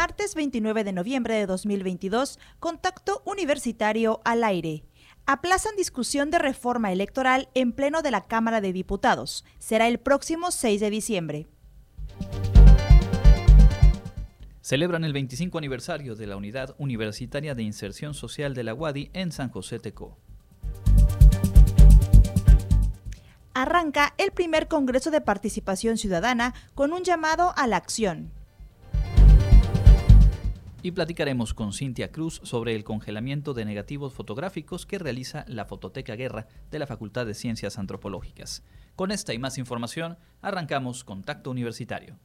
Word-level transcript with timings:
Martes 0.00 0.34
29 0.34 0.82
de 0.82 0.94
noviembre 0.94 1.34
de 1.34 1.44
2022, 1.44 2.38
Contacto 2.58 3.22
Universitario 3.26 4.22
al 4.24 4.44
aire. 4.44 4.82
Aplazan 5.26 5.76
discusión 5.76 6.30
de 6.30 6.38
reforma 6.38 6.90
electoral 6.90 7.50
en 7.52 7.72
pleno 7.72 8.00
de 8.00 8.10
la 8.10 8.22
Cámara 8.26 8.62
de 8.62 8.72
Diputados. 8.72 9.44
Será 9.58 9.88
el 9.88 9.98
próximo 9.98 10.52
6 10.52 10.80
de 10.80 10.88
diciembre. 10.88 11.48
Celebran 14.62 15.04
el 15.04 15.12
25 15.12 15.58
aniversario 15.58 16.16
de 16.16 16.26
la 16.26 16.36
Unidad 16.36 16.74
Universitaria 16.78 17.54
de 17.54 17.62
Inserción 17.62 18.14
Social 18.14 18.54
de 18.54 18.64
la 18.64 18.72
UADI 18.72 19.10
en 19.12 19.32
San 19.32 19.50
José 19.50 19.80
Tecó. 19.80 20.16
Arranca 23.52 24.14
el 24.16 24.30
primer 24.30 24.66
Congreso 24.66 25.10
de 25.10 25.20
Participación 25.20 25.98
Ciudadana 25.98 26.54
con 26.74 26.94
un 26.94 27.04
llamado 27.04 27.52
a 27.54 27.66
la 27.66 27.76
acción 27.76 28.32
y 30.82 30.92
platicaremos 30.92 31.54
con 31.54 31.72
Cintia 31.72 32.12
Cruz 32.12 32.40
sobre 32.42 32.74
el 32.74 32.84
congelamiento 32.84 33.54
de 33.54 33.64
negativos 33.64 34.12
fotográficos 34.12 34.86
que 34.86 34.98
realiza 34.98 35.44
la 35.48 35.64
Fototeca 35.64 36.16
Guerra 36.16 36.46
de 36.70 36.78
la 36.78 36.86
Facultad 36.86 37.26
de 37.26 37.34
Ciencias 37.34 37.78
Antropológicas. 37.78 38.62
Con 38.96 39.10
esta 39.10 39.34
y 39.34 39.38
más 39.38 39.58
información, 39.58 40.18
arrancamos 40.42 41.04
Contacto 41.04 41.50
Universitario. 41.50 42.18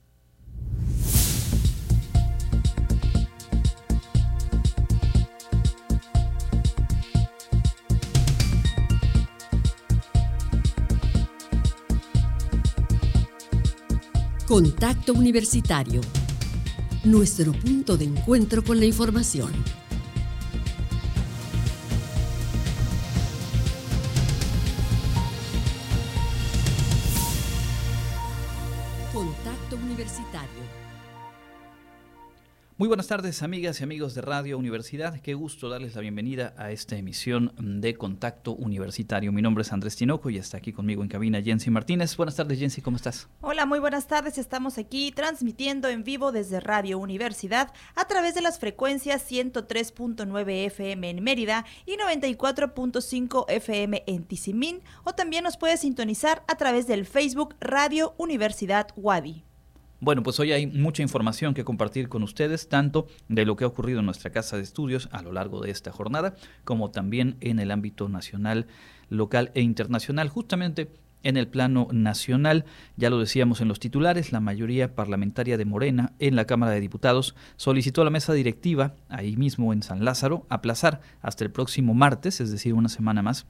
Contacto 14.47 15.13
Universitario 15.13 16.01
nuestro 17.05 17.51
punto 17.53 17.97
de 17.97 18.05
encuentro 18.05 18.63
con 18.63 18.79
la 18.79 18.85
información. 18.85 19.51
Muy 32.77 32.89
buenas 32.89 33.07
tardes, 33.07 33.41
amigas 33.41 33.79
y 33.79 33.85
amigos 33.85 34.15
de 34.15 34.21
Radio 34.21 34.57
Universidad. 34.57 35.21
Qué 35.21 35.33
gusto 35.33 35.69
darles 35.69 35.95
la 35.95 36.01
bienvenida 36.01 36.53
a 36.57 36.71
esta 36.71 36.97
emisión 36.97 37.53
de 37.57 37.95
Contacto 37.95 38.53
Universitario. 38.53 39.31
Mi 39.31 39.41
nombre 39.41 39.61
es 39.61 39.71
Andrés 39.71 39.95
Tinoco 39.95 40.29
y 40.29 40.37
está 40.37 40.57
aquí 40.57 40.73
conmigo 40.73 41.01
en 41.01 41.07
cabina 41.07 41.41
Jensi 41.41 41.69
Martínez. 41.69 42.17
Buenas 42.17 42.35
tardes, 42.35 42.59
Jensi, 42.59 42.81
¿cómo 42.81 42.97
estás? 42.97 43.29
Hola, 43.39 43.65
muy 43.65 43.79
buenas 43.79 44.07
tardes. 44.07 44.37
Estamos 44.37 44.77
aquí 44.77 45.13
transmitiendo 45.13 45.87
en 45.87 46.03
vivo 46.03 46.33
desde 46.33 46.59
Radio 46.59 46.99
Universidad 46.99 47.71
a 47.95 48.07
través 48.07 48.35
de 48.35 48.41
las 48.41 48.59
frecuencias 48.59 49.31
103.9 49.31 50.65
FM 50.65 51.09
en 51.09 51.23
Mérida 51.23 51.65
y 51.85 51.95
94.5 51.95 53.45
FM 53.47 54.03
en 54.05 54.25
Tizimín. 54.25 54.81
O 55.05 55.15
también 55.15 55.45
nos 55.45 55.55
puede 55.55 55.77
sintonizar 55.77 56.43
a 56.49 56.55
través 56.55 56.87
del 56.87 57.05
Facebook 57.05 57.55
Radio 57.61 58.15
Universidad 58.17 58.89
Wadi. 58.97 59.45
Bueno, 60.01 60.23
pues 60.23 60.39
hoy 60.41 60.51
hay 60.51 60.67
mucha 60.67 61.03
información 61.03 61.53
que 61.53 61.63
compartir 61.63 62.09
con 62.09 62.21
ustedes, 62.21 62.67
tanto 62.67 63.07
de 63.29 63.45
lo 63.45 63.55
que 63.55 63.63
ha 63.63 63.67
ocurrido 63.67 63.99
en 63.99 64.05
nuestra 64.05 64.29
casa 64.29 64.57
de 64.57 64.63
estudios 64.63 65.07
a 65.13 65.21
lo 65.21 65.31
largo 65.31 65.61
de 65.61 65.71
esta 65.71 65.91
jornada, 65.91 66.35
como 66.65 66.91
también 66.91 67.37
en 67.39 67.59
el 67.59 67.71
ámbito 67.71 68.09
nacional, 68.09 68.67
local 69.09 69.51
e 69.53 69.61
internacional. 69.61 70.27
Justamente 70.27 70.91
en 71.23 71.37
el 71.37 71.47
plano 71.47 71.87
nacional, 71.91 72.65
ya 72.97 73.09
lo 73.09 73.19
decíamos 73.19 73.61
en 73.61 73.69
los 73.69 73.79
titulares, 73.79 74.33
la 74.33 74.41
mayoría 74.41 74.95
parlamentaria 74.95 75.57
de 75.57 75.65
Morena 75.65 76.13
en 76.19 76.35
la 76.35 76.45
Cámara 76.45 76.73
de 76.73 76.81
Diputados 76.81 77.33
solicitó 77.55 78.01
a 78.01 78.05
la 78.05 78.11
mesa 78.11 78.33
directiva, 78.33 78.95
ahí 79.07 79.37
mismo 79.37 79.71
en 79.71 79.81
San 79.81 80.03
Lázaro, 80.03 80.45
aplazar 80.49 80.99
hasta 81.21 81.45
el 81.45 81.51
próximo 81.51 81.93
martes, 81.93 82.41
es 82.41 82.51
decir, 82.51 82.73
una 82.73 82.89
semana 82.89 83.23
más, 83.23 83.47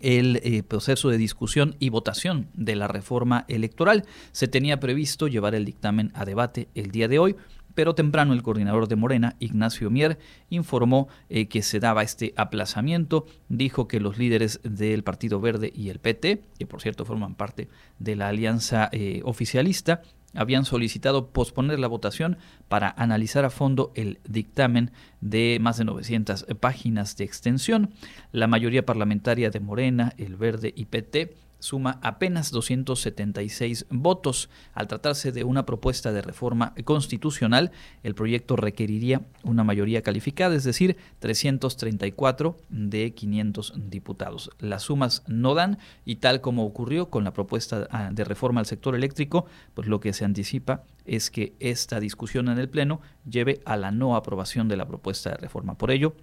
el 0.00 0.40
eh, 0.42 0.62
proceso 0.62 1.08
de 1.08 1.18
discusión 1.18 1.76
y 1.78 1.88
votación 1.88 2.48
de 2.54 2.76
la 2.76 2.88
reforma 2.88 3.44
electoral. 3.48 4.04
Se 4.32 4.48
tenía 4.48 4.80
previsto 4.80 5.28
llevar 5.28 5.54
el 5.54 5.64
dictamen 5.64 6.12
a 6.14 6.24
debate 6.24 6.68
el 6.74 6.90
día 6.90 7.08
de 7.08 7.18
hoy, 7.18 7.36
pero 7.74 7.94
temprano 7.94 8.32
el 8.32 8.42
coordinador 8.42 8.88
de 8.88 8.96
Morena, 8.96 9.36
Ignacio 9.38 9.90
Mier, 9.90 10.18
informó 10.48 11.08
eh, 11.28 11.46
que 11.46 11.62
se 11.62 11.80
daba 11.80 12.02
este 12.02 12.32
aplazamiento. 12.36 13.26
Dijo 13.48 13.88
que 13.88 14.00
los 14.00 14.18
líderes 14.18 14.60
del 14.62 15.04
Partido 15.04 15.40
Verde 15.40 15.72
y 15.74 15.88
el 15.88 15.98
PT, 15.98 16.42
que 16.58 16.66
por 16.66 16.82
cierto 16.82 17.04
forman 17.04 17.34
parte 17.34 17.68
de 17.98 18.16
la 18.16 18.28
alianza 18.28 18.88
eh, 18.92 19.22
oficialista, 19.24 20.02
habían 20.34 20.64
solicitado 20.64 21.28
posponer 21.28 21.78
la 21.78 21.88
votación 21.88 22.38
para 22.68 22.90
analizar 22.90 23.44
a 23.44 23.50
fondo 23.50 23.92
el 23.94 24.20
dictamen 24.28 24.92
de 25.20 25.58
más 25.60 25.78
de 25.78 25.84
900 25.84 26.46
páginas 26.60 27.16
de 27.16 27.24
extensión. 27.24 27.90
La 28.32 28.46
mayoría 28.46 28.86
parlamentaria 28.86 29.50
de 29.50 29.60
Morena, 29.60 30.12
El 30.16 30.36
Verde 30.36 30.72
y 30.74 30.86
PT 30.86 31.34
suma 31.60 32.00
apenas 32.02 32.50
276 32.50 33.86
votos. 33.90 34.50
Al 34.74 34.88
tratarse 34.88 35.30
de 35.30 35.44
una 35.44 35.64
propuesta 35.64 36.12
de 36.12 36.22
reforma 36.22 36.74
constitucional, 36.84 37.70
el 38.02 38.14
proyecto 38.14 38.56
requeriría 38.56 39.22
una 39.44 39.62
mayoría 39.64 40.02
calificada, 40.02 40.54
es 40.56 40.64
decir, 40.64 40.96
334 41.20 42.56
de 42.68 43.14
500 43.14 43.74
diputados. 43.76 44.50
Las 44.58 44.82
sumas 44.82 45.22
no 45.26 45.54
dan 45.54 45.78
y 46.04 46.16
tal 46.16 46.40
como 46.40 46.64
ocurrió 46.64 47.10
con 47.10 47.24
la 47.24 47.32
propuesta 47.32 47.86
ah, 47.90 48.10
de 48.12 48.24
reforma 48.24 48.60
al 48.60 48.66
sector 48.66 48.94
eléctrico, 48.94 49.46
pues 49.74 49.86
lo 49.86 50.00
que 50.00 50.12
se 50.12 50.24
anticipa 50.24 50.84
es 51.04 51.30
que 51.30 51.54
esta 51.60 52.00
discusión 52.00 52.48
en 52.48 52.58
el 52.58 52.68
Pleno 52.68 53.00
lleve 53.28 53.60
a 53.64 53.76
la 53.76 53.90
no 53.90 54.16
aprobación 54.16 54.68
de 54.68 54.76
la 54.76 54.86
propuesta 54.86 55.30
de 55.30 55.36
reforma. 55.36 55.76
Por 55.76 55.90
ello, 55.90 56.14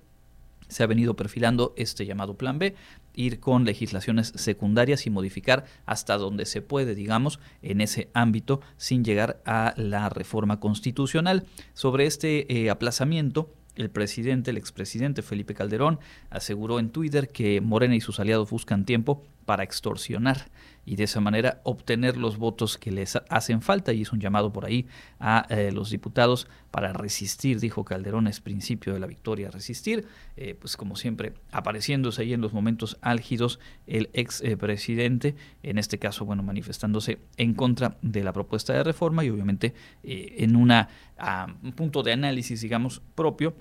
se 0.68 0.84
ha 0.84 0.88
venido 0.88 1.16
perfilando 1.16 1.74
este 1.78 2.06
llamado 2.06 2.38
Plan 2.38 2.60
B, 2.60 2.76
ir 3.14 3.40
con 3.40 3.66
legislaciones 3.66 4.34
secundarias 4.36 5.08
y 5.08 5.10
modificar 5.10 5.66
hasta 5.86 6.18
donde 6.18 6.46
se 6.46 6.62
puede, 6.62 6.96
digamos, 6.96 7.40
en 7.62 7.82
ese 7.82 8.10
ámbito 8.14 8.62
sin 8.78 9.04
llegar 9.04 9.42
a 9.46 9.74
la 9.78 10.10
reforma 10.10 10.60
constitucional. 10.60 11.46
Sobre 11.74 12.06
este 12.06 12.52
eh, 12.54 12.70
aplazamiento, 12.70 13.52
el 13.76 13.90
presidente, 13.90 14.52
el 14.52 14.58
expresidente 14.58 15.22
Felipe 15.22 15.54
Calderón, 15.54 16.00
aseguró 16.30 16.80
en 16.80 16.90
Twitter 16.90 17.30
que 17.30 17.62
Morena 17.62 17.96
y 17.96 18.02
sus 18.02 18.20
aliados 18.20 18.50
buscan 18.50 18.86
tiempo 18.86 19.24
para 19.46 19.64
extorsionar 19.64 20.50
y 20.88 20.96
de 20.96 21.04
esa 21.04 21.20
manera 21.20 21.60
obtener 21.64 22.16
los 22.16 22.38
votos 22.38 22.78
que 22.78 22.92
les 22.92 23.18
hacen 23.30 23.62
falta. 23.62 23.92
Y 23.92 24.04
es 24.04 24.14
un 24.14 24.22
llamado 24.22 24.54
por 24.54 24.66
ahí 24.66 24.88
a 25.20 25.46
eh, 25.50 25.70
los 25.74 25.90
diputados 25.90 26.48
para 26.72 26.94
resistir, 26.94 27.60
dijo 27.60 27.84
Calderón, 27.84 28.26
es 28.28 28.40
principio 28.40 28.94
de 28.94 29.02
la 29.02 29.06
victoria, 29.06 29.52
resistir, 29.52 30.08
eh, 30.38 30.56
pues 30.58 30.78
como 30.78 30.96
siempre 30.96 31.34
apareciéndose 31.52 32.22
ahí 32.22 32.32
en 32.32 32.40
los 32.40 32.54
momentos 32.54 32.98
álgidos 33.02 33.60
el 33.86 34.10
ex 34.14 34.42
eh, 34.42 34.56
presidente, 34.56 35.36
en 35.62 35.78
este 35.78 36.00
caso, 36.00 36.24
bueno, 36.24 36.42
manifestándose 36.42 37.20
en 37.36 37.54
contra 37.54 37.98
de 38.02 38.24
la 38.24 38.32
propuesta 38.32 38.72
de 38.72 38.84
reforma 38.84 39.26
y 39.26 39.30
obviamente 39.30 39.74
en 40.04 40.56
una, 40.56 40.88
un 41.64 41.74
punto 41.74 42.02
de 42.02 42.14
análisis, 42.14 42.62
digamos, 42.62 43.02
propio 43.14 43.56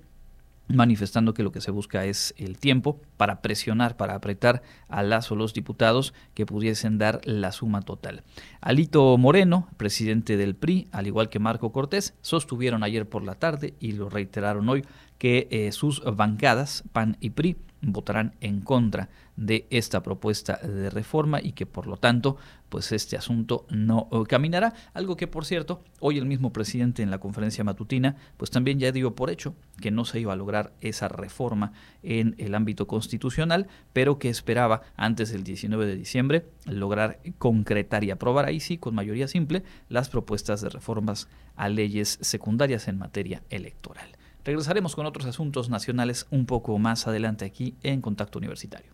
manifestando 0.69 1.35
que 1.35 1.43
lo 1.43 1.53
que 1.53 1.61
se 1.61 1.71
busca 1.71 2.05
es 2.05 2.35
el 2.37 2.59
tiempo 2.59 3.01
para 3.17 3.41
presionar, 3.43 3.97
para 3.97 4.15
apretar 4.15 4.63
a 4.89 5.03
las 5.03 5.31
o 5.31 5.37
los 5.37 5.55
diputados 5.55 6.15
que 6.35 6.47
pudiesen 6.47 6.99
dar 6.99 7.21
la 7.25 7.53
suma 7.53 7.83
total. 7.83 8.25
Alito 8.61 9.17
Moreno, 9.19 9.69
presidente 9.77 10.37
del 10.37 10.55
PRI, 10.55 10.89
al 10.93 11.07
igual 11.07 11.29
que 11.29 11.39
Marco 11.39 11.73
Cortés, 11.73 12.15
sostuvieron 12.21 12.83
ayer 12.83 13.09
por 13.09 13.25
la 13.25 13.35
tarde 13.35 13.75
y 13.81 13.93
lo 13.93 14.09
reiteraron 14.09 14.69
hoy 14.69 14.85
que 15.19 15.49
eh, 15.51 15.73
sus 15.73 16.03
bancadas, 16.05 16.85
PAN 16.93 17.17
y 17.21 17.31
PRI, 17.31 17.57
votarán 17.93 18.35
en 18.41 18.61
contra 18.61 19.09
de 19.37 19.67
esta 19.71 20.03
propuesta 20.03 20.57
de 20.57 20.91
reforma 20.91 21.41
y 21.43 21.53
que 21.53 21.67
por 21.67 21.87
lo 21.87 21.97
tanto 21.99 22.37
pues 22.69 22.91
este 22.93 23.17
asunto 23.17 23.67
no 23.71 24.09
eh, 24.11 24.23
caminará. 24.27 24.75
Algo 24.95 25.17
que 25.17 25.27
por 25.27 25.45
cierto 25.45 25.83
hoy 26.01 26.19
el 26.19 26.25
mismo 26.25 26.53
presidente 26.53 27.03
en 27.03 27.11
la 27.11 27.19
conferencia 27.19 27.63
matutina 27.63 28.17
pues 28.37 28.51
también 28.51 28.79
ya 28.79 28.93
dio 28.93 29.15
por 29.15 29.31
hecho 29.31 29.55
que 29.81 29.91
no 29.91 30.05
se 30.05 30.21
iba 30.21 30.33
a 30.33 30.37
lograr 30.37 30.73
esa 30.81 31.09
reforma 31.09 31.73
en 32.03 32.35
el 32.39 32.55
ámbito 32.55 32.87
constitucional 32.87 33.69
pero 33.93 34.19
que 34.19 34.29
esperaba 34.29 34.83
antes 34.97 35.31
del 35.31 35.45
19 35.45 35.87
de 35.87 35.97
diciembre 35.97 36.47
lograr 36.65 37.21
concretar 37.39 38.05
y 38.05 38.11
aprobar 38.11 38.47
ahí 38.47 38.61
sí 38.61 38.79
con 38.79 38.95
mayoría 38.95 39.29
simple 39.29 39.63
las 39.89 40.09
propuestas 40.09 40.61
de 40.61 40.71
reformas 40.71 41.29
a 41.57 41.69
leyes 41.69 42.19
secundarias 42.21 42.89
en 42.89 42.99
materia 42.99 43.43
electoral 43.51 44.17
Regresaremos 44.47 44.95
con 44.95 45.07
otros 45.07 45.27
asuntos 45.27 45.71
nacionales 45.71 46.29
un 46.31 46.47
poco 46.47 46.79
más 46.79 47.09
adelante 47.09 47.45
aquí 47.45 47.75
en 47.83 48.01
Contacto 48.01 48.39
Universitario. 48.39 48.93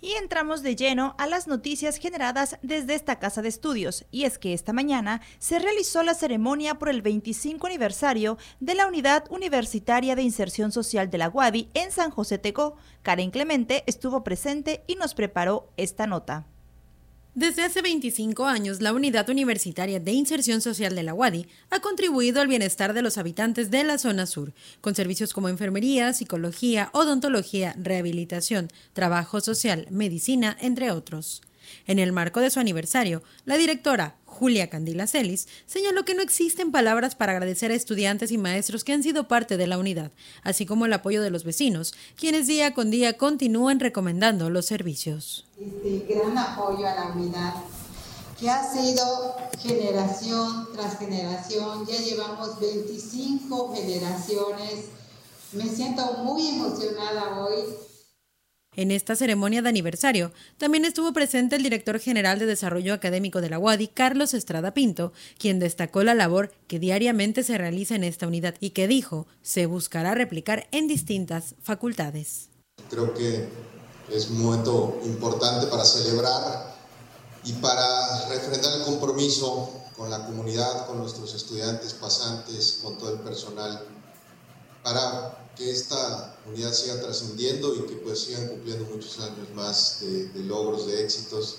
Y 0.00 0.12
entramos 0.12 0.62
de 0.62 0.74
lleno 0.74 1.14
a 1.18 1.26
las 1.26 1.46
noticias 1.46 1.98
generadas 1.98 2.58
desde 2.62 2.94
esta 2.94 3.18
casa 3.18 3.42
de 3.42 3.48
estudios. 3.48 4.06
Y 4.10 4.24
es 4.24 4.38
que 4.38 4.54
esta 4.54 4.72
mañana 4.72 5.20
se 5.38 5.58
realizó 5.58 6.02
la 6.02 6.14
ceremonia 6.14 6.76
por 6.76 6.88
el 6.88 7.02
25 7.02 7.66
aniversario 7.66 8.38
de 8.60 8.74
la 8.74 8.86
Unidad 8.86 9.24
Universitaria 9.30 10.16
de 10.16 10.22
Inserción 10.22 10.72
Social 10.72 11.10
de 11.10 11.18
la 11.18 11.28
UADI 11.28 11.68
en 11.74 11.92
San 11.92 12.10
José 12.10 12.38
Tecó. 12.38 12.76
Karen 13.02 13.30
Clemente 13.30 13.84
estuvo 13.86 14.24
presente 14.24 14.82
y 14.86 14.94
nos 14.94 15.12
preparó 15.12 15.68
esta 15.76 16.06
nota. 16.06 16.46
Desde 17.36 17.64
hace 17.64 17.82
25 17.82 18.46
años, 18.46 18.80
la 18.80 18.94
Unidad 18.94 19.28
Universitaria 19.28 20.00
de 20.00 20.10
Inserción 20.10 20.62
Social 20.62 20.94
de 20.94 21.02
la 21.02 21.12
UADI 21.12 21.46
ha 21.68 21.80
contribuido 21.80 22.40
al 22.40 22.48
bienestar 22.48 22.94
de 22.94 23.02
los 23.02 23.18
habitantes 23.18 23.70
de 23.70 23.84
la 23.84 23.98
zona 23.98 24.24
sur, 24.24 24.54
con 24.80 24.94
servicios 24.94 25.34
como 25.34 25.50
enfermería, 25.50 26.14
psicología, 26.14 26.88
odontología, 26.94 27.74
rehabilitación, 27.76 28.68
trabajo 28.94 29.42
social, 29.42 29.86
medicina, 29.90 30.56
entre 30.62 30.90
otros. 30.90 31.42
En 31.86 31.98
el 31.98 32.10
marco 32.10 32.40
de 32.40 32.48
su 32.48 32.58
aniversario, 32.58 33.22
la 33.44 33.58
directora 33.58 34.16
Julia 34.36 34.68
Candila 34.68 35.06
Celis 35.06 35.48
señaló 35.64 36.04
que 36.04 36.14
no 36.14 36.20
existen 36.20 36.70
palabras 36.70 37.14
para 37.14 37.32
agradecer 37.32 37.70
a 37.70 37.74
estudiantes 37.74 38.30
y 38.30 38.38
maestros 38.38 38.84
que 38.84 38.92
han 38.92 39.02
sido 39.02 39.28
parte 39.28 39.56
de 39.56 39.66
la 39.66 39.78
unidad, 39.78 40.12
así 40.42 40.66
como 40.66 40.84
el 40.84 40.92
apoyo 40.92 41.22
de 41.22 41.30
los 41.30 41.44
vecinos, 41.44 41.94
quienes 42.16 42.46
día 42.46 42.74
con 42.74 42.90
día 42.90 43.16
continúan 43.16 43.80
recomendando 43.80 44.50
los 44.50 44.66
servicios. 44.66 45.46
Este 45.58 46.14
gran 46.14 46.36
apoyo 46.36 46.86
a 46.86 46.94
la 46.94 47.06
unidad 47.16 47.54
que 48.38 48.50
ha 48.50 48.70
sido 48.70 49.36
generación 49.58 50.68
tras 50.74 50.98
generación, 50.98 51.86
ya 51.86 51.98
llevamos 51.98 52.60
25 52.60 53.74
generaciones. 53.74 54.84
Me 55.52 55.64
siento 55.64 56.18
muy 56.24 56.48
emocionada 56.48 57.40
hoy 57.42 57.64
en 58.76 58.90
esta 58.90 59.16
ceremonia 59.16 59.62
de 59.62 59.68
aniversario 59.68 60.32
también 60.58 60.84
estuvo 60.84 61.12
presente 61.12 61.56
el 61.56 61.62
director 61.62 61.98
general 61.98 62.38
de 62.38 62.46
Desarrollo 62.46 62.94
Académico 62.94 63.40
de 63.40 63.50
la 63.50 63.58
UADI, 63.58 63.88
Carlos 63.88 64.34
Estrada 64.34 64.74
Pinto, 64.74 65.12
quien 65.38 65.58
destacó 65.58 66.02
la 66.02 66.14
labor 66.14 66.52
que 66.68 66.78
diariamente 66.78 67.42
se 67.42 67.58
realiza 67.58 67.94
en 67.94 68.04
esta 68.04 68.26
unidad 68.26 68.54
y 68.60 68.70
que 68.70 68.86
dijo 68.86 69.26
se 69.42 69.66
buscará 69.66 70.14
replicar 70.14 70.68
en 70.70 70.86
distintas 70.88 71.54
facultades. 71.62 72.48
Creo 72.90 73.14
que 73.14 73.48
es 74.12 74.28
un 74.28 74.42
momento 74.42 75.00
importante 75.04 75.66
para 75.66 75.84
celebrar 75.84 76.76
y 77.44 77.52
para 77.54 78.28
refrendar 78.28 78.78
el 78.78 78.84
compromiso 78.84 79.72
con 79.96 80.10
la 80.10 80.26
comunidad, 80.26 80.86
con 80.86 80.98
nuestros 80.98 81.34
estudiantes, 81.34 81.94
pasantes, 81.94 82.80
con 82.82 82.98
todo 82.98 83.14
el 83.14 83.20
personal, 83.20 83.82
para 84.82 85.45
que 85.56 85.70
esta 85.70 86.36
unidad 86.46 86.72
siga 86.72 87.00
trascendiendo 87.00 87.74
y 87.74 87.80
que 87.86 87.96
pues 87.96 88.20
sigan 88.20 88.48
cumpliendo 88.48 88.84
muchos 88.86 89.18
años 89.20 89.48
más 89.54 89.98
de, 90.00 90.40
logros, 90.44 90.86
de 90.86 91.02
éxitos 91.02 91.56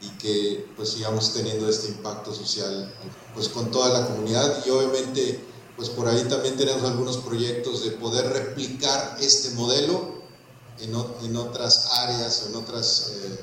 y 0.00 0.08
que 0.18 0.66
pues 0.76 0.90
sigamos 0.90 1.32
teniendo 1.32 1.68
este 1.68 1.88
impacto 1.88 2.34
social 2.34 2.92
pues 3.34 3.48
con 3.48 3.70
toda 3.70 4.00
la 4.00 4.06
comunidad. 4.06 4.64
Y 4.66 4.70
obviamente 4.70 5.40
pues 5.76 5.88
por 5.88 6.08
ahí 6.08 6.24
también 6.24 6.56
tenemos 6.56 6.82
algunos 6.82 7.18
proyectos 7.18 7.84
de 7.84 7.92
poder 7.92 8.26
replicar 8.32 9.16
este 9.20 9.50
modelo 9.50 10.18
en, 10.80 10.92
en 11.24 11.36
otras 11.36 11.90
áreas, 11.92 12.46
en 12.48 12.56
otras, 12.56 13.12
eh, 13.14 13.40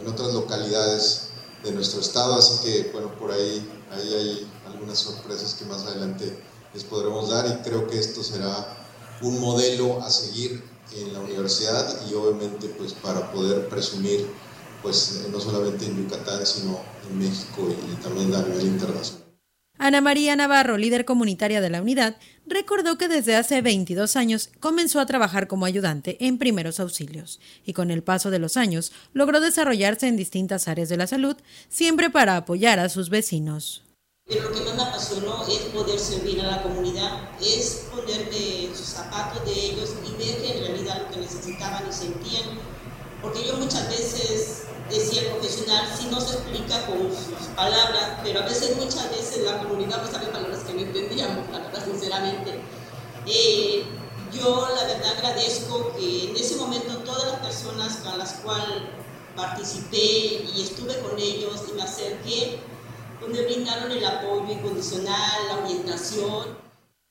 en 0.00 0.08
otras 0.08 0.34
localidades 0.34 1.28
de 1.62 1.70
nuestro 1.70 2.00
estado, 2.00 2.34
así 2.34 2.64
que 2.64 2.90
bueno, 2.92 3.16
por 3.16 3.30
ahí, 3.30 3.68
ahí 3.92 4.14
hay 4.14 4.52
algunas 4.66 4.98
sorpresas 4.98 5.54
que 5.54 5.64
más 5.64 5.84
adelante 5.84 6.36
les 6.74 6.84
podremos 6.84 7.30
dar 7.30 7.46
y 7.46 7.62
creo 7.62 7.86
que 7.86 7.98
esto 7.98 8.22
será 8.22 8.85
un 9.22 9.40
modelo 9.40 10.02
a 10.02 10.10
seguir 10.10 10.62
en 10.94 11.12
la 11.12 11.20
universidad 11.20 12.08
y 12.08 12.14
obviamente 12.14 12.68
pues 12.68 12.92
para 12.92 13.30
poder 13.32 13.68
presumir 13.68 14.26
pues 14.82 15.26
no 15.30 15.40
solamente 15.40 15.86
en 15.86 15.96
Yucatán 15.96 16.46
sino 16.46 16.80
en 17.08 17.18
México 17.18 17.68
y 17.70 18.02
también 18.02 18.34
a 18.34 18.42
nivel 18.42 18.66
internacional. 18.66 19.26
Ana 19.78 20.00
María 20.00 20.34
Navarro, 20.36 20.78
líder 20.78 21.04
comunitaria 21.04 21.60
de 21.60 21.68
la 21.68 21.82
unidad, 21.82 22.16
recordó 22.46 22.96
que 22.96 23.08
desde 23.08 23.36
hace 23.36 23.60
22 23.60 24.16
años 24.16 24.48
comenzó 24.58 25.00
a 25.00 25.06
trabajar 25.06 25.48
como 25.48 25.66
ayudante 25.66 26.16
en 26.24 26.38
primeros 26.38 26.80
auxilios 26.80 27.40
y 27.64 27.74
con 27.74 27.90
el 27.90 28.02
paso 28.02 28.30
de 28.30 28.38
los 28.38 28.56
años 28.56 28.92
logró 29.12 29.38
desarrollarse 29.38 30.08
en 30.08 30.16
distintas 30.16 30.66
áreas 30.68 30.88
de 30.88 30.96
la 30.96 31.06
salud, 31.06 31.36
siempre 31.68 32.08
para 32.08 32.38
apoyar 32.38 32.78
a 32.78 32.88
sus 32.88 33.10
vecinos. 33.10 33.82
Pero 34.28 34.42
lo 34.42 34.52
que 34.52 34.60
más 34.62 34.74
me 34.74 34.82
apasionó 34.82 35.46
es 35.46 35.60
poder 35.72 36.00
servir 36.00 36.40
a 36.40 36.50
la 36.50 36.62
comunidad, 36.64 37.30
es 37.40 37.86
ponerme 37.94 38.74
sus 38.74 38.88
zapatos 38.88 39.44
de 39.44 39.52
ellos 39.52 39.90
y 40.04 40.10
ver 40.16 40.42
que 40.42 40.58
en 40.58 40.64
realidad 40.64 41.02
lo 41.02 41.10
que 41.14 41.20
necesitaban 41.20 41.88
y 41.88 41.92
sentían. 41.92 42.58
Porque 43.22 43.46
yo 43.46 43.56
muchas 43.56 43.88
veces 43.88 44.64
decía 44.90 45.22
el 45.22 45.28
profesional, 45.28 45.86
si 45.96 46.08
no 46.08 46.20
se 46.20 46.38
explica 46.38 46.86
con 46.86 47.02
sus 47.02 47.46
palabras, 47.54 48.18
pero 48.24 48.40
a 48.40 48.46
veces, 48.46 48.76
muchas 48.76 49.08
veces 49.10 49.44
la 49.44 49.62
comunidad 49.62 50.02
pues 50.02 50.12
había 50.16 50.32
palabras 50.32 50.64
que 50.64 50.74
no 50.74 50.80
entendíamos, 50.80 51.48
la 51.52 51.58
verdad, 51.60 51.84
sinceramente. 51.84 52.60
Eh, 53.26 53.84
yo 54.32 54.68
la 54.74 54.92
verdad 54.92 55.18
agradezco 55.18 55.92
que 55.96 56.30
en 56.30 56.36
ese 56.36 56.56
momento 56.56 56.98
todas 57.04 57.30
las 57.30 57.40
personas 57.46 57.98
con 57.98 58.18
las 58.18 58.32
cuales 58.42 58.82
participé 59.36 60.48
y 60.52 60.62
estuve 60.64 60.98
con 60.98 61.16
ellos 61.16 61.62
y 61.70 61.74
me 61.74 61.82
acerqué, 61.82 62.58
donde 63.20 63.44
brindaron 63.44 63.90
el 63.90 64.04
apoyo 64.04 64.52
incondicional, 64.52 65.48
la 65.48 65.58
orientación. 65.58 66.66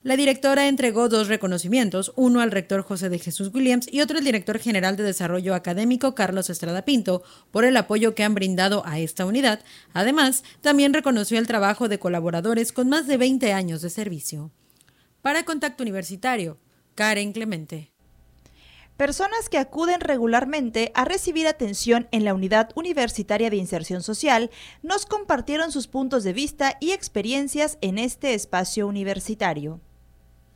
La 0.06 0.16
directora 0.16 0.68
entregó 0.68 1.10
dos 1.10 1.30
reconocimientos, 1.30 2.14
uno 2.16 2.42
al 2.42 2.52
rector 2.52 2.84
José 2.84 3.10
de 3.10 3.18
Jesús 3.18 3.50
Williams 3.52 3.92
y 3.92 4.02
otro 4.02 4.20
al 4.20 4.24
director 4.24 4.60
general 4.60 4.98
de 4.98 5.04
Desarrollo 5.04 5.56
Académico 5.56 6.14
Carlos 6.14 6.52
Estrada 6.52 6.86
Pinto 6.86 7.24
por 7.50 7.66
el 7.66 7.76
apoyo 7.76 8.14
que 8.14 8.24
han 8.24 8.36
brindado 8.36 8.86
a 8.86 9.00
esta 9.00 9.26
unidad. 9.26 9.62
Además, 9.94 10.44
también 10.62 10.94
reconoció 10.94 11.40
el 11.40 11.48
trabajo 11.48 11.88
de 11.90 11.98
colaboradores 11.98 12.72
con 12.72 12.88
más 12.88 13.08
de 13.08 13.18
20 13.18 13.52
años 13.52 13.82
de 13.82 13.90
servicio. 13.90 14.52
Para 15.24 15.44
Contacto 15.44 15.82
Universitario, 15.82 16.60
Karen 16.94 17.34
Clemente. 17.34 17.95
Personas 18.98 19.50
que 19.50 19.58
acuden 19.58 20.00
regularmente 20.00 20.94
a 20.96 21.04
recibir 21.04 21.48
atención 21.48 22.08
en 22.12 22.24
la 22.24 22.34
Unidad 22.34 22.70
Universitaria 22.76 23.50
de 23.50 23.58
Inserción 23.58 24.02
Social 24.02 24.50
nos 24.84 25.06
compartieron 25.06 25.74
sus 25.74 25.88
puntos 25.88 26.24
de 26.24 26.32
vista 26.32 26.78
y 26.80 26.92
experiencias 26.92 27.78
en 27.82 28.00
este 28.00 28.34
espacio 28.34 28.88
universitario. 28.88 29.82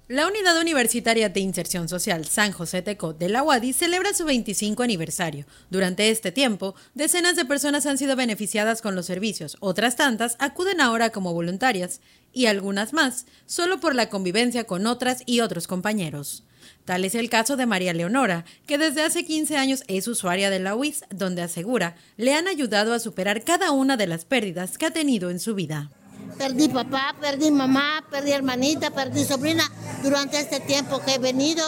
La 0.08 0.26
Unidad 0.26 0.58
Universitaria 0.58 1.28
de 1.28 1.42
Inserción 1.42 1.90
Social 1.90 2.26
San 2.26 2.54
José 2.54 2.82
Teco 2.82 3.12
de 3.14 3.28
la 3.28 3.44
UADI 3.44 3.74
celebra 3.74 4.14
su 4.14 4.24
25 4.24 4.84
aniversario. 4.84 5.46
Durante 5.70 6.10
este 6.10 6.32
tiempo, 6.32 6.76
decenas 6.94 7.36
de 7.36 7.44
personas 7.44 7.86
han 7.88 7.98
sido 7.98 8.16
beneficiadas 8.16 8.82
con 8.82 8.96
los 8.96 9.06
servicios, 9.06 9.58
otras 9.60 9.98
tantas 9.98 10.38
acuden 10.40 10.80
ahora 10.80 11.10
como 11.10 11.34
voluntarias 11.34 12.00
y 12.32 12.46
algunas 12.46 12.94
más 12.94 13.26
solo 13.46 13.82
por 13.82 13.96
la 13.96 14.10
convivencia 14.10 14.64
con 14.64 14.88
otras 14.88 15.24
y 15.26 15.42
otros 15.42 15.68
compañeros. 15.68 16.46
Tal 16.90 17.06
es 17.06 17.14
el 17.14 17.30
caso 17.30 17.56
de 17.56 17.68
María 17.68 17.94
Leonora, 17.94 18.46
que 18.66 18.80
desde 18.80 19.04
hace 19.04 19.24
15 19.24 19.58
años 19.58 19.84
es 19.88 20.08
usuaria 20.08 20.50
de 20.50 20.58
la 20.58 20.74
UIS, 20.74 21.04
donde 21.12 21.44
asegura 21.44 21.96
le 22.18 22.34
han 22.34 22.48
ayudado 22.48 22.96
a 22.96 23.00
superar 23.00 23.44
cada 23.44 23.70
una 23.70 23.96
de 23.96 24.08
las 24.08 24.26
pérdidas 24.26 24.80
que 24.80 24.88
ha 24.88 24.92
tenido 24.92 25.30
en 25.30 25.40
su 25.40 25.54
vida. 25.54 25.92
Perdí 26.40 26.68
papá, 26.68 27.16
perdí 27.22 27.52
mamá, 27.52 28.04
perdí 28.10 28.32
hermanita, 28.32 28.90
perdí 28.90 29.24
sobrina 29.24 29.72
durante 30.02 30.40
este 30.40 30.62
tiempo 30.62 31.00
que 31.06 31.14
he 31.14 31.20
venido 31.20 31.64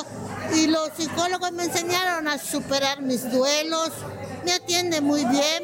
y 0.55 0.65
los 0.65 0.89
psicólogos 0.97 1.51
me 1.51 1.65
enseñaron 1.65 2.27
a 2.27 2.39
superar 2.39 3.03
mis 3.03 3.31
duelos, 3.31 3.91
me 4.43 4.53
atienden 4.53 5.03
muy 5.03 5.23
bien, 5.25 5.63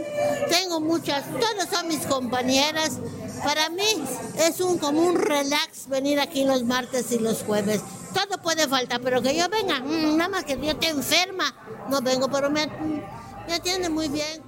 tengo 0.51 0.81
muchas, 0.81 1.23
todas 1.31 1.67
son 1.67 1.87
mis 1.87 2.05
compañeras. 2.05 2.99
Para 3.43 3.69
mí 3.69 4.03
es 4.47 4.61
un 4.61 4.77
como 4.77 5.01
un 5.01 5.15
relax 5.15 5.87
venir 5.87 6.19
aquí 6.19 6.43
los 6.43 6.63
martes 6.63 7.11
y 7.11 7.17
los 7.17 7.41
jueves 7.41 7.81
todo 8.13 8.41
puede 8.41 8.67
faltar, 8.67 9.01
pero 9.01 9.21
que 9.21 9.35
yo 9.35 9.47
venga, 9.49 9.79
mm, 9.79 10.17
nada 10.17 10.29
más 10.29 10.43
que 10.43 10.57
yo 10.59 10.71
esté 10.71 10.89
enferma, 10.89 11.53
no 11.89 12.01
vengo, 12.01 12.29
pero 12.29 12.49
me, 12.49 12.67
me 13.47 13.53
atiende 13.53 13.89
muy 13.89 14.07
bien. 14.07 14.41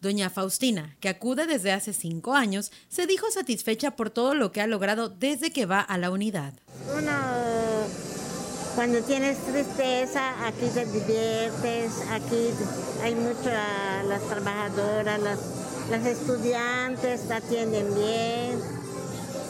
Doña 0.00 0.28
Faustina, 0.30 0.96
que 1.00 1.08
acude 1.08 1.46
desde 1.46 1.72
hace 1.72 1.92
cinco 1.92 2.34
años, 2.34 2.70
se 2.88 3.06
dijo 3.06 3.30
satisfecha 3.30 3.96
por 3.96 4.10
todo 4.10 4.34
lo 4.34 4.52
que 4.52 4.60
ha 4.60 4.66
logrado 4.66 5.08
desde 5.08 5.50
que 5.50 5.66
va 5.66 5.80
a 5.80 5.96
la 5.98 6.10
unidad. 6.10 6.52
Uno, 6.96 7.12
cuando 8.74 9.00
tienes 9.02 9.38
tristeza, 9.38 10.46
aquí 10.46 10.66
te 10.74 10.84
diviertes, 10.84 11.92
aquí 12.10 12.50
hay 13.02 13.14
muchas, 13.14 14.04
las 14.06 14.22
trabajadoras, 14.28 15.20
las, 15.20 15.38
las 15.90 16.06
estudiantes 16.06 17.26
te 17.26 17.34
atienden 17.34 17.94
bien 17.94 18.85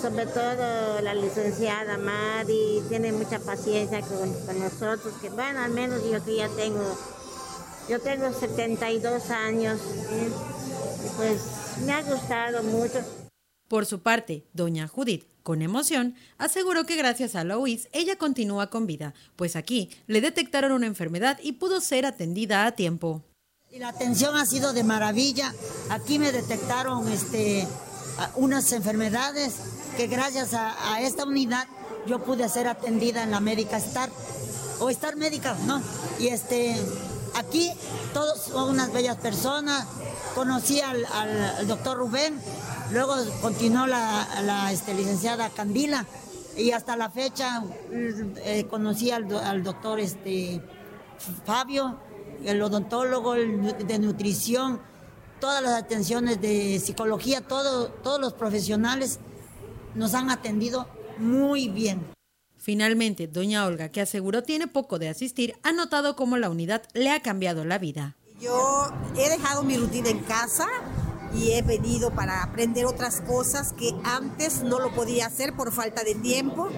sobre 0.01 0.27
todo 0.27 1.01
la 1.01 1.15
licenciada 1.15 1.99
Mari, 1.99 2.83
tiene 2.89 3.13
mucha 3.13 3.39
paciencia 3.39 4.01
con, 4.03 4.59
nosotros, 4.59 5.15
que 5.21 5.31
bueno, 5.31 5.61
al 5.61 5.73
menos 5.73 6.03
yo 6.11 6.25
que 6.25 6.37
ya 6.37 6.49
tengo, 6.49 6.97
yo 7.89 8.01
tengo 8.01 8.33
72 8.33 9.31
años, 9.31 9.81
pues 11.17 11.41
me 11.85 11.93
ha 11.93 12.03
gustado 12.03 12.63
mucho. 12.63 13.01
Por 13.69 13.87
su 13.87 14.01
parte, 14.01 14.47
doña 14.53 14.87
Judith, 14.87 15.25
con 15.43 15.63
emoción, 15.63 16.15
aseguró 16.39 16.87
que 16.87 16.97
gracias 16.97 17.35
a 17.35 17.45
la 17.45 17.59
UIS 17.59 17.89
ella 17.93 18.17
continúa 18.17 18.69
con 18.69 18.87
vida, 18.87 19.15
pues 19.37 19.57
aquí 19.57 19.91
le 20.07 20.21
detectaron 20.21 20.73
una 20.73 20.87
enfermedad 20.87 21.39
y 21.43 21.53
pudo 21.53 21.81
ser 21.81 22.07
atendida 22.07 22.67
a 22.67 22.73
tiempo. 22.73 23.23
Y 23.71 23.79
la 23.79 23.89
atención 23.89 24.37
ha 24.37 24.47
sido 24.47 24.73
de 24.73 24.85
maravilla. 24.85 25.53
Aquí 25.91 26.19
me 26.19 26.33
detectaron 26.33 27.09
este, 27.13 27.67
unas 28.37 28.73
enfermedades 28.73 29.55
que 29.97 30.07
gracias 30.07 30.55
a, 30.55 31.01
esta 31.01 31.25
unidad 31.25 31.67
yo 32.07 32.21
pude 32.21 32.49
ser 32.49 32.69
atendida 32.69 33.23
en 33.23 33.31
la 33.31 33.41
médica 33.41 33.77
Star 33.79 34.11
o 34.81 34.91
Star 34.91 35.17
Médica, 35.17 35.57
¿no? 35.67 35.81
Y 36.19 36.29
este, 36.29 36.77
aquí 37.35 37.73
todos 38.13 38.43
son 38.43 38.71
unas 38.71 38.93
bellas 38.93 39.17
personas, 39.17 39.87
conocí 40.35 40.81
al, 40.81 41.07
doctor 41.67 41.97
Rubén, 41.97 42.39
luego 42.93 43.15
continuó 43.41 43.87
la, 43.87 44.71
este, 44.71 44.95
licenciada 44.95 45.49
Candila 45.51 46.07
y 46.57 46.73
hasta 46.73 46.97
la 46.97 47.11
fecha 47.11 47.63
eh, 47.91 48.67
conocí 48.69 49.11
al, 49.11 49.63
doctor 49.63 49.99
este, 49.99 50.61
Fabio, 51.45 51.99
el 52.45 52.61
odontólogo 52.63 53.33
de 53.33 53.99
nutrición, 53.99 54.81
todas 55.41 55.63
las 55.63 55.75
atenciones 55.75 56.41
de 56.41 56.81
psicología, 56.81 57.41
todos 57.41 58.21
los 58.21 58.33
profesionales 58.35 59.19
nos 59.95 60.15
han 60.15 60.31
atendido 60.31 60.89
muy 61.19 61.69
bien. 61.69 62.05
Finalmente, 62.57 63.29
doña 63.29 63.65
Olga, 63.65 63.91
que 63.91 64.01
aseguró 64.01 64.43
tiene 64.43 64.67
poco 64.67 64.99
de 64.99 65.09
asistir, 65.09 65.55
ha 65.63 65.73
notado 65.73 66.17
cómo 66.17 66.37
la 66.37 66.51
unidad 66.51 66.83
le 66.95 67.11
ha 67.11 67.21
cambiado 67.21 67.65
la 67.65 67.79
vida. 67.79 68.17
Yo 68.41 68.91
he 69.17 69.31
dejado 69.31 69.63
mi 69.63 69.77
rutina 69.77 70.09
en 70.11 70.19
casa 70.21 70.67
y 71.33 71.53
he 71.53 71.63
venido 71.63 72.11
para 72.11 72.43
aprender 72.43 72.85
otras 72.87 73.21
cosas 73.21 73.73
que 73.73 73.95
antes 74.05 74.63
no 74.63 74.81
lo 74.81 74.93
podía 74.95 75.27
hacer 75.27 75.55
por 75.55 75.73
falta 75.73 76.03
de 76.03 76.15
tiempo, 76.17 76.69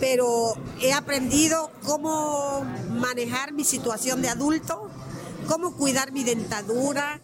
pero 0.00 0.54
he 0.80 0.92
aprendido 0.92 1.70
cómo 1.84 2.64
manejar 2.90 3.52
mi 3.52 3.64
situación 3.64 4.22
de 4.22 4.28
adulto, 4.28 4.83
cómo 5.44 5.76
cuidar 5.76 6.12
mi 6.12 6.24
dentadura. 6.24 7.20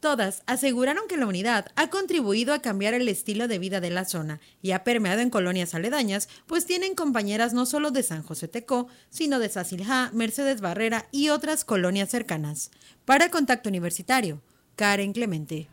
Todas 0.00 0.42
aseguraron 0.46 1.08
que 1.08 1.16
la 1.16 1.26
unidad 1.26 1.66
ha 1.74 1.90
contribuido 1.90 2.54
a 2.54 2.62
cambiar 2.62 2.94
el 2.94 3.08
estilo 3.08 3.48
de 3.48 3.58
vida 3.58 3.80
de 3.80 3.90
la 3.90 4.04
zona 4.04 4.40
y 4.62 4.70
ha 4.70 4.84
permeado 4.84 5.20
en 5.20 5.30
colonias 5.30 5.74
aledañas, 5.74 6.28
pues 6.46 6.66
tienen 6.66 6.94
compañeras 6.94 7.52
no 7.52 7.66
solo 7.66 7.90
de 7.90 8.04
San 8.04 8.22
José 8.22 8.46
Tecó, 8.46 8.86
sino 9.10 9.40
de 9.40 9.48
Saciljá, 9.48 10.10
Mercedes 10.12 10.60
Barrera 10.60 11.08
y 11.10 11.30
otras 11.30 11.64
colonias 11.64 12.10
cercanas. 12.10 12.70
Para 13.04 13.30
Contacto 13.30 13.68
Universitario, 13.68 14.40
Karen 14.76 15.12
Clemente. 15.12 15.68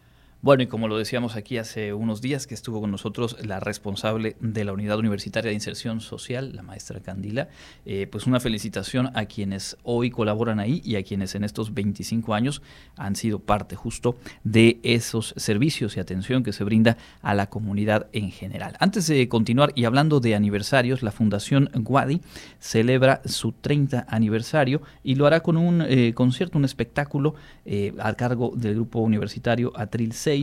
Bueno, 0.45 0.61
y 0.61 0.67
como 0.67 0.87
lo 0.87 0.95
decíamos 0.95 1.35
aquí 1.35 1.57
hace 1.57 1.91
unos 1.91 2.21
días 2.21 2.45
que 2.45 2.53
estuvo 2.53 2.79
con 2.79 2.91
nosotros 2.91 3.35
la 3.43 3.59
responsable 3.59 4.35
de 4.39 4.63
la 4.63 4.73
Unidad 4.73 4.99
Universitaria 4.99 5.49
de 5.49 5.55
Inserción 5.55 6.01
Social, 6.01 6.51
la 6.53 6.61
maestra 6.61 6.99
Candila, 6.99 7.49
eh, 7.87 8.05
pues 8.11 8.27
una 8.27 8.39
felicitación 8.39 9.09
a 9.15 9.25
quienes 9.25 9.75
hoy 9.81 10.11
colaboran 10.11 10.59
ahí 10.59 10.83
y 10.85 10.97
a 10.97 11.03
quienes 11.03 11.33
en 11.33 11.45
estos 11.45 11.73
25 11.73 12.35
años 12.35 12.61
han 12.95 13.15
sido 13.15 13.39
parte 13.39 13.75
justo 13.75 14.17
de 14.43 14.79
esos 14.83 15.33
servicios 15.35 15.97
y 15.97 15.99
atención 15.99 16.43
que 16.43 16.53
se 16.53 16.63
brinda 16.63 16.95
a 17.23 17.33
la 17.33 17.49
comunidad 17.49 18.05
en 18.13 18.29
general. 18.29 18.77
Antes 18.79 19.07
de 19.07 19.27
continuar 19.27 19.71
y 19.73 19.85
hablando 19.85 20.19
de 20.19 20.35
aniversarios, 20.35 21.01
la 21.01 21.09
Fundación 21.09 21.71
Guadi 21.73 22.21
celebra 22.59 23.23
su 23.25 23.51
30 23.51 24.05
aniversario 24.07 24.83
y 25.03 25.15
lo 25.15 25.25
hará 25.25 25.39
con 25.39 25.57
un 25.57 25.81
eh, 25.81 26.13
concierto, 26.13 26.59
un 26.59 26.65
espectáculo 26.65 27.33
eh, 27.65 27.95
a 27.97 28.13
cargo 28.13 28.53
del 28.55 28.75
grupo 28.75 28.99
universitario 28.99 29.73
Atril 29.75 30.13
6 30.13 30.34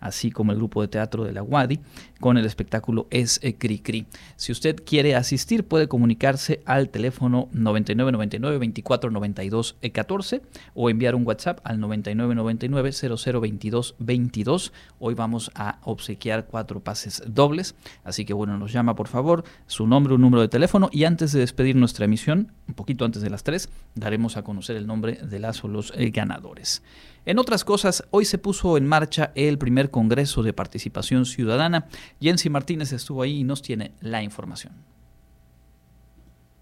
así 0.00 0.30
como 0.30 0.52
el 0.52 0.58
grupo 0.58 0.82
de 0.82 0.88
teatro 0.88 1.24
de 1.24 1.32
la 1.32 1.42
Wadi, 1.42 1.80
con 2.20 2.36
el 2.38 2.44
espectáculo 2.46 3.06
Es 3.10 3.40
Cri 3.58 3.78
Cri. 3.78 4.06
Si 4.36 4.52
usted 4.52 4.76
quiere 4.84 5.14
asistir, 5.14 5.64
puede 5.64 5.88
comunicarse 5.88 6.62
al 6.64 6.88
teléfono 6.90 7.48
9999 7.52 8.58
2492 8.58 9.76
14 9.92 10.42
o 10.74 10.90
enviar 10.90 11.14
un 11.14 11.26
WhatsApp 11.26 11.60
al 11.64 11.80
9999 11.80 12.92
0022 13.16 13.94
22. 13.98 14.72
Hoy 14.98 15.14
vamos 15.14 15.50
a 15.54 15.78
obsequiar 15.82 16.46
cuatro 16.46 16.80
pases 16.80 17.22
dobles, 17.26 17.74
así 18.04 18.24
que 18.24 18.34
bueno, 18.34 18.58
nos 18.58 18.72
llama 18.72 18.94
por 18.94 19.08
favor 19.08 19.44
su 19.66 19.86
nombre, 19.86 20.14
un 20.14 20.20
número 20.20 20.42
de 20.42 20.48
teléfono 20.48 20.88
y 20.92 21.04
antes 21.04 21.32
de 21.32 21.40
despedir 21.40 21.76
nuestra 21.76 22.04
emisión, 22.04 22.52
un 22.68 22.74
poquito 22.74 23.04
antes 23.04 23.22
de 23.22 23.30
las 23.30 23.42
3, 23.42 23.68
daremos 23.94 24.36
a 24.36 24.42
conocer 24.42 24.76
el 24.76 24.86
nombre 24.86 25.14
de 25.14 25.38
las 25.38 25.62
o 25.64 25.68
los 25.68 25.92
eh, 25.96 26.10
ganadores. 26.10 26.82
En 27.26 27.38
otras 27.38 27.64
cosas, 27.64 28.04
hoy 28.10 28.26
se 28.26 28.36
puso 28.36 28.76
en 28.76 28.86
marcha 28.86 29.32
el 29.34 29.56
primer 29.56 29.90
Congreso 29.90 30.42
de 30.42 30.52
Participación 30.52 31.24
Ciudadana. 31.24 31.88
Jensi 32.20 32.50
Martínez 32.50 32.92
estuvo 32.92 33.22
ahí 33.22 33.40
y 33.40 33.44
nos 33.44 33.62
tiene 33.62 33.92
la 34.00 34.22
información. 34.22 34.74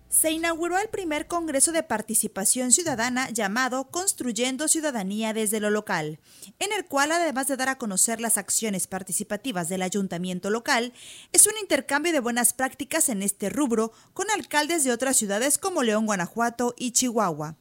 Se 0.09 0.31
inauguró 0.31 0.79
el 0.79 0.89
primer 0.89 1.27
Congreso 1.27 1.73
de 1.73 1.83
Participación 1.83 2.71
Ciudadana 2.71 3.31
llamado 3.31 3.91
Construyendo 3.91 4.69
Ciudadanía 4.69 5.33
desde 5.33 5.59
lo 5.59 5.71
local, 5.71 6.21
en 6.59 6.71
el 6.77 6.85
cual, 6.85 7.13
además 7.13 7.49
de 7.49 7.57
dar 7.57 7.71
a 7.71 7.79
conocer 7.79 8.21
las 8.21 8.37
acciones 8.37 8.87
participativas 8.87 9.71
del 9.71 9.81
ayuntamiento 9.81 10.51
local, 10.51 10.93
es 11.33 11.47
un 11.47 11.55
intercambio 11.61 12.13
de 12.13 12.21
buenas 12.21 12.53
prácticas 12.53 13.09
en 13.09 13.23
este 13.23 13.49
rubro 13.49 13.93
con 14.13 14.31
alcaldes 14.31 14.85
de 14.85 14.93
otras 14.93 15.17
ciudades 15.17 15.57
como 15.57 15.83
León, 15.83 16.05
Guanajuato 16.05 16.75
y 16.77 16.93
Chihuahua. 16.93 17.57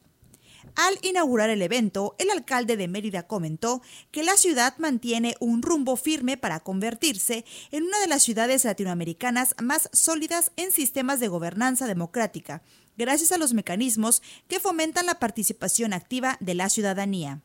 Al 0.74 0.98
inaugurar 1.02 1.50
el 1.50 1.60
evento, 1.60 2.14
el 2.18 2.30
alcalde 2.30 2.78
de 2.78 2.88
Mérida 2.88 3.26
comentó 3.26 3.82
que 4.10 4.22
la 4.22 4.36
ciudad 4.38 4.74
mantiene 4.78 5.34
un 5.38 5.60
rumbo 5.60 5.96
firme 5.96 6.38
para 6.38 6.60
convertirse 6.60 7.44
en 7.70 7.84
una 7.84 8.00
de 8.00 8.06
las 8.06 8.22
ciudades 8.22 8.64
latinoamericanas 8.64 9.54
más 9.62 9.90
sólidas 9.92 10.50
en 10.56 10.72
sistemas 10.72 11.20
de 11.20 11.28
gobernanza 11.28 11.86
democrática, 11.86 12.62
gracias 12.96 13.32
a 13.32 13.38
los 13.38 13.52
mecanismos 13.52 14.22
que 14.48 14.60
fomentan 14.60 15.04
la 15.04 15.18
participación 15.18 15.92
activa 15.92 16.38
de 16.40 16.54
la 16.54 16.70
ciudadanía. 16.70 17.42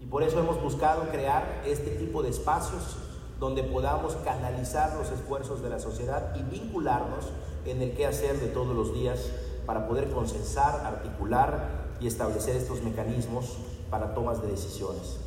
Y 0.00 0.06
por 0.06 0.22
eso 0.22 0.38
hemos 0.38 0.62
buscado 0.62 1.10
crear 1.10 1.62
este 1.66 1.90
tipo 1.90 2.22
de 2.22 2.30
espacios 2.30 2.96
donde 3.40 3.64
podamos 3.64 4.14
canalizar 4.16 4.96
los 4.96 5.10
esfuerzos 5.10 5.60
de 5.60 5.70
la 5.70 5.80
sociedad 5.80 6.36
y 6.36 6.42
vincularnos 6.44 7.24
en 7.66 7.82
el 7.82 7.94
quehacer 7.96 8.38
de 8.38 8.46
todos 8.46 8.76
los 8.76 8.94
días 8.94 9.18
para 9.66 9.88
poder 9.88 10.10
consensar, 10.10 10.86
articular 10.86 11.89
y 12.00 12.06
establecer 12.06 12.56
estos 12.56 12.82
mecanismos 12.82 13.56
para 13.90 14.14
tomas 14.14 14.40
de 14.42 14.48
decisiones. 14.48 15.18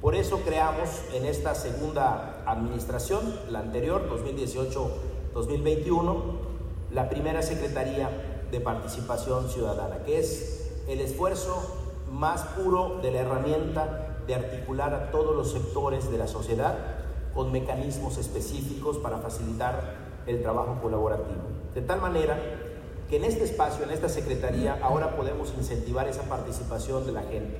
Por 0.00 0.14
eso 0.14 0.40
creamos 0.44 0.88
en 1.12 1.24
esta 1.26 1.56
segunda 1.56 2.44
administración, 2.46 3.20
la 3.50 3.58
anterior, 3.60 4.08
2018-2021, 5.34 6.22
la 6.92 7.08
primera 7.08 7.42
Secretaría 7.42 8.44
de 8.50 8.60
Participación 8.60 9.48
Ciudadana, 9.48 10.04
que 10.04 10.20
es 10.20 10.70
el 10.86 11.00
esfuerzo 11.00 11.60
más 12.12 12.42
puro 12.42 13.00
de 13.02 13.10
la 13.10 13.20
herramienta 13.20 14.20
de 14.26 14.34
articular 14.34 14.94
a 14.94 15.10
todos 15.10 15.34
los 15.34 15.50
sectores 15.50 16.10
de 16.10 16.18
la 16.18 16.28
sociedad 16.28 16.76
con 17.34 17.50
mecanismos 17.50 18.18
específicos 18.18 18.98
para 18.98 19.18
facilitar 19.18 19.96
el 20.26 20.42
trabajo 20.42 20.78
colaborativo. 20.80 21.42
De 21.74 21.82
tal 21.82 22.00
manera 22.00 22.67
que 23.08 23.16
en 23.16 23.24
este 23.24 23.44
espacio, 23.44 23.84
en 23.84 23.90
esta 23.90 24.08
Secretaría, 24.08 24.78
ahora 24.82 25.16
podemos 25.16 25.52
incentivar 25.56 26.08
esa 26.08 26.22
participación 26.24 27.06
de 27.06 27.12
la 27.12 27.22
gente. 27.22 27.56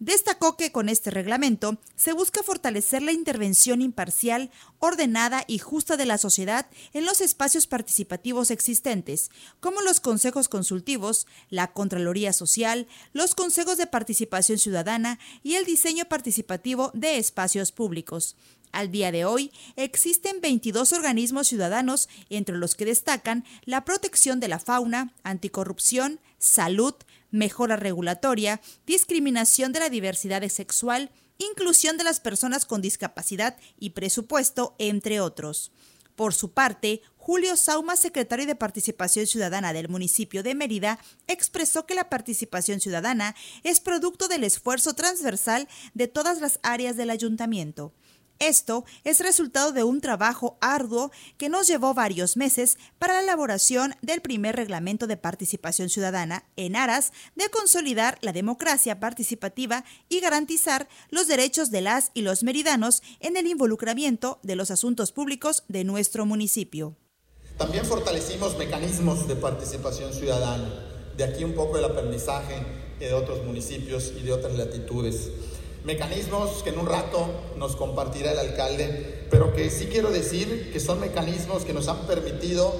Destacó 0.00 0.56
que 0.56 0.72
con 0.72 0.88
este 0.88 1.10
reglamento 1.10 1.76
se 1.94 2.14
busca 2.14 2.42
fortalecer 2.42 3.02
la 3.02 3.12
intervención 3.12 3.82
imparcial, 3.82 4.50
ordenada 4.78 5.44
y 5.46 5.58
justa 5.58 5.98
de 5.98 6.06
la 6.06 6.16
sociedad 6.16 6.66
en 6.94 7.04
los 7.04 7.20
espacios 7.20 7.66
participativos 7.66 8.50
existentes, 8.50 9.30
como 9.60 9.82
los 9.82 10.00
consejos 10.00 10.48
consultivos, 10.48 11.26
la 11.50 11.74
Contraloría 11.74 12.32
Social, 12.32 12.88
los 13.12 13.34
consejos 13.34 13.76
de 13.76 13.86
participación 13.86 14.56
ciudadana 14.56 15.18
y 15.42 15.56
el 15.56 15.66
diseño 15.66 16.06
participativo 16.06 16.90
de 16.94 17.18
espacios 17.18 17.70
públicos. 17.70 18.36
Al 18.72 18.90
día 18.90 19.10
de 19.10 19.24
hoy 19.24 19.52
existen 19.76 20.40
22 20.40 20.92
organismos 20.92 21.48
ciudadanos, 21.48 22.08
entre 22.28 22.56
los 22.56 22.74
que 22.74 22.84
destacan 22.84 23.44
la 23.64 23.84
protección 23.84 24.38
de 24.38 24.48
la 24.48 24.58
fauna, 24.58 25.12
anticorrupción, 25.24 26.20
salud, 26.38 26.94
mejora 27.30 27.76
regulatoria, 27.76 28.60
discriminación 28.86 29.72
de 29.72 29.80
la 29.80 29.90
diversidad 29.90 30.46
sexual, 30.48 31.10
inclusión 31.38 31.96
de 31.96 32.04
las 32.04 32.20
personas 32.20 32.64
con 32.64 32.80
discapacidad 32.80 33.56
y 33.78 33.90
presupuesto, 33.90 34.76
entre 34.78 35.20
otros. 35.20 35.72
Por 36.14 36.34
su 36.34 36.52
parte, 36.52 37.00
Julio 37.16 37.56
Sauma, 37.56 37.96
secretario 37.96 38.44
de 38.44 38.54
Participación 38.54 39.26
Ciudadana 39.26 39.72
del 39.72 39.88
municipio 39.88 40.42
de 40.42 40.54
Mérida, 40.54 40.98
expresó 41.26 41.86
que 41.86 41.94
la 41.94 42.10
participación 42.10 42.80
ciudadana 42.80 43.34
es 43.62 43.80
producto 43.80 44.28
del 44.28 44.44
esfuerzo 44.44 44.94
transversal 44.94 45.66
de 45.94 46.08
todas 46.08 46.40
las 46.40 46.60
áreas 46.62 46.96
del 46.96 47.10
ayuntamiento. 47.10 47.94
Esto 48.40 48.86
es 49.04 49.20
resultado 49.20 49.70
de 49.72 49.84
un 49.84 50.00
trabajo 50.00 50.56
arduo 50.62 51.10
que 51.36 51.50
nos 51.50 51.66
llevó 51.66 51.92
varios 51.92 52.38
meses 52.38 52.78
para 52.98 53.12
la 53.12 53.20
elaboración 53.20 53.94
del 54.00 54.22
primer 54.22 54.56
reglamento 54.56 55.06
de 55.06 55.18
participación 55.18 55.90
ciudadana 55.90 56.46
en 56.56 56.74
aras 56.74 57.12
de 57.36 57.50
consolidar 57.50 58.16
la 58.22 58.32
democracia 58.32 58.98
participativa 58.98 59.84
y 60.08 60.20
garantizar 60.20 60.88
los 61.10 61.28
derechos 61.28 61.70
de 61.70 61.82
las 61.82 62.12
y 62.14 62.22
los 62.22 62.42
meridanos 62.42 63.02
en 63.20 63.36
el 63.36 63.46
involucramiento 63.46 64.40
de 64.42 64.56
los 64.56 64.70
asuntos 64.70 65.12
públicos 65.12 65.64
de 65.68 65.84
nuestro 65.84 66.24
municipio. 66.24 66.96
También 67.58 67.84
fortalecimos 67.84 68.56
mecanismos 68.56 69.28
de 69.28 69.36
participación 69.36 70.14
ciudadana, 70.14 71.12
de 71.14 71.24
aquí 71.24 71.44
un 71.44 71.54
poco 71.54 71.76
el 71.76 71.84
aprendizaje 71.84 72.64
de 72.98 73.12
otros 73.12 73.44
municipios 73.44 74.14
y 74.18 74.22
de 74.22 74.32
otras 74.32 74.54
latitudes 74.54 75.28
mecanismos 75.84 76.62
que 76.62 76.70
en 76.70 76.78
un 76.78 76.86
rato 76.86 77.26
nos 77.56 77.76
compartirá 77.76 78.32
el 78.32 78.38
alcalde, 78.38 79.26
pero 79.30 79.54
que 79.54 79.70
sí 79.70 79.86
quiero 79.86 80.10
decir 80.10 80.70
que 80.72 80.80
son 80.80 81.00
mecanismos 81.00 81.64
que 81.64 81.72
nos 81.72 81.88
han 81.88 82.06
permitido 82.06 82.74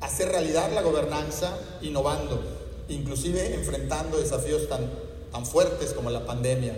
hacer 0.00 0.28
realidad 0.28 0.70
la 0.72 0.82
gobernanza 0.82 1.56
innovando, 1.82 2.42
inclusive 2.88 3.54
enfrentando 3.54 4.18
desafíos 4.18 4.68
tan, 4.68 4.90
tan 5.32 5.46
fuertes 5.46 5.92
como 5.92 6.10
la 6.10 6.26
pandemia. 6.26 6.76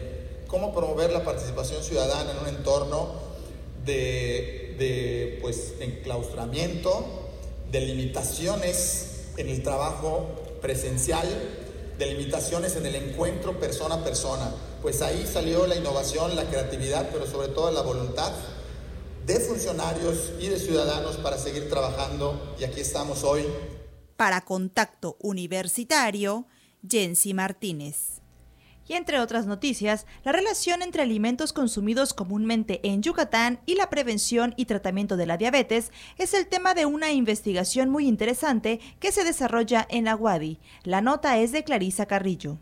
cómo 0.48 0.74
promover 0.74 1.10
la 1.10 1.24
participación 1.24 1.82
ciudadana 1.82 2.32
en 2.32 2.38
un 2.38 2.48
entorno 2.48 3.08
de, 3.86 4.76
de 4.78 5.38
pues, 5.40 5.74
enclaustramiento, 5.80 7.06
de 7.70 7.80
limitaciones 7.80 9.30
en 9.38 9.48
el 9.48 9.62
trabajo 9.62 10.26
presencial, 10.60 11.26
de 11.98 12.06
limitaciones 12.06 12.76
en 12.76 12.84
el 12.84 12.96
encuentro 12.96 13.58
persona 13.58 13.94
a 13.94 14.04
persona. 14.04 14.52
Pues 14.82 15.00
ahí 15.00 15.24
salió 15.32 15.68
la 15.68 15.76
innovación, 15.76 16.34
la 16.34 16.44
creatividad, 16.44 17.08
pero 17.12 17.24
sobre 17.24 17.46
todo 17.46 17.70
la 17.70 17.82
voluntad 17.82 18.32
de 19.24 19.38
funcionarios 19.38 20.32
y 20.40 20.48
de 20.48 20.58
ciudadanos 20.58 21.16
para 21.18 21.38
seguir 21.38 21.68
trabajando 21.70 22.56
y 22.58 22.64
aquí 22.64 22.80
estamos 22.80 23.22
hoy. 23.22 23.44
Para 24.16 24.40
Contacto 24.40 25.16
Universitario, 25.20 26.48
Jensi 26.86 27.32
Martínez. 27.32 28.22
Y 28.88 28.94
entre 28.94 29.20
otras 29.20 29.46
noticias, 29.46 30.04
la 30.24 30.32
relación 30.32 30.82
entre 30.82 31.02
alimentos 31.02 31.52
consumidos 31.52 32.12
comúnmente 32.12 32.80
en 32.82 33.02
Yucatán 33.02 33.60
y 33.64 33.76
la 33.76 33.88
prevención 33.88 34.52
y 34.56 34.64
tratamiento 34.64 35.16
de 35.16 35.26
la 35.26 35.36
diabetes 35.36 35.92
es 36.18 36.34
el 36.34 36.48
tema 36.48 36.74
de 36.74 36.86
una 36.86 37.12
investigación 37.12 37.88
muy 37.88 38.08
interesante 38.08 38.80
que 38.98 39.12
se 39.12 39.22
desarrolla 39.22 39.86
en 39.88 40.06
la 40.06 40.16
UADI. 40.16 40.58
La 40.82 41.00
nota 41.00 41.38
es 41.38 41.52
de 41.52 41.62
Clarisa 41.62 42.06
Carrillo. 42.06 42.58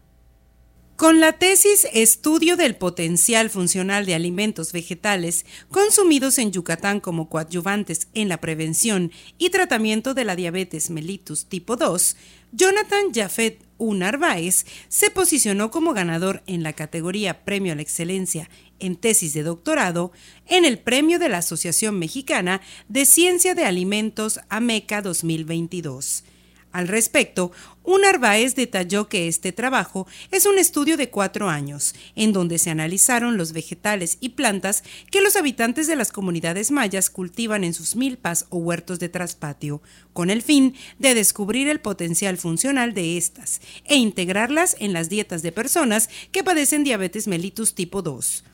Con 1.00 1.18
la 1.18 1.32
tesis 1.32 1.88
Estudio 1.94 2.58
del 2.58 2.76
potencial 2.76 3.48
funcional 3.48 4.04
de 4.04 4.14
alimentos 4.14 4.70
vegetales 4.74 5.46
consumidos 5.70 6.36
en 6.36 6.52
Yucatán 6.52 7.00
como 7.00 7.30
coadyuvantes 7.30 8.08
en 8.12 8.28
la 8.28 8.36
prevención 8.36 9.10
y 9.38 9.48
tratamiento 9.48 10.12
de 10.12 10.26
la 10.26 10.36
diabetes 10.36 10.90
mellitus 10.90 11.46
tipo 11.46 11.76
2, 11.76 12.18
Jonathan 12.52 13.14
Jafet 13.14 13.64
Unarváez 13.78 14.66
se 14.88 15.08
posicionó 15.08 15.70
como 15.70 15.94
ganador 15.94 16.42
en 16.46 16.62
la 16.62 16.74
categoría 16.74 17.46
Premio 17.46 17.72
a 17.72 17.76
la 17.76 17.82
Excelencia 17.82 18.50
en 18.78 18.94
tesis 18.94 19.32
de 19.32 19.42
doctorado 19.42 20.12
en 20.48 20.66
el 20.66 20.78
premio 20.78 21.18
de 21.18 21.30
la 21.30 21.38
Asociación 21.38 21.98
Mexicana 21.98 22.60
de 22.90 23.06
Ciencia 23.06 23.54
de 23.54 23.64
Alimentos 23.64 24.38
AMECA 24.50 25.00
2022. 25.00 26.24
Al 26.72 26.86
respecto, 26.86 27.50
un 27.82 28.04
Arbaez 28.04 28.54
detalló 28.54 29.08
que 29.08 29.26
este 29.26 29.52
trabajo 29.52 30.06
es 30.30 30.46
un 30.46 30.58
estudio 30.58 30.96
de 30.96 31.10
cuatro 31.10 31.48
años, 31.48 31.94
en 32.14 32.32
donde 32.32 32.58
se 32.58 32.70
analizaron 32.70 33.36
los 33.36 33.52
vegetales 33.52 34.18
y 34.20 34.30
plantas 34.30 34.84
que 35.10 35.20
los 35.20 35.34
habitantes 35.34 35.88
de 35.88 35.96
las 35.96 36.12
comunidades 36.12 36.70
mayas 36.70 37.10
cultivan 37.10 37.64
en 37.64 37.74
sus 37.74 37.96
milpas 37.96 38.46
o 38.50 38.58
huertos 38.58 39.00
de 39.00 39.08
traspatio, 39.08 39.82
con 40.12 40.30
el 40.30 40.42
fin 40.42 40.76
de 40.98 41.14
descubrir 41.14 41.68
el 41.68 41.80
potencial 41.80 42.36
funcional 42.36 42.94
de 42.94 43.16
estas 43.16 43.60
e 43.86 43.96
integrarlas 43.96 44.76
en 44.78 44.92
las 44.92 45.08
dietas 45.08 45.42
de 45.42 45.50
personas 45.50 46.08
que 46.30 46.44
padecen 46.44 46.84
diabetes 46.84 47.26
mellitus 47.26 47.74
tipo 47.74 48.02
2. 48.02 48.44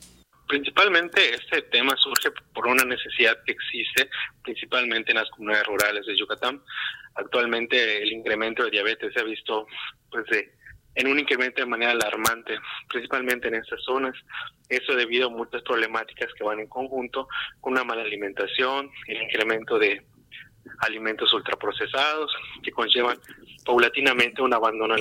Principalmente 0.47 1.35
este 1.35 1.61
tema 1.63 1.93
surge 1.97 2.31
por 2.53 2.67
una 2.67 2.85
necesidad 2.85 3.37
que 3.45 3.51
existe 3.51 4.09
principalmente 4.43 5.11
en 5.11 5.17
las 5.17 5.29
comunidades 5.31 5.67
rurales 5.67 6.05
de 6.05 6.17
Yucatán. 6.17 6.61
Actualmente 7.17 8.01
el 8.01 8.11
incremento 8.11 8.63
de 8.63 8.71
diabetes 8.71 9.13
se 9.13 9.19
ha 9.19 9.23
visto 9.23 9.67
pues 10.09 10.25
en 10.95 11.07
un 11.07 11.19
incremento 11.19 11.61
de 11.61 11.67
manera 11.67 11.91
alarmante, 11.91 12.57
principalmente 12.89 13.47
en 13.47 13.55
estas 13.55 13.81
zonas. 13.83 14.15
Eso 14.69 14.93
debido 14.95 15.27
a 15.27 15.31
muchas 15.31 15.61
problemáticas 15.61 16.33
que 16.33 16.43
van 16.43 16.59
en 16.59 16.67
conjunto 16.67 17.27
con 17.61 17.73
una 17.73 17.83
mala 17.83 18.01
alimentación, 18.01 18.89
el 19.07 19.21
incremento 19.21 19.77
de 19.77 20.05
alimentos 20.79 21.33
ultraprocesados 21.33 22.31
que 22.61 22.71
conllevan 22.71 23.17
paulatinamente 23.65 24.41
un 24.41 24.53
abandono 24.53 24.95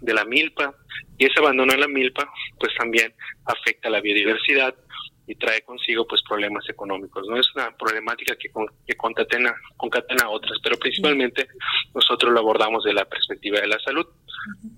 de 0.00 0.14
la 0.14 0.24
milpa 0.24 0.74
y 1.18 1.26
ese 1.26 1.40
abandono 1.40 1.72
de 1.72 1.78
la 1.78 1.88
milpa 1.88 2.30
pues 2.58 2.74
también 2.76 3.14
afecta 3.44 3.88
a 3.88 3.92
la 3.92 4.00
biodiversidad 4.00 4.74
y 5.26 5.34
trae 5.36 5.62
consigo 5.62 6.06
pues 6.06 6.22
problemas 6.22 6.68
económicos. 6.68 7.26
No 7.28 7.38
es 7.38 7.46
una 7.54 7.74
problemática 7.76 8.36
que, 8.36 8.50
que 8.86 8.94
concatena, 8.94 9.54
concatena 9.76 10.28
otras, 10.28 10.58
pero 10.62 10.76
principalmente 10.76 11.48
nosotros 11.94 12.32
lo 12.32 12.40
abordamos 12.40 12.84
de 12.84 12.92
la 12.92 13.04
perspectiva 13.04 13.60
de 13.60 13.68
la 13.68 13.78
salud. 13.80 14.06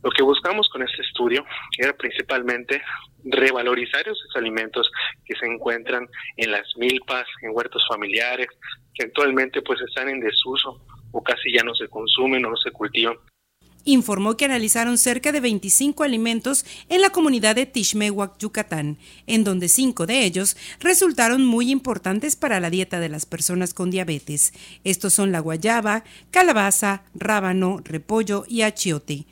Lo 0.03 0.11
que 0.11 0.23
buscamos 0.23 0.68
con 0.68 0.83
este 0.83 1.03
estudio 1.03 1.44
era 1.79 1.92
principalmente 1.97 2.83
revalorizar 3.25 4.03
esos 4.03 4.37
alimentos 4.37 4.90
que 5.25 5.37
se 5.37 5.47
encuentran 5.47 6.07
en 6.37 6.53
las 6.53 6.66
milpas, 6.77 7.27
en 7.42 7.51
huertos 7.53 7.85
familiares, 7.88 8.49
que 8.94 9.07
actualmente 9.07 9.62
pues 9.62 9.81
están 9.81 10.09
en 10.09 10.21
desuso 10.21 10.81
o 11.12 11.23
casi 11.23 11.53
ya 11.53 11.64
no 11.64 11.75
se 11.75 11.88
consumen 11.88 12.44
o 12.44 12.51
no 12.51 12.57
se 12.57 12.71
cultivan 12.71 13.16
informó 13.87 14.37
que 14.37 14.44
analizaron 14.44 14.99
cerca 14.99 15.33
de 15.33 15.40
25 15.40 16.03
alimentos 16.03 16.66
en 16.90 17.01
la 17.01 17.11
comunidad 17.11 17.55
de 17.55 17.64
Tishmehuac, 17.64 18.37
Yucatán, 18.38 18.99
en 19.27 19.44
donde 19.44 19.70
cinco 19.70 20.07
de 20.07 20.25
ellos 20.25 20.57
resultaron 20.81 21.46
muy 21.46 21.70
importantes 21.70 22.37
para 22.37 22.61
la 22.61 22.68
dieta 22.68 23.01
de 23.01 23.09
las 23.09 23.25
personas 23.25 23.72
con 23.72 23.90
diabetes. 23.90 24.53
Estos 24.85 25.14
son 25.14 25.33
la 25.33 25.40
guayaba, 25.40 26.05
calabaza, 26.31 27.05
rábano, 27.14 27.81
repollo 27.85 28.44
y 28.46 28.61
achiote. 28.62 29.25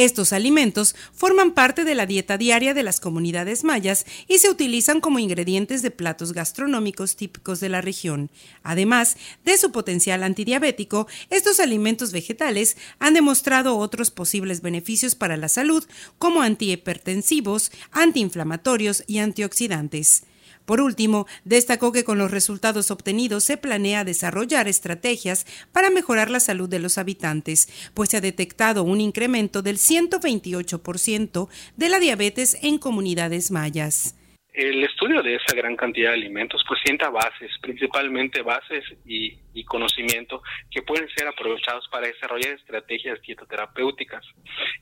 Estos 0.00 0.32
alimentos 0.32 0.96
forman 1.12 1.52
parte 1.52 1.84
de 1.84 1.94
la 1.94 2.06
dieta 2.06 2.38
diaria 2.38 2.72
de 2.72 2.82
las 2.82 3.00
comunidades 3.00 3.64
mayas 3.64 4.06
y 4.28 4.38
se 4.38 4.48
utilizan 4.48 5.02
como 5.02 5.18
ingredientes 5.18 5.82
de 5.82 5.90
platos 5.90 6.32
gastronómicos 6.32 7.16
típicos 7.16 7.60
de 7.60 7.68
la 7.68 7.82
región. 7.82 8.30
Además 8.62 9.18
de 9.44 9.58
su 9.58 9.72
potencial 9.72 10.22
antidiabético, 10.22 11.06
estos 11.28 11.60
alimentos 11.60 12.12
vegetales 12.12 12.78
han 12.98 13.12
demostrado 13.12 13.76
otros 13.76 14.10
posibles 14.10 14.62
beneficios 14.62 15.14
para 15.14 15.36
la 15.36 15.50
salud 15.50 15.84
como 16.16 16.40
antihipertensivos, 16.40 17.70
antiinflamatorios 17.92 19.04
y 19.06 19.18
antioxidantes. 19.18 20.22
Por 20.70 20.80
último, 20.80 21.26
destacó 21.44 21.90
que 21.90 22.04
con 22.04 22.16
los 22.16 22.30
resultados 22.30 22.92
obtenidos 22.92 23.42
se 23.42 23.56
planea 23.56 24.04
desarrollar 24.04 24.68
estrategias 24.68 25.44
para 25.72 25.90
mejorar 25.90 26.30
la 26.30 26.38
salud 26.38 26.68
de 26.68 26.78
los 26.78 26.96
habitantes, 26.96 27.90
pues 27.92 28.10
se 28.10 28.18
ha 28.18 28.20
detectado 28.20 28.84
un 28.84 29.00
incremento 29.00 29.62
del 29.62 29.78
128% 29.78 31.48
de 31.76 31.88
la 31.88 31.98
diabetes 31.98 32.56
en 32.62 32.78
comunidades 32.78 33.50
mayas. 33.50 34.16
El 34.52 34.84
estudio 34.84 35.24
de 35.24 35.34
esa 35.34 35.56
gran 35.56 35.74
cantidad 35.74 36.10
de 36.10 36.18
alimentos 36.18 36.62
pues 36.68 36.78
sienta 36.84 37.10
bases, 37.10 37.50
principalmente 37.60 38.42
bases 38.42 38.84
y, 39.04 39.38
y, 39.52 39.64
conocimiento 39.64 40.40
que 40.70 40.82
pueden 40.82 41.08
ser 41.16 41.26
aprovechados 41.26 41.88
para 41.88 42.06
desarrollar 42.06 42.52
estrategias 42.52 43.20
dietoterapéuticas. 43.22 44.24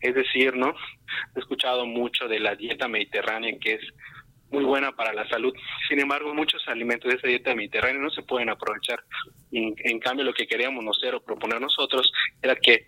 Es 0.03 0.15
decir, 0.15 0.55
¿no? 0.55 0.75
He 1.35 1.39
escuchado 1.39 1.87
mucho 1.87 2.29
de 2.29 2.41
la 2.41 2.55
dieta 2.57 2.89
mediterránea 2.89 3.59
que 3.59 3.75
es 3.75 3.83
muy 4.51 4.65
buena 4.65 4.93
para 4.93 5.13
la 5.13 5.29
salud. 5.29 5.53
Sin 5.89 6.01
embargo, 6.01 6.35
muchos 6.35 6.67
alimentos 6.69 7.11
de 7.11 7.19
esa 7.19 7.29
dieta 7.29 7.55
mediterránea 7.55 8.01
no 8.01 8.11
se 8.11 8.23
pueden 8.23 8.49
aprovechar. 8.49 9.03
En, 9.53 9.99
cambio, 10.01 10.25
lo 10.25 10.35
que 10.35 10.47
queríamos 10.47 10.85
nosotros 10.85 11.21
o 11.21 11.25
proponer 11.25 11.61
nosotros 11.61 12.11
era 12.43 12.57
que, 12.57 12.87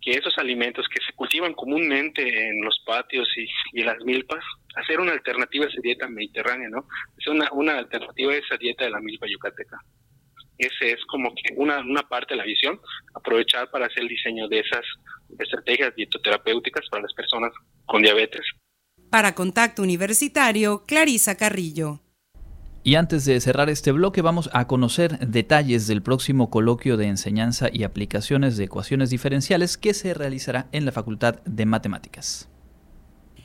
que 0.00 0.12
esos 0.12 0.36
alimentos 0.38 0.86
que 0.88 1.02
se 1.04 1.12
cultivan 1.14 1.54
comúnmente 1.54 2.48
en 2.48 2.62
los 2.62 2.80
patios 2.84 3.28
y, 3.36 3.80
en 3.80 3.86
las 3.86 3.98
milpas, 4.04 4.44
hacer 4.76 5.00
una 5.00 5.12
alternativa 5.12 5.66
a 5.66 5.68
esa 5.68 5.80
dieta 5.80 6.08
mediterránea, 6.08 6.68
¿no? 6.68 6.86
Es 7.18 7.26
una, 7.26 7.50
una 7.52 7.78
alternativa 7.78 8.32
a 8.32 8.36
esa 8.36 8.56
dieta 8.56 8.84
de 8.84 8.90
la 8.90 9.00
milpa 9.00 9.26
yucateca. 9.26 9.78
Ese 10.58 10.92
es 10.92 11.04
como 11.06 11.34
que 11.34 11.54
una, 11.56 11.78
una 11.78 12.02
parte 12.02 12.34
de 12.34 12.38
la 12.38 12.44
visión, 12.44 12.78
aprovechar 13.14 13.70
para 13.70 13.86
hacer 13.86 14.02
el 14.02 14.08
diseño 14.08 14.46
de 14.46 14.60
esas 14.60 14.84
estrategias 15.38 15.94
dietoterapéuticas 15.96 16.86
para 16.90 17.02
las 17.02 17.14
personas 17.14 17.52
con 17.86 18.02
diabetes. 18.02 18.42
Para 19.10 19.34
Contacto 19.34 19.82
Universitario, 19.82 20.84
Clarisa 20.86 21.34
Carrillo. 21.34 22.00
Y 22.84 22.94
antes 22.94 23.24
de 23.24 23.40
cerrar 23.40 23.68
este 23.68 23.90
bloque 23.90 24.22
vamos 24.22 24.48
a 24.52 24.68
conocer 24.68 25.18
detalles 25.18 25.88
del 25.88 26.00
próximo 26.00 26.48
coloquio 26.48 26.96
de 26.96 27.06
enseñanza 27.06 27.68
y 27.72 27.82
aplicaciones 27.82 28.56
de 28.56 28.64
ecuaciones 28.64 29.10
diferenciales 29.10 29.76
que 29.76 29.94
se 29.94 30.14
realizará 30.14 30.68
en 30.70 30.84
la 30.84 30.92
Facultad 30.92 31.40
de 31.44 31.66
Matemáticas. 31.66 32.48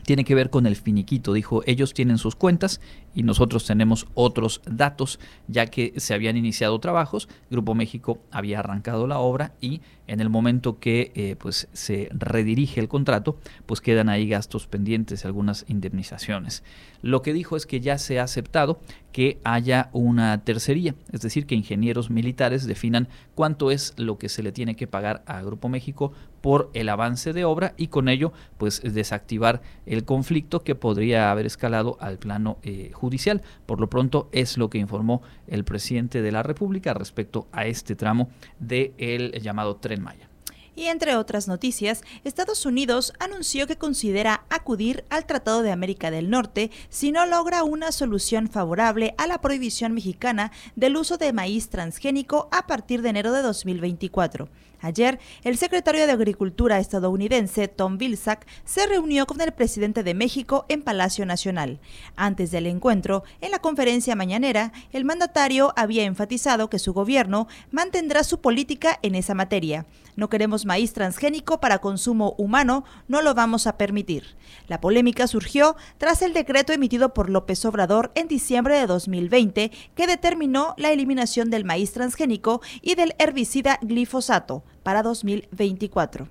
tiene 0.00 0.24
que 0.24 0.34
ver 0.34 0.50
con 0.50 0.66
el 0.66 0.76
finiquito. 0.76 1.32
Dijo, 1.32 1.62
ellos 1.66 1.94
tienen 1.94 2.18
sus 2.18 2.34
cuentas 2.34 2.80
y 3.14 3.22
nosotros 3.22 3.66
tenemos 3.66 4.06
otros 4.14 4.60
datos, 4.66 5.18
ya 5.48 5.66
que 5.66 5.94
se 5.96 6.14
habían 6.14 6.36
iniciado 6.36 6.78
trabajos, 6.78 7.28
Grupo 7.50 7.74
México 7.74 8.18
había 8.30 8.60
arrancado 8.60 9.06
la 9.06 9.18
obra 9.18 9.52
y 9.60 9.80
en 10.06 10.20
el 10.20 10.28
momento 10.28 10.80
que 10.80 11.12
eh, 11.14 11.36
pues 11.38 11.68
se 11.72 12.08
redirige 12.12 12.80
el 12.80 12.88
contrato, 12.88 13.38
pues 13.66 13.80
quedan 13.80 14.08
ahí 14.08 14.28
gastos 14.28 14.66
pendientes, 14.66 15.24
algunas 15.24 15.64
indemnizaciones. 15.68 16.64
Lo 17.00 17.22
que 17.22 17.32
dijo 17.32 17.56
es 17.56 17.64
que 17.64 17.80
ya 17.80 17.96
se 17.96 18.18
ha 18.18 18.24
aceptado 18.24 18.80
que 19.12 19.40
haya 19.44 19.88
una 19.92 20.42
tercería, 20.44 20.94
es 21.12 21.20
decir, 21.20 21.46
que 21.46 21.54
ingenieros 21.54 22.10
militares 22.10 22.66
definan 22.66 23.08
cuánto 23.34 23.70
es 23.70 23.94
lo 23.96 24.18
que 24.18 24.28
se 24.28 24.42
le 24.42 24.52
tiene 24.52 24.76
que 24.76 24.86
pagar 24.86 25.22
a 25.26 25.42
Grupo 25.42 25.68
México 25.68 26.12
por 26.40 26.70
el 26.74 26.88
avance 26.88 27.32
de 27.32 27.44
obra 27.44 27.74
y 27.76 27.88
con 27.88 28.08
ello 28.08 28.32
pues 28.58 28.82
desactivar 28.82 29.62
el 29.86 30.04
conflicto 30.04 30.60
que 30.60 30.74
podría 30.74 31.30
haber 31.30 31.46
escalado 31.46 31.96
al 32.00 32.18
plano 32.18 32.58
eh, 32.62 32.90
judicial. 33.00 33.42
Por 33.66 33.80
lo 33.80 33.88
pronto 33.88 34.28
es 34.32 34.58
lo 34.58 34.70
que 34.70 34.78
informó 34.78 35.22
el 35.46 35.64
presidente 35.64 36.22
de 36.22 36.32
la 36.32 36.42
República 36.42 36.94
respecto 36.94 37.48
a 37.52 37.66
este 37.66 37.96
tramo 37.96 38.28
del 38.58 38.94
el 38.98 39.32
llamado 39.42 39.76
tren 39.76 40.02
Maya. 40.02 40.30
Y 40.76 40.86
entre 40.86 41.16
otras 41.16 41.48
noticias, 41.48 42.02
Estados 42.24 42.64
Unidos 42.64 43.12
anunció 43.18 43.66
que 43.66 43.76
considera 43.76 44.44
acudir 44.48 45.04
al 45.10 45.26
Tratado 45.26 45.62
de 45.62 45.72
América 45.72 46.10
del 46.10 46.30
Norte 46.30 46.70
si 46.88 47.12
no 47.12 47.26
logra 47.26 47.64
una 47.64 47.92
solución 47.92 48.48
favorable 48.48 49.14
a 49.18 49.26
la 49.26 49.40
prohibición 49.40 49.92
mexicana 49.92 50.52
del 50.76 50.96
uso 50.96 51.18
de 51.18 51.32
maíz 51.32 51.68
transgénico 51.68 52.48
a 52.52 52.66
partir 52.66 53.02
de 53.02 53.10
enero 53.10 53.32
de 53.32 53.42
2024. 53.42 54.48
Ayer, 54.82 55.20
el 55.44 55.58
secretario 55.58 56.06
de 56.06 56.12
Agricultura 56.12 56.78
estadounidense 56.78 57.68
Tom 57.68 57.98
Vilsack 57.98 58.46
se 58.64 58.86
reunió 58.86 59.26
con 59.26 59.40
el 59.42 59.52
presidente 59.52 60.02
de 60.02 60.14
México 60.14 60.64
en 60.68 60.82
Palacio 60.82 61.26
Nacional. 61.26 61.80
Antes 62.16 62.50
del 62.50 62.66
encuentro, 62.66 63.22
en 63.42 63.50
la 63.50 63.58
conferencia 63.58 64.16
mañanera, 64.16 64.72
el 64.92 65.04
mandatario 65.04 65.74
había 65.76 66.04
enfatizado 66.04 66.70
que 66.70 66.78
su 66.78 66.94
gobierno 66.94 67.46
mantendrá 67.70 68.24
su 68.24 68.40
política 68.40 68.98
en 69.02 69.14
esa 69.14 69.34
materia. 69.34 69.84
No 70.16 70.30
queremos 70.30 70.64
maíz 70.64 70.94
transgénico 70.94 71.60
para 71.60 71.78
consumo 71.78 72.34
humano, 72.38 72.84
no 73.06 73.20
lo 73.20 73.34
vamos 73.34 73.66
a 73.66 73.76
permitir. 73.76 74.36
La 74.66 74.80
polémica 74.80 75.26
surgió 75.26 75.76
tras 75.98 76.22
el 76.22 76.32
decreto 76.32 76.72
emitido 76.72 77.12
por 77.12 77.28
López 77.28 77.64
Obrador 77.66 78.12
en 78.14 78.28
diciembre 78.28 78.78
de 78.78 78.86
2020 78.86 79.70
que 79.94 80.06
determinó 80.06 80.74
la 80.78 80.90
eliminación 80.90 81.50
del 81.50 81.64
maíz 81.64 81.92
transgénico 81.92 82.62
y 82.80 82.94
del 82.94 83.14
herbicida 83.18 83.78
glifosato 83.82 84.64
para 84.82 85.02
2024. 85.02 86.28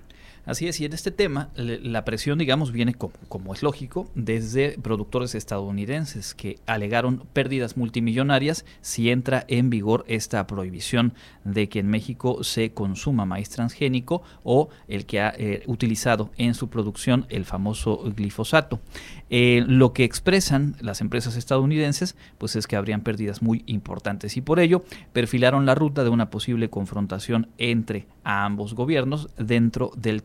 Así 0.50 0.68
es, 0.68 0.82
y 0.82 0.86
en 0.86 0.94
este 0.94 1.12
tema 1.12 1.50
la 1.56 2.04
presión, 2.06 2.40
digamos, 2.40 2.72
viene 2.72 2.96
como, 2.96 3.54
es 3.54 3.62
lógico, 3.62 4.10
desde 4.16 4.80
productores 4.80 5.36
estadounidenses 5.36 6.34
que 6.34 6.58
alegaron 6.66 7.24
pérdidas 7.34 7.78
multimillonarias 7.78 8.66
si 8.82 9.12
entra 9.12 9.46
en 9.48 9.70
vigor 9.70 10.06
esta 10.08 10.48
prohibición 10.48 11.14
de 11.44 11.70
que 11.70 11.78
en 11.78 11.88
México 11.88 12.44
se 12.44 12.72
consuma 12.72 13.26
maíz 13.26 13.50
transgénico 13.50 14.24
o 14.44 14.70
el 14.88 15.06
que 15.06 15.22
ha 15.22 15.36
eh, 15.38 15.62
utilizado 15.68 16.32
en 16.36 16.56
su 16.56 16.68
producción 16.68 17.28
el 17.30 17.46
famoso 17.46 18.12
glifosato. 18.16 18.80
Eh, 19.30 19.64
lo 19.68 19.94
que 19.94 20.04
expresan 20.04 20.78
las 20.80 21.02
empresas 21.02 21.36
estadounidenses, 21.36 22.16
pues 22.40 22.56
es 22.56 22.66
que 22.66 22.76
habrían 22.76 23.02
pérdidas 23.02 23.44
muy 23.44 23.62
importantes 23.68 24.36
y 24.36 24.42
por 24.42 24.60
ello 24.60 24.84
perfilaron 25.14 25.68
la 25.68 25.76
ruta 25.76 26.04
de 26.04 26.10
una 26.10 26.32
posible 26.32 26.72
confrontación 26.72 27.50
entre 27.60 28.08
ambos 28.24 28.74
gobiernos 28.74 29.30
dentro 29.38 29.92
del 29.96 30.24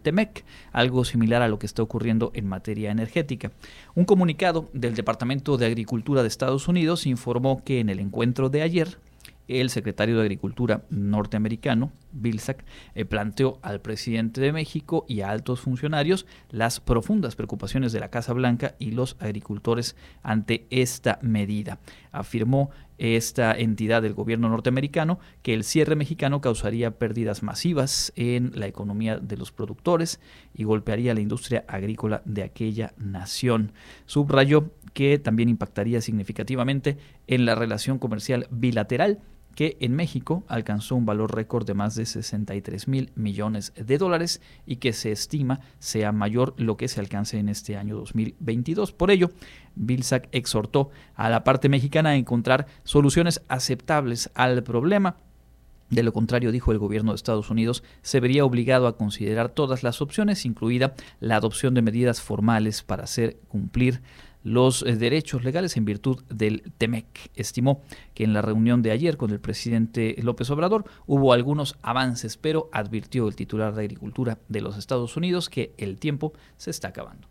Algo 0.72 1.04
similar 1.04 1.42
a 1.42 1.48
lo 1.48 1.58
que 1.58 1.66
está 1.66 1.82
ocurriendo 1.82 2.30
en 2.34 2.46
materia 2.46 2.90
energética. 2.90 3.52
Un 3.94 4.04
comunicado 4.04 4.68
del 4.72 4.94
Departamento 4.94 5.56
de 5.56 5.66
Agricultura 5.66 6.22
de 6.22 6.28
Estados 6.28 6.68
Unidos 6.68 7.06
informó 7.06 7.62
que 7.64 7.80
en 7.80 7.88
el 7.88 8.00
encuentro 8.00 8.48
de 8.48 8.62
ayer, 8.62 8.98
el 9.46 9.68
secretario 9.68 10.16
de 10.16 10.22
Agricultura 10.22 10.82
norteamericano, 10.88 11.92
Vilsack, 12.12 12.64
eh, 12.94 13.04
planteó 13.04 13.58
al 13.62 13.80
presidente 13.80 14.40
de 14.40 14.52
México 14.52 15.04
y 15.06 15.20
a 15.20 15.30
altos 15.30 15.60
funcionarios 15.60 16.26
las 16.50 16.80
profundas 16.80 17.36
preocupaciones 17.36 17.92
de 17.92 18.00
la 18.00 18.08
Casa 18.08 18.32
Blanca 18.32 18.74
y 18.78 18.92
los 18.92 19.16
agricultores 19.20 19.96
ante 20.22 20.66
esta 20.70 21.18
medida. 21.20 21.78
Afirmó 22.14 22.70
esta 22.98 23.52
entidad 23.52 24.02
del 24.02 24.14
gobierno 24.14 24.48
norteamericano 24.48 25.18
que 25.42 25.52
el 25.52 25.64
cierre 25.64 25.96
mexicano 25.96 26.40
causaría 26.40 26.92
pérdidas 26.92 27.42
masivas 27.42 28.12
en 28.16 28.52
la 28.54 28.66
economía 28.66 29.18
de 29.18 29.36
los 29.36 29.50
productores 29.52 30.20
y 30.54 30.64
golpearía 30.64 31.14
la 31.14 31.20
industria 31.20 31.64
agrícola 31.66 32.22
de 32.24 32.44
aquella 32.44 32.94
nación. 32.96 33.72
Subrayó 34.06 34.70
que 34.92 35.18
también 35.18 35.48
impactaría 35.48 36.00
significativamente 36.00 36.98
en 37.26 37.44
la 37.46 37.54
relación 37.54 37.98
comercial 37.98 38.46
bilateral 38.50 39.20
que 39.54 39.76
en 39.80 39.94
México 39.94 40.44
alcanzó 40.48 40.96
un 40.96 41.06
valor 41.06 41.34
récord 41.34 41.66
de 41.66 41.74
más 41.74 41.94
de 41.94 42.06
63 42.06 42.88
mil 42.88 43.12
millones 43.14 43.72
de 43.76 43.98
dólares 43.98 44.40
y 44.66 44.76
que 44.76 44.92
se 44.92 45.12
estima 45.12 45.60
sea 45.78 46.12
mayor 46.12 46.54
lo 46.56 46.76
que 46.76 46.88
se 46.88 47.00
alcance 47.00 47.38
en 47.38 47.48
este 47.48 47.76
año 47.76 47.96
2022. 47.96 48.92
Por 48.92 49.10
ello, 49.10 49.30
Vilsack 49.74 50.28
exhortó 50.32 50.90
a 51.14 51.28
la 51.28 51.44
parte 51.44 51.68
mexicana 51.68 52.10
a 52.10 52.16
encontrar 52.16 52.66
soluciones 52.84 53.42
aceptables 53.48 54.30
al 54.34 54.62
problema. 54.62 55.16
De 55.90 56.02
lo 56.02 56.12
contrario, 56.12 56.50
dijo 56.50 56.72
el 56.72 56.78
gobierno 56.78 57.12
de 57.12 57.16
Estados 57.16 57.50
Unidos, 57.50 57.84
se 58.02 58.18
vería 58.18 58.44
obligado 58.44 58.86
a 58.86 58.96
considerar 58.96 59.50
todas 59.50 59.82
las 59.82 60.00
opciones, 60.00 60.44
incluida 60.44 60.94
la 61.20 61.36
adopción 61.36 61.74
de 61.74 61.82
medidas 61.82 62.20
formales 62.20 62.82
para 62.82 63.04
hacer 63.04 63.36
cumplir 63.48 64.00
los 64.44 64.82
eh, 64.82 64.94
derechos 64.94 65.42
legales 65.42 65.76
en 65.76 65.84
virtud 65.84 66.22
del 66.28 66.72
TEMEC. 66.78 67.32
Estimó 67.34 67.82
que 68.14 68.22
en 68.22 68.32
la 68.32 68.42
reunión 68.42 68.82
de 68.82 68.92
ayer 68.92 69.16
con 69.16 69.30
el 69.30 69.40
presidente 69.40 70.14
López 70.22 70.48
Obrador 70.50 70.84
hubo 71.06 71.32
algunos 71.32 71.76
avances, 71.82 72.36
pero 72.36 72.68
advirtió 72.72 73.26
el 73.26 73.34
titular 73.34 73.74
de 73.74 73.82
Agricultura 73.82 74.38
de 74.48 74.60
los 74.60 74.76
Estados 74.76 75.16
Unidos 75.16 75.48
que 75.48 75.74
el 75.78 75.98
tiempo 75.98 76.32
se 76.56 76.70
está 76.70 76.88
acabando. 76.88 77.26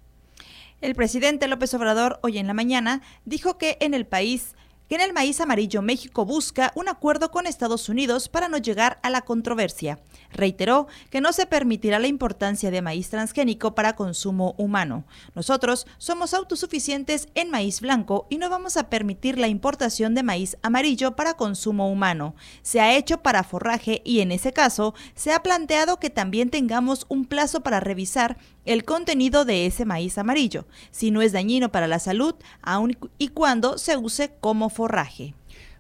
El 0.82 0.96
presidente 0.96 1.48
López 1.48 1.74
Obrador 1.76 2.20
hoy 2.24 2.40
en 2.40 2.48
la 2.48 2.54
mañana 2.54 3.02
dijo 3.24 3.58
que 3.58 3.78
en 3.80 3.94
el 3.94 4.06
país 4.06 4.54
en 4.96 5.02
el 5.02 5.14
maíz 5.14 5.40
amarillo 5.42 5.82
México 5.82 6.26
busca 6.26 6.72
un 6.76 6.90
acuerdo 6.90 7.32
con 7.32 7.48
Estados 7.48 7.90
Unidos 7.90 8.30
para 8.30 8.50
no 8.50 8.58
llegar 8.58 9.00
a 9.02 9.10
la 9.10 9.22
controversia. 9.22 10.00
Reiteró 10.32 10.88
que 11.10 11.22
no 11.22 11.34
se 11.34 11.46
permitirá 11.46 12.00
la 12.00 12.08
importancia 12.08 12.70
de 12.72 12.82
maíz 12.82 13.10
transgénico 13.10 13.76
para 13.76 13.96
consumo 13.96 14.56
humano. 14.58 15.06
Nosotros 15.36 15.88
somos 15.98 16.34
autosuficientes 16.34 17.28
en 17.36 17.50
maíz 17.50 17.82
blanco 17.82 18.28
y 18.30 18.38
no 18.38 18.50
vamos 18.50 18.78
a 18.78 18.90
permitir 18.90 19.38
la 19.38 19.48
importación 19.48 20.16
de 20.16 20.24
maíz 20.24 20.58
amarillo 20.62 21.16
para 21.16 21.36
consumo 21.36 21.90
humano. 21.90 22.36
Se 22.62 22.82
ha 22.82 22.96
hecho 22.96 23.22
para 23.22 23.44
forraje 23.44 24.02
y 24.04 24.20
en 24.20 24.32
ese 24.32 24.54
caso 24.54 24.94
se 25.16 25.32
ha 25.32 25.44
planteado 25.44 26.00
que 26.00 26.10
también 26.10 26.50
tengamos 26.50 27.06
un 27.10 27.26
plazo 27.26 27.62
para 27.62 27.80
revisar 27.80 28.38
el 28.66 28.86
contenido 28.86 29.46
de 29.46 29.66
ese 29.66 29.86
maíz 29.86 30.18
amarillo, 30.18 30.66
si 30.92 31.12
no 31.12 31.22
es 31.22 31.34
dañino 31.34 31.72
para 31.72 31.88
la 31.88 32.00
salud, 32.00 32.36
aun 32.62 32.98
y 33.18 33.30
cuando 33.30 33.78
se 33.78 33.98
use 33.98 34.34
como 34.40 34.70
forraje. 34.70 34.83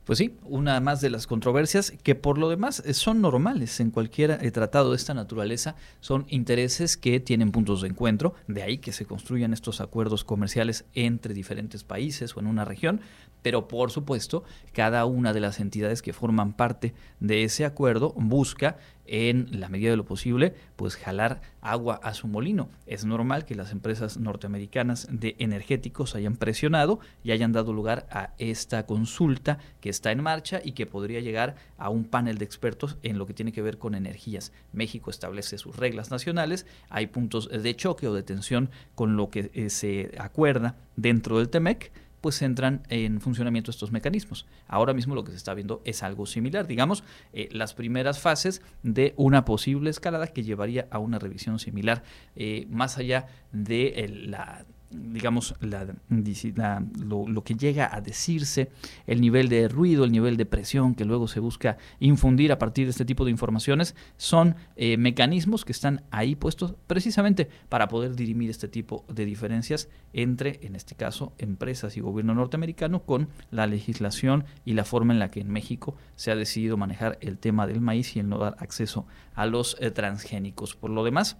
Pues 0.06 0.20
sí, 0.20 0.36
una 0.44 0.82
más 0.82 1.00
de 1.00 1.10
las 1.10 1.28
controversias 1.28 1.94
que 2.04 2.14
por 2.14 2.38
lo 2.38 2.50
demás 2.50 2.84
eh, 2.86 2.94
son 2.94 3.22
normales 3.22 3.80
en 3.80 3.90
cualquier 3.90 4.32
eh, 4.32 4.52
tratado 4.52 4.90
de 4.92 4.98
esta 4.98 5.14
naturaleza, 5.14 5.76
son 6.02 6.26
intereses 6.28 6.98
que 6.98 7.22
tienen 7.22 7.54
puntos 7.54 7.82
de 7.82 7.88
encuentro, 7.88 8.34
de 8.48 8.64
ahí 8.64 8.80
que 8.80 8.92
se 8.92 9.06
construyan 9.06 9.54
estos 9.54 9.80
acuerdos 9.80 10.26
comerciales 10.26 10.84
entre 10.94 11.34
diferentes 11.34 11.86
países 11.86 12.36
o 12.36 12.42
en 12.42 12.48
una 12.48 12.66
región, 12.66 13.00
pero 13.42 13.70
por 13.70 13.92
supuesto 13.92 14.44
cada 14.74 15.06
una 15.06 15.32
de 15.32 15.40
las 15.40 15.62
entidades 15.62 16.02
que 16.02 16.12
forman 16.12 16.52
parte 16.52 16.94
de 17.22 17.44
ese 17.44 17.64
acuerdo 17.64 18.12
busca 18.18 18.76
en 19.06 19.60
la 19.60 19.70
medida 19.70 19.92
de 19.92 19.98
lo 19.98 20.06
posible, 20.06 20.54
pues 20.76 20.96
jalar 20.96 21.42
agua 21.62 22.00
a 22.04 22.14
su 22.14 22.28
molino. 22.28 22.70
Es 22.86 23.06
normal 23.06 23.46
que 23.46 23.56
las 23.56 23.72
empresas 23.72 24.18
norteamericanas 24.18 25.08
de 25.12 25.36
energéticos 25.40 26.16
hayan 26.16 26.36
presionado 26.36 27.00
y 27.24 27.32
hayan 27.32 27.52
dado 27.52 27.74
lugar 27.74 28.08
a 28.12 28.34
esta 28.38 28.86
consulta 28.86 29.60
que 29.82 29.90
está 29.90 30.12
en 30.12 30.22
marcha 30.22 30.62
y 30.64 30.74
que 30.74 30.86
podría 30.86 31.20
llegar 31.20 31.56
a 31.78 31.90
un 31.90 32.06
panel 32.06 32.38
de 32.38 32.46
expertos 32.46 32.98
en 33.04 33.18
lo 33.18 33.26
que 33.26 33.34
tiene 33.34 33.52
que 33.52 33.62
ver 33.62 33.78
con 33.78 33.96
energías. 33.96 34.52
México 34.72 35.10
establece 35.10 35.58
sus 35.58 35.76
reglas 35.76 36.12
nacionales, 36.12 36.66
hay 36.90 37.08
puntos 37.08 37.50
de 37.50 37.76
choque 37.76 38.08
o 38.08 38.14
de 38.14 38.24
tensión 38.24 38.70
con 38.96 39.16
lo 39.16 39.30
que 39.30 39.52
eh, 39.54 39.70
se 39.70 40.12
acuerda 40.18 40.76
dentro 40.96 41.40
del 41.40 41.50
TEMEC 41.50 41.92
pues 42.24 42.42
entran 42.42 42.84
en 42.88 43.20
funcionamiento 43.20 43.70
estos 43.70 43.92
mecanismos. 43.92 44.46
Ahora 44.70 44.94
mismo 44.94 45.14
lo 45.14 45.26
que 45.26 45.32
se 45.32 45.38
está 45.38 45.54
viendo 45.54 45.82
es 45.84 46.04
algo 46.04 46.26
similar, 46.26 46.68
digamos, 46.68 47.04
eh, 47.34 47.50
las 47.52 47.74
primeras 47.74 48.22
fases 48.22 48.62
de 48.82 49.14
una 49.18 49.44
posible 49.44 49.90
escalada 49.90 50.28
que 50.28 50.42
llevaría 50.42 50.88
a 50.90 51.00
una 51.00 51.20
revisión 51.20 51.60
similar, 51.60 52.02
eh, 52.38 52.66
más 52.70 52.98
allá 52.98 53.28
de 53.52 54.10
la 54.26 54.66
digamos, 54.94 55.56
la, 55.60 56.84
lo, 57.00 57.44
que 57.44 57.56
llega 57.56 57.94
a 57.94 58.02
decirse, 58.02 58.72
el 59.08 59.22
nivel 59.22 59.50
de 59.50 59.68
ruido, 59.68 60.04
el 60.04 60.12
nivel 60.12 60.38
de 60.38 60.46
presión 60.46 60.96
que 60.96 61.06
luego 61.06 61.28
se 61.28 61.40
busca 61.40 61.78
infundir 62.00 62.52
a 62.52 62.60
partir 62.60 62.86
de 62.86 62.92
este 62.92 63.06
tipo 63.06 63.26
de 63.26 63.32
informaciones, 63.32 63.96
son 64.18 64.56
eh, 64.76 64.98
mecanismos 64.98 65.66
que 65.66 65.72
están 65.72 66.04
ahí 66.12 66.36
puestos 66.36 66.76
precisamente 66.88 67.50
para 67.70 67.88
poder 67.88 68.16
dirimir 68.16 68.50
este 68.50 68.68
tipo 68.68 69.06
de 69.08 69.26
diferencias 69.26 69.90
entre, 70.14 70.60
en 70.64 70.76
este 70.76 70.96
caso, 70.96 71.34
empresas 71.38 71.98
y 71.98 72.02
gobierno 72.02 72.34
norteamericano 72.36 73.04
con 73.04 73.30
la 73.52 73.68
legislación 73.68 74.46
y 74.66 74.74
la 74.74 74.84
forma 74.84 75.14
en 75.14 75.20
la 75.20 75.32
que 75.32 75.42
en 75.42 75.52
México 75.52 75.96
se 76.16 76.32
ha 76.32 76.36
decidido 76.36 76.78
manejar 76.78 77.18
el 77.22 77.38
tema 77.38 77.68
del 77.68 77.82
maíz 77.82 78.16
y 78.16 78.20
el 78.20 78.30
no 78.30 78.38
dar 78.38 78.56
acceso 78.60 79.06
a 79.36 79.46
los 79.46 79.78
eh, 79.80 79.92
transgénicos. 79.92 80.76
Por 80.76 80.92
lo 80.92 81.04
demás, 81.04 81.38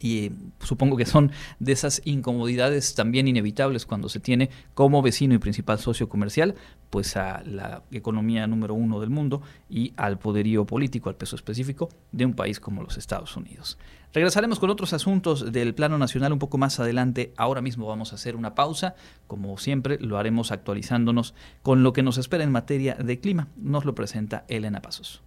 y 0.00 0.32
supongo 0.60 0.96
que 0.96 1.06
son 1.06 1.32
de 1.60 1.72
esas 1.72 2.02
incomodidades 2.04 2.94
también 2.94 3.28
inevitables 3.28 3.86
cuando 3.86 4.08
se 4.08 4.20
tiene 4.20 4.50
como 4.74 5.02
vecino 5.02 5.34
y 5.34 5.38
principal 5.38 5.78
socio 5.78 6.08
comercial 6.08 6.54
pues 6.90 7.16
a 7.16 7.42
la 7.44 7.82
economía 7.90 8.46
número 8.46 8.74
uno 8.74 9.00
del 9.00 9.10
mundo 9.10 9.42
y 9.68 9.92
al 9.96 10.18
poderío 10.18 10.64
político, 10.64 11.08
al 11.08 11.16
peso 11.16 11.34
específico 11.34 11.88
de 12.12 12.24
un 12.24 12.34
país 12.34 12.60
como 12.60 12.84
los 12.84 12.98
Estados 12.98 13.36
Unidos. 13.36 13.78
Regresaremos 14.12 14.60
con 14.60 14.70
otros 14.70 14.92
asuntos 14.92 15.50
del 15.50 15.74
plano 15.74 15.98
nacional 15.98 16.32
un 16.32 16.38
poco 16.38 16.56
más 16.56 16.78
adelante. 16.78 17.34
Ahora 17.36 17.62
mismo 17.62 17.88
vamos 17.88 18.12
a 18.12 18.14
hacer 18.14 18.36
una 18.36 18.54
pausa. 18.54 18.94
Como 19.26 19.58
siempre, 19.58 19.98
lo 19.98 20.18
haremos 20.18 20.52
actualizándonos 20.52 21.34
con 21.62 21.82
lo 21.82 21.92
que 21.92 22.04
nos 22.04 22.16
espera 22.16 22.44
en 22.44 22.52
materia 22.52 22.94
de 22.94 23.18
clima. 23.18 23.48
Nos 23.56 23.84
lo 23.84 23.96
presenta 23.96 24.44
Elena 24.46 24.80
Pasos. 24.80 25.20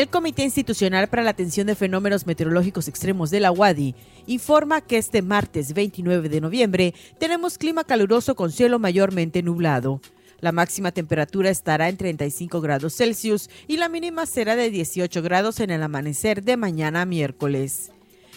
El 0.00 0.08
Comité 0.08 0.44
Institucional 0.44 1.08
para 1.08 1.22
la 1.22 1.28
Atención 1.28 1.66
de 1.66 1.74
Fenómenos 1.74 2.26
Meteorológicos 2.26 2.88
Extremos 2.88 3.30
de 3.30 3.38
la 3.38 3.52
UADI 3.52 3.94
informa 4.26 4.80
que 4.80 4.96
este 4.96 5.20
martes 5.20 5.74
29 5.74 6.30
de 6.30 6.40
noviembre 6.40 6.94
tenemos 7.18 7.58
clima 7.58 7.84
caluroso 7.84 8.34
con 8.34 8.50
cielo 8.50 8.78
mayormente 8.78 9.42
nublado. 9.42 10.00
La 10.40 10.52
máxima 10.52 10.90
temperatura 10.90 11.50
estará 11.50 11.90
en 11.90 11.98
35 11.98 12.62
grados 12.62 12.96
Celsius 12.96 13.50
y 13.68 13.76
la 13.76 13.90
mínima 13.90 14.24
será 14.24 14.56
de 14.56 14.70
18 14.70 15.20
grados 15.20 15.60
en 15.60 15.68
el 15.68 15.82
amanecer 15.82 16.44
de 16.44 16.56
mañana 16.56 17.04
miércoles. 17.04 17.90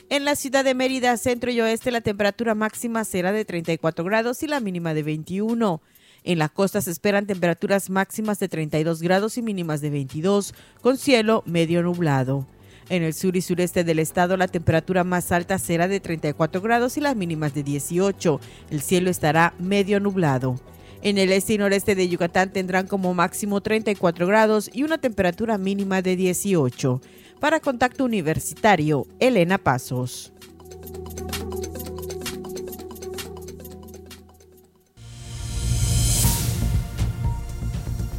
En 0.09 0.25
la 0.25 0.35
ciudad 0.35 0.65
de 0.65 0.75
Mérida, 0.75 1.15
centro 1.15 1.49
y 1.49 1.61
oeste, 1.61 1.91
la 1.91 2.01
temperatura 2.01 2.55
máxima 2.55 3.05
será 3.05 3.31
de 3.31 3.45
34 3.45 4.03
grados 4.03 4.43
y 4.43 4.47
la 4.47 4.59
mínima 4.59 4.93
de 4.93 5.03
21. 5.03 5.81
En 6.23 6.39
la 6.39 6.49
costa 6.49 6.81
se 6.81 6.91
esperan 6.91 7.27
temperaturas 7.27 7.89
máximas 7.89 8.39
de 8.39 8.47
32 8.47 9.01
grados 9.01 9.37
y 9.37 9.41
mínimas 9.41 9.81
de 9.81 9.89
22, 9.89 10.53
con 10.81 10.97
cielo 10.97 11.43
medio 11.45 11.83
nublado. 11.83 12.47
En 12.89 13.03
el 13.03 13.13
sur 13.13 13.35
y 13.35 13.41
sureste 13.41 13.83
del 13.83 13.99
estado 13.99 14.37
la 14.37 14.47
temperatura 14.47 15.03
más 15.03 15.31
alta 15.31 15.57
será 15.57 15.87
de 15.87 15.99
34 15.99 16.61
grados 16.61 16.97
y 16.97 17.01
las 17.01 17.15
mínimas 17.15 17.53
de 17.53 17.63
18. 17.63 18.39
El 18.71 18.81
cielo 18.81 19.09
estará 19.09 19.53
medio 19.59 19.99
nublado. 19.99 20.59
En 21.01 21.17
el 21.17 21.31
este 21.33 21.53
y 21.53 21.57
noreste 21.57 21.95
de 21.95 22.07
Yucatán 22.07 22.53
tendrán 22.53 22.87
como 22.87 23.13
máximo 23.13 23.59
34 23.59 24.25
grados 24.25 24.69
y 24.71 24.83
una 24.83 24.97
temperatura 24.97 25.57
mínima 25.57 26.01
de 26.01 26.15
18. 26.15 27.01
Para 27.41 27.59
Contacto 27.59 28.05
Universitario, 28.05 29.05
Elena 29.19 29.57
Pasos. 29.57 30.31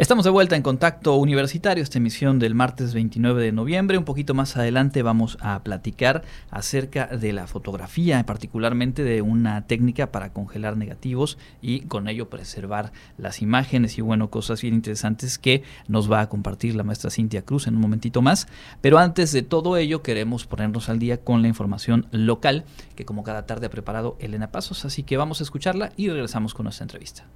Estamos 0.00 0.24
de 0.24 0.30
vuelta 0.30 0.56
en 0.56 0.62
Contacto 0.62 1.14
Universitario, 1.16 1.82
esta 1.82 1.98
emisión 1.98 2.38
del 2.38 2.54
martes 2.54 2.94
29 2.94 3.42
de 3.42 3.52
noviembre. 3.52 3.98
Un 3.98 4.06
poquito 4.06 4.32
más 4.32 4.56
adelante 4.56 5.02
vamos 5.02 5.36
a 5.42 5.62
platicar 5.62 6.22
acerca 6.50 7.06
de 7.06 7.34
la 7.34 7.46
fotografía, 7.46 8.24
particularmente 8.24 9.04
de 9.04 9.20
una 9.20 9.66
técnica 9.66 10.10
para 10.10 10.32
congelar 10.32 10.78
negativos 10.78 11.36
y 11.60 11.80
con 11.80 12.08
ello 12.08 12.30
preservar 12.30 12.92
las 13.18 13.42
imágenes 13.42 13.98
y 13.98 14.00
bueno, 14.00 14.30
cosas 14.30 14.62
bien 14.62 14.72
interesantes 14.72 15.38
que 15.38 15.64
nos 15.86 16.10
va 16.10 16.22
a 16.22 16.30
compartir 16.30 16.76
la 16.76 16.82
maestra 16.82 17.10
Cintia 17.10 17.42
Cruz 17.42 17.66
en 17.66 17.74
un 17.74 17.82
momentito 17.82 18.22
más. 18.22 18.48
Pero 18.80 18.98
antes 18.98 19.32
de 19.32 19.42
todo 19.42 19.76
ello 19.76 20.02
queremos 20.02 20.46
ponernos 20.46 20.88
al 20.88 20.98
día 20.98 21.18
con 21.18 21.42
la 21.42 21.48
información 21.48 22.06
local 22.10 22.64
que 22.96 23.04
como 23.04 23.22
cada 23.22 23.44
tarde 23.44 23.66
ha 23.66 23.70
preparado 23.70 24.16
Elena 24.18 24.50
Pasos, 24.50 24.86
así 24.86 25.02
que 25.02 25.18
vamos 25.18 25.40
a 25.40 25.44
escucharla 25.44 25.92
y 25.98 26.08
regresamos 26.08 26.54
con 26.54 26.64
nuestra 26.64 26.84
entrevista. 26.84 27.26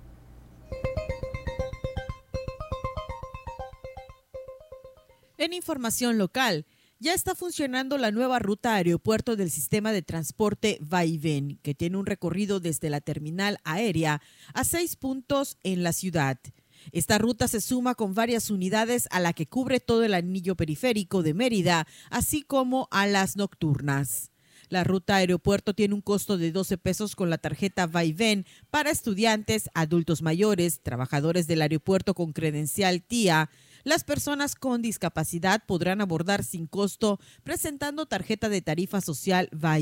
En 5.37 5.53
información 5.53 6.17
local, 6.17 6.65
ya 7.01 7.13
está 7.13 7.35
funcionando 7.35 7.99
la 7.99 8.13
nueva 8.13 8.39
ruta 8.39 8.75
aeropuerto 8.75 9.35
del 9.35 9.51
sistema 9.51 9.93
de 9.93 10.03
transporte 10.03 10.79
Vaivén, 10.81 11.59
que 11.63 11.75
tiene 11.75 11.97
un 11.97 12.07
recorrido 12.07 12.61
desde 12.61 12.89
la 12.89 13.01
terminal 13.01 13.59
aérea 13.65 14.23
a 14.55 14.63
seis 14.63 14.95
puntos 14.95 15.59
en 15.65 15.83
la 15.83 15.93
ciudad. 15.93 16.39
Esta 16.93 17.19
ruta 17.19 17.49
se 17.49 17.61
suma 17.61 17.97
con 17.97 18.15
varias 18.15 18.49
unidades 18.49 19.09
a 19.11 19.19
la 19.19 19.33
que 19.33 19.47
cubre 19.49 19.81
todo 19.81 20.05
el 20.05 20.15
anillo 20.15 20.55
periférico 20.55 21.25
de 21.25 21.35
Mérida, 21.35 21.87
así 22.11 22.43
como 22.43 22.87
a 22.93 23.07
las 23.07 23.37
nocturnas. 23.37 24.31
La 24.69 24.85
ruta 24.85 25.17
aeropuerto 25.17 25.75
tiene 25.75 25.95
un 25.95 26.01
costo 26.01 26.39
de 26.39 26.53
12 26.53 26.79
pesos 26.79 27.17
con 27.17 27.29
la 27.29 27.39
tarjeta 27.39 27.87
Vaivén 27.87 28.47
para 28.71 28.91
estudiantes, 28.91 29.69
adultos 29.75 30.23
mayores, 30.23 30.81
trabajadores 30.83 31.47
del 31.47 31.63
aeropuerto 31.63 32.15
con 32.15 32.33
credencial 32.33 33.03
TIA, 33.03 33.51
las 33.85 34.03
personas 34.03 34.55
con 34.55 34.81
discapacidad 34.81 35.63
podrán 35.67 36.01
abordar 36.01 36.43
sin 36.43 36.67
costo 36.67 37.21
presentando 37.43 38.07
tarjeta 38.07 38.49
de 38.49 38.63
tarifa 38.63 39.03
social 39.03 39.49
va 39.53 39.79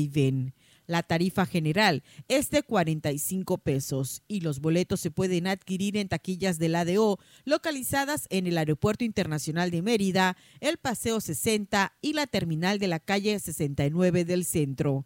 La 0.85 1.03
tarifa 1.03 1.45
general 1.45 2.03
es 2.27 2.49
de 2.49 2.63
45 2.63 3.59
pesos 3.59 4.21
y 4.27 4.41
los 4.41 4.59
boletos 4.59 4.99
se 4.99 5.09
pueden 5.09 5.47
adquirir 5.47 5.95
en 5.95 6.09
taquillas 6.09 6.59
del 6.59 6.75
ADO 6.75 7.17
localizadas 7.45 8.27
en 8.29 8.45
el 8.47 8.57
Aeropuerto 8.57 9.05
Internacional 9.05 9.71
de 9.71 9.81
Mérida, 9.81 10.35
el 10.59 10.77
Paseo 10.77 11.21
60 11.21 11.93
y 12.01 12.13
la 12.13 12.27
terminal 12.27 12.79
de 12.79 12.89
la 12.89 12.99
calle 12.99 13.39
69 13.39 14.25
del 14.25 14.43
centro. 14.43 15.05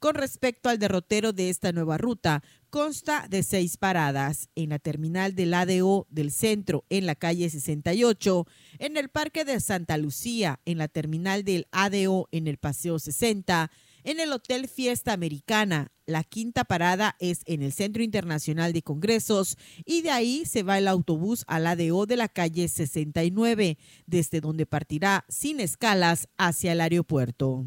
Con 0.00 0.14
respecto 0.14 0.70
al 0.70 0.78
derrotero 0.78 1.34
de 1.34 1.50
esta 1.50 1.72
nueva 1.72 1.98
ruta, 1.98 2.42
consta 2.70 3.26
de 3.28 3.42
seis 3.42 3.76
paradas 3.76 4.48
en 4.54 4.70
la 4.70 4.78
terminal 4.78 5.34
del 5.34 5.52
ADO 5.52 6.06
del 6.08 6.30
centro 6.30 6.86
en 6.88 7.04
la 7.04 7.14
calle 7.14 7.50
68, 7.50 8.46
en 8.78 8.96
el 8.96 9.10
Parque 9.10 9.44
de 9.44 9.60
Santa 9.60 9.98
Lucía 9.98 10.58
en 10.64 10.78
la 10.78 10.88
terminal 10.88 11.44
del 11.44 11.66
ADO 11.70 12.28
en 12.32 12.46
el 12.46 12.56
Paseo 12.56 12.98
60, 12.98 13.70
en 14.04 14.20
el 14.20 14.32
Hotel 14.32 14.68
Fiesta 14.68 15.12
Americana. 15.12 15.92
La 16.06 16.24
quinta 16.24 16.64
parada 16.64 17.14
es 17.18 17.42
en 17.44 17.60
el 17.62 17.74
Centro 17.74 18.02
Internacional 18.02 18.72
de 18.72 18.80
Congresos 18.80 19.58
y 19.84 20.00
de 20.00 20.12
ahí 20.12 20.46
se 20.46 20.62
va 20.62 20.78
el 20.78 20.88
autobús 20.88 21.44
al 21.46 21.66
ADO 21.66 22.06
de 22.06 22.16
la 22.16 22.28
calle 22.28 22.68
69, 22.68 23.76
desde 24.06 24.40
donde 24.40 24.64
partirá 24.64 25.26
sin 25.28 25.60
escalas 25.60 26.26
hacia 26.38 26.72
el 26.72 26.80
aeropuerto. 26.80 27.66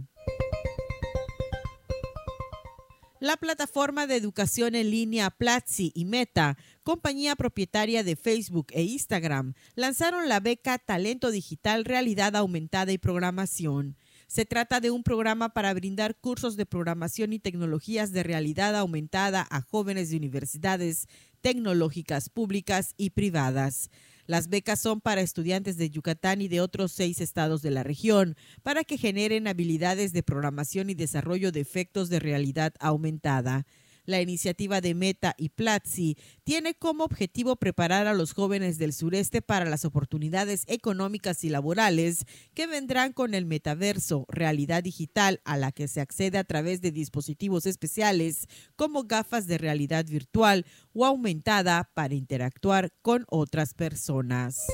La 3.23 3.37
plataforma 3.37 4.05
de 4.05 4.17
educación 4.17 4.75
en 4.75 4.91
línea 4.91 5.29
Platzi 5.29 5.93
y 5.95 6.03
Meta, 6.03 6.57
compañía 6.83 7.37
propietaria 7.37 8.03
de 8.03 8.17
Facebook 8.17 8.67
e 8.71 8.83
Instagram, 8.83 9.53
lanzaron 9.75 10.27
la 10.27 10.41
beca 10.41 10.77
Talento 10.77 11.31
Digital 11.31 11.85
Realidad 11.85 12.35
Aumentada 12.35 12.91
y 12.91 12.97
Programación. 12.97 13.95
Se 14.27 14.43
trata 14.43 14.81
de 14.81 14.91
un 14.91 15.03
programa 15.03 15.53
para 15.53 15.73
brindar 15.73 16.17
cursos 16.17 16.57
de 16.57 16.65
programación 16.65 17.31
y 17.31 17.39
tecnologías 17.39 18.11
de 18.11 18.23
realidad 18.23 18.75
aumentada 18.75 19.47
a 19.49 19.61
jóvenes 19.61 20.09
de 20.09 20.17
universidades 20.17 21.07
tecnológicas 21.39 22.27
públicas 22.27 22.93
y 22.97 23.11
privadas. 23.11 23.89
Las 24.25 24.47
becas 24.47 24.79
son 24.79 25.01
para 25.01 25.21
estudiantes 25.21 25.77
de 25.77 25.89
Yucatán 25.89 26.41
y 26.41 26.47
de 26.47 26.61
otros 26.61 26.91
seis 26.91 27.19
estados 27.19 27.61
de 27.61 27.71
la 27.71 27.83
región, 27.83 28.35
para 28.61 28.83
que 28.83 28.97
generen 28.97 29.47
habilidades 29.47 30.13
de 30.13 30.23
programación 30.23 30.89
y 30.89 30.93
desarrollo 30.93 31.51
de 31.51 31.59
efectos 31.59 32.09
de 32.09 32.19
realidad 32.19 32.73
aumentada. 32.79 33.65
La 34.05 34.21
iniciativa 34.21 34.81
de 34.81 34.95
Meta 34.95 35.33
y 35.37 35.49
Platzi 35.49 36.17
tiene 36.43 36.73
como 36.73 37.05
objetivo 37.05 37.55
preparar 37.55 38.05
a 38.05 38.13
los 38.13 38.33
jóvenes 38.33 38.77
del 38.77 38.91
sureste 38.91 39.41
para 39.41 39.65
las 39.65 39.85
oportunidades 39.85 40.63
económicas 40.67 41.43
y 41.45 41.49
laborales 41.49 42.25
que 42.53 42.67
vendrán 42.67 43.13
con 43.13 43.33
el 43.33 43.45
metaverso, 43.45 44.25
realidad 44.27 44.83
digital 44.83 45.39
a 45.45 45.55
la 45.55 45.71
que 45.71 45.87
se 45.87 46.01
accede 46.01 46.37
a 46.37 46.43
través 46.43 46.81
de 46.81 46.91
dispositivos 46.91 47.65
especiales 47.65 48.47
como 48.75 49.05
gafas 49.05 49.47
de 49.47 49.57
realidad 49.57 50.05
virtual 50.05 50.65
o 50.93 51.05
aumentada 51.05 51.89
para 51.93 52.13
interactuar 52.13 52.91
con 53.01 53.25
otras 53.29 53.73
personas. 53.73 54.65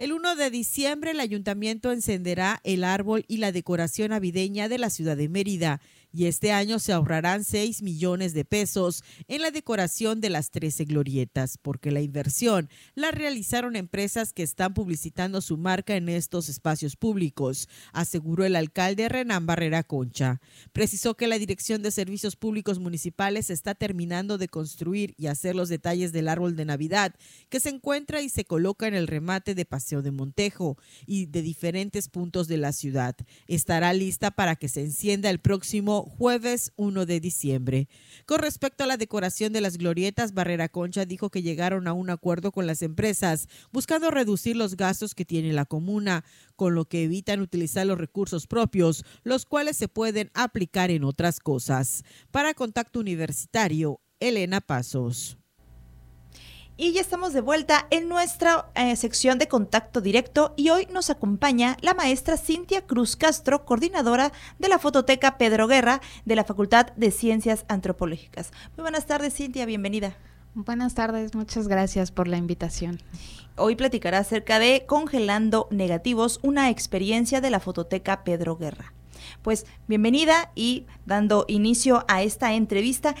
El 0.00 0.14
1 0.14 0.34
de 0.34 0.48
diciembre 0.48 1.10
el 1.10 1.20
ayuntamiento 1.20 1.92
encenderá 1.92 2.62
el 2.64 2.84
árbol 2.84 3.26
y 3.28 3.36
la 3.36 3.52
decoración 3.52 4.12
navideña 4.12 4.66
de 4.66 4.78
la 4.78 4.88
ciudad 4.88 5.14
de 5.14 5.28
Mérida 5.28 5.82
y 6.12 6.26
este 6.26 6.52
año 6.52 6.78
se 6.78 6.92
ahorrarán 6.92 7.44
6 7.44 7.82
millones 7.82 8.34
de 8.34 8.44
pesos 8.44 9.04
en 9.28 9.42
la 9.42 9.50
decoración 9.50 10.20
de 10.20 10.30
las 10.30 10.50
13 10.50 10.84
glorietas, 10.84 11.58
porque 11.58 11.90
la 11.90 12.00
inversión 12.00 12.68
la 12.94 13.10
realizaron 13.10 13.76
empresas 13.76 14.32
que 14.32 14.42
están 14.42 14.74
publicitando 14.74 15.40
su 15.40 15.56
marca 15.56 15.96
en 15.96 16.08
estos 16.08 16.48
espacios 16.48 16.96
públicos, 16.96 17.68
aseguró 17.92 18.44
el 18.44 18.56
alcalde 18.56 19.08
Renan 19.08 19.46
Barrera 19.46 19.82
Concha. 19.82 20.40
Precisó 20.72 21.14
que 21.16 21.28
la 21.28 21.38
Dirección 21.38 21.82
de 21.82 21.90
Servicios 21.90 22.36
Públicos 22.36 22.78
Municipales 22.78 23.50
está 23.50 23.74
terminando 23.74 24.38
de 24.38 24.48
construir 24.48 25.14
y 25.16 25.26
hacer 25.26 25.54
los 25.54 25.68
detalles 25.68 26.12
del 26.12 26.28
árbol 26.28 26.56
de 26.56 26.64
Navidad 26.64 27.14
que 27.48 27.60
se 27.60 27.68
encuentra 27.68 28.22
y 28.22 28.28
se 28.28 28.44
coloca 28.44 28.86
en 28.86 28.94
el 28.94 29.06
remate 29.06 29.54
de 29.54 29.64
Paseo 29.64 30.02
de 30.02 30.10
Montejo 30.10 30.76
y 31.06 31.26
de 31.26 31.42
diferentes 31.42 32.08
puntos 32.08 32.48
de 32.48 32.56
la 32.56 32.72
ciudad. 32.72 33.16
Estará 33.46 33.92
lista 33.92 34.30
para 34.30 34.56
que 34.56 34.68
se 34.68 34.82
encienda 34.82 35.30
el 35.30 35.38
próximo 35.38 35.99
jueves 36.02 36.72
1 36.76 37.06
de 37.06 37.20
diciembre. 37.20 37.88
Con 38.26 38.38
respecto 38.38 38.84
a 38.84 38.86
la 38.86 38.96
decoración 38.96 39.52
de 39.52 39.60
las 39.60 39.78
glorietas, 39.78 40.34
Barrera 40.34 40.68
Concha 40.68 41.04
dijo 41.04 41.30
que 41.30 41.42
llegaron 41.42 41.88
a 41.88 41.92
un 41.92 42.10
acuerdo 42.10 42.52
con 42.52 42.66
las 42.66 42.82
empresas 42.82 43.48
buscando 43.72 44.10
reducir 44.10 44.56
los 44.56 44.76
gastos 44.76 45.14
que 45.14 45.24
tiene 45.24 45.52
la 45.52 45.64
comuna, 45.64 46.24
con 46.56 46.74
lo 46.74 46.84
que 46.84 47.02
evitan 47.02 47.40
utilizar 47.40 47.86
los 47.86 47.98
recursos 47.98 48.46
propios, 48.46 49.04
los 49.22 49.46
cuales 49.46 49.76
se 49.76 49.88
pueden 49.88 50.30
aplicar 50.34 50.90
en 50.90 51.04
otras 51.04 51.40
cosas. 51.40 52.04
Para 52.30 52.54
Contacto 52.54 53.00
Universitario, 53.00 54.00
Elena 54.20 54.60
Pasos. 54.60 55.39
Y 56.82 56.92
ya 56.92 57.02
estamos 57.02 57.34
de 57.34 57.42
vuelta 57.42 57.86
en 57.90 58.08
nuestra 58.08 58.70
eh, 58.74 58.96
sección 58.96 59.38
de 59.38 59.48
contacto 59.48 60.00
directo 60.00 60.54
y 60.56 60.70
hoy 60.70 60.88
nos 60.90 61.10
acompaña 61.10 61.76
la 61.82 61.92
maestra 61.92 62.38
Cintia 62.38 62.86
Cruz 62.86 63.16
Castro, 63.16 63.66
coordinadora 63.66 64.32
de 64.58 64.68
la 64.70 64.78
Fototeca 64.78 65.36
Pedro 65.36 65.66
Guerra 65.66 66.00
de 66.24 66.36
la 66.36 66.44
Facultad 66.44 66.86
de 66.96 67.10
Ciencias 67.10 67.66
Antropológicas. 67.68 68.50
Muy 68.78 68.82
buenas 68.84 69.04
tardes, 69.04 69.34
Cintia, 69.34 69.66
bienvenida. 69.66 70.16
Buenas 70.54 70.94
tardes, 70.94 71.34
muchas 71.34 71.68
gracias 71.68 72.12
por 72.12 72.28
la 72.28 72.38
invitación. 72.38 72.98
Hoy 73.56 73.76
platicará 73.76 74.16
acerca 74.16 74.58
de 74.58 74.84
Congelando 74.86 75.68
Negativos, 75.70 76.40
una 76.42 76.70
experiencia 76.70 77.42
de 77.42 77.50
la 77.50 77.60
Fototeca 77.60 78.24
Pedro 78.24 78.56
Guerra. 78.56 78.94
Pues 79.42 79.66
bienvenida 79.86 80.50
y 80.54 80.86
dando 81.06 81.44
inicio 81.48 82.04
a 82.08 82.22
esta 82.22 82.54
entrevista, 82.54 83.14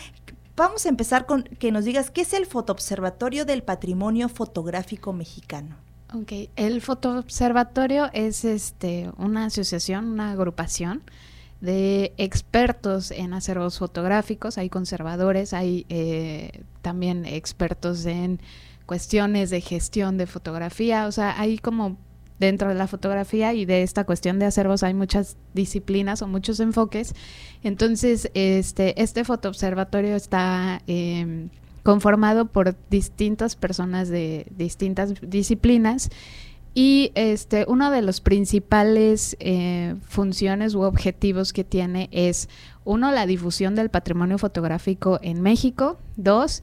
Vamos 0.56 0.86
a 0.86 0.88
empezar 0.88 1.26
con 1.26 1.42
que 1.44 1.72
nos 1.72 1.84
digas 1.84 2.10
qué 2.10 2.22
es 2.22 2.32
el 2.32 2.46
Fotoobservatorio 2.46 3.44
del 3.44 3.62
Patrimonio 3.62 4.28
Fotográfico 4.28 5.12
Mexicano. 5.12 5.76
Ok, 6.12 6.50
el 6.56 6.80
Fotoobservatorio 6.80 8.10
es 8.12 8.44
este, 8.44 9.10
una 9.16 9.46
asociación, 9.46 10.08
una 10.08 10.32
agrupación 10.32 11.02
de 11.60 12.14
expertos 12.16 13.10
en 13.10 13.32
acervos 13.32 13.78
fotográficos, 13.78 14.58
hay 14.58 14.70
conservadores, 14.70 15.52
hay 15.52 15.86
eh, 15.88 16.62
también 16.82 17.26
expertos 17.26 18.06
en 18.06 18.40
cuestiones 18.86 19.50
de 19.50 19.60
gestión 19.60 20.16
de 20.16 20.26
fotografía, 20.26 21.06
o 21.06 21.12
sea, 21.12 21.38
hay 21.40 21.58
como 21.58 21.96
dentro 22.40 22.70
de 22.70 22.74
la 22.74 22.88
fotografía 22.88 23.52
y 23.52 23.66
de 23.66 23.82
esta 23.82 24.04
cuestión 24.04 24.38
de 24.38 24.46
acervos 24.46 24.82
hay 24.82 24.94
muchas 24.94 25.36
disciplinas 25.54 26.22
o 26.22 26.26
muchos 26.26 26.58
enfoques. 26.58 27.14
Entonces, 27.62 28.30
este, 28.34 29.00
este 29.00 29.24
fotoobservatorio 29.24 30.16
está 30.16 30.82
em, 30.86 31.50
conformado 31.82 32.46
por 32.46 32.74
distintas 32.88 33.54
personas 33.54 34.08
de 34.08 34.46
distintas 34.56 35.14
disciplinas 35.20 36.10
y 36.72 37.12
este, 37.14 37.64
uno 37.68 37.90
de 37.90 38.00
los 38.00 38.20
principales 38.20 39.36
eh, 39.40 39.96
funciones 40.08 40.74
u 40.74 40.82
objetivos 40.82 41.52
que 41.52 41.64
tiene 41.64 42.08
es, 42.10 42.48
uno, 42.84 43.10
la 43.10 43.26
difusión 43.26 43.74
del 43.74 43.90
patrimonio 43.90 44.38
fotográfico 44.38 45.18
en 45.22 45.42
México, 45.42 45.98
dos, 46.16 46.62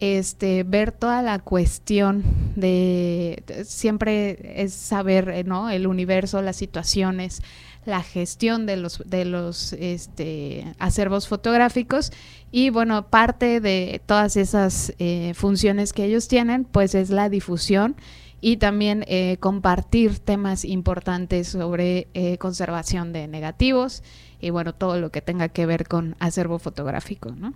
este, 0.00 0.64
ver 0.64 0.92
toda 0.92 1.22
la 1.22 1.38
cuestión 1.38 2.24
de, 2.56 3.42
siempre 3.64 4.62
es 4.62 4.74
saber, 4.74 5.28
eh. 5.28 5.44
El 5.72 5.86
universo, 5.86 6.42
las 6.42 6.56
situaciones, 6.56 7.42
la 7.84 8.02
gestión 8.02 8.66
de 8.66 8.76
los, 8.76 9.02
de 9.06 9.24
los 9.24 9.72
este, 9.74 10.74
acervos 10.78 11.28
fotográficos 11.28 12.12
y 12.50 12.70
bueno, 12.70 13.08
parte 13.08 13.60
de 13.60 14.00
todas 14.06 14.36
esas 14.36 14.94
eh, 14.98 15.32
funciones 15.34 15.92
que 15.92 16.04
ellos 16.04 16.28
tienen, 16.28 16.64
pues 16.64 16.94
es 16.94 17.10
la 17.10 17.28
difusión 17.28 17.96
y 18.40 18.56
también 18.56 19.04
eh, 19.06 19.36
compartir 19.40 20.18
temas 20.18 20.64
importantes 20.64 21.48
sobre 21.48 22.08
conservación 22.38 23.12
de 23.12 23.26
negativos 23.28 24.02
y 24.44 24.50
bueno, 24.50 24.74
todo 24.74 25.00
lo 25.00 25.10
que 25.10 25.22
tenga 25.22 25.48
que 25.48 25.64
ver 25.64 25.88
con 25.88 26.16
acervo 26.18 26.58
fotográfico, 26.58 27.30
¿no? 27.30 27.54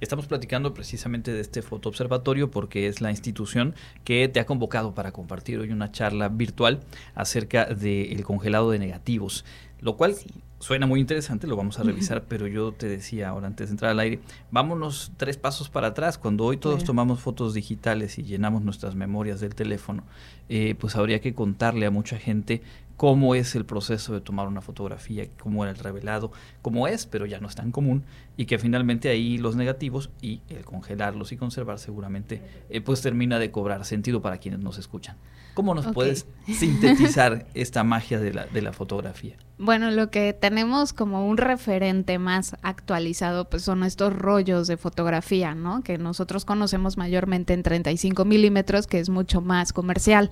Estamos 0.00 0.26
platicando 0.26 0.72
precisamente 0.72 1.32
de 1.32 1.40
este 1.40 1.62
fotoobservatorio 1.62 2.48
porque 2.48 2.86
es 2.86 3.00
la 3.00 3.10
institución 3.10 3.74
que 4.04 4.28
te 4.28 4.38
ha 4.38 4.46
convocado 4.46 4.94
para 4.94 5.10
compartir 5.10 5.58
hoy 5.58 5.72
una 5.72 5.90
charla 5.90 6.28
virtual 6.28 6.80
acerca 7.16 7.64
del 7.64 8.22
congelado 8.22 8.70
de 8.70 8.78
negativos, 8.78 9.44
lo 9.80 9.96
cual 9.96 10.14
suena 10.60 10.86
muy 10.86 11.00
interesante, 11.00 11.46
lo 11.46 11.56
vamos 11.56 11.78
a 11.78 11.82
revisar, 11.82 12.24
pero 12.28 12.46
yo 12.46 12.72
te 12.72 12.88
decía 12.88 13.28
ahora 13.28 13.48
antes 13.48 13.68
de 13.68 13.72
entrar 13.72 13.90
al 13.90 14.00
aire, 14.00 14.20
vámonos 14.50 15.12
tres 15.16 15.36
pasos 15.36 15.68
para 15.68 15.88
atrás, 15.88 16.18
cuando 16.18 16.44
hoy 16.44 16.56
todos 16.56 16.84
tomamos 16.84 17.20
fotos 17.20 17.52
digitales 17.52 18.18
y 18.18 18.22
llenamos 18.22 18.62
nuestras 18.62 18.94
memorias 18.94 19.40
del 19.40 19.54
teléfono, 19.54 20.04
eh, 20.48 20.74
pues 20.78 20.96
habría 20.96 21.20
que 21.20 21.34
contarle 21.34 21.86
a 21.86 21.90
mucha 21.90 22.18
gente 22.18 22.62
cómo 22.96 23.34
es 23.34 23.54
el 23.54 23.64
proceso 23.64 24.14
de 24.14 24.20
tomar 24.20 24.48
una 24.48 24.62
fotografía, 24.62 25.26
cómo 25.38 25.64
era 25.64 25.72
el 25.72 25.78
revelado, 25.78 26.32
cómo 26.62 26.88
es, 26.88 27.06
pero 27.06 27.26
ya 27.26 27.40
no 27.40 27.48
es 27.48 27.54
tan 27.54 27.70
común, 27.70 28.04
y 28.36 28.46
que 28.46 28.58
finalmente 28.58 29.08
ahí 29.08 29.38
los 29.38 29.56
negativos 29.56 30.10
y 30.22 30.40
el 30.48 30.64
congelarlos 30.64 31.32
y 31.32 31.36
conservar 31.36 31.78
seguramente 31.78 32.42
eh, 32.70 32.80
pues 32.80 33.02
termina 33.02 33.38
de 33.38 33.50
cobrar 33.50 33.84
sentido 33.84 34.22
para 34.22 34.38
quienes 34.38 34.60
nos 34.60 34.78
escuchan. 34.78 35.16
¿Cómo 35.54 35.74
nos 35.74 35.86
puedes 35.86 36.26
sintetizar 36.46 37.46
esta 37.54 37.82
magia 37.82 38.20
de 38.20 38.34
la, 38.34 38.44
de 38.44 38.60
la 38.60 38.74
fotografía? 38.74 39.36
Bueno, 39.58 39.90
lo 39.90 40.10
que 40.10 40.34
tenemos 40.34 40.92
como 40.92 41.26
un 41.26 41.38
referente 41.38 42.18
más 42.18 42.56
actualizado 42.60 43.48
pues 43.48 43.62
son 43.62 43.82
estos 43.84 44.12
rollos 44.12 44.66
de 44.66 44.76
fotografía, 44.76 45.54
¿no? 45.54 45.82
Que 45.82 45.96
nosotros 45.96 46.44
conocemos 46.44 46.98
mayormente 46.98 47.54
en 47.54 47.62
35 47.62 48.26
milímetros, 48.26 48.86
que 48.86 49.00
es 49.00 49.08
mucho 49.08 49.40
más 49.40 49.72
comercial. 49.72 50.28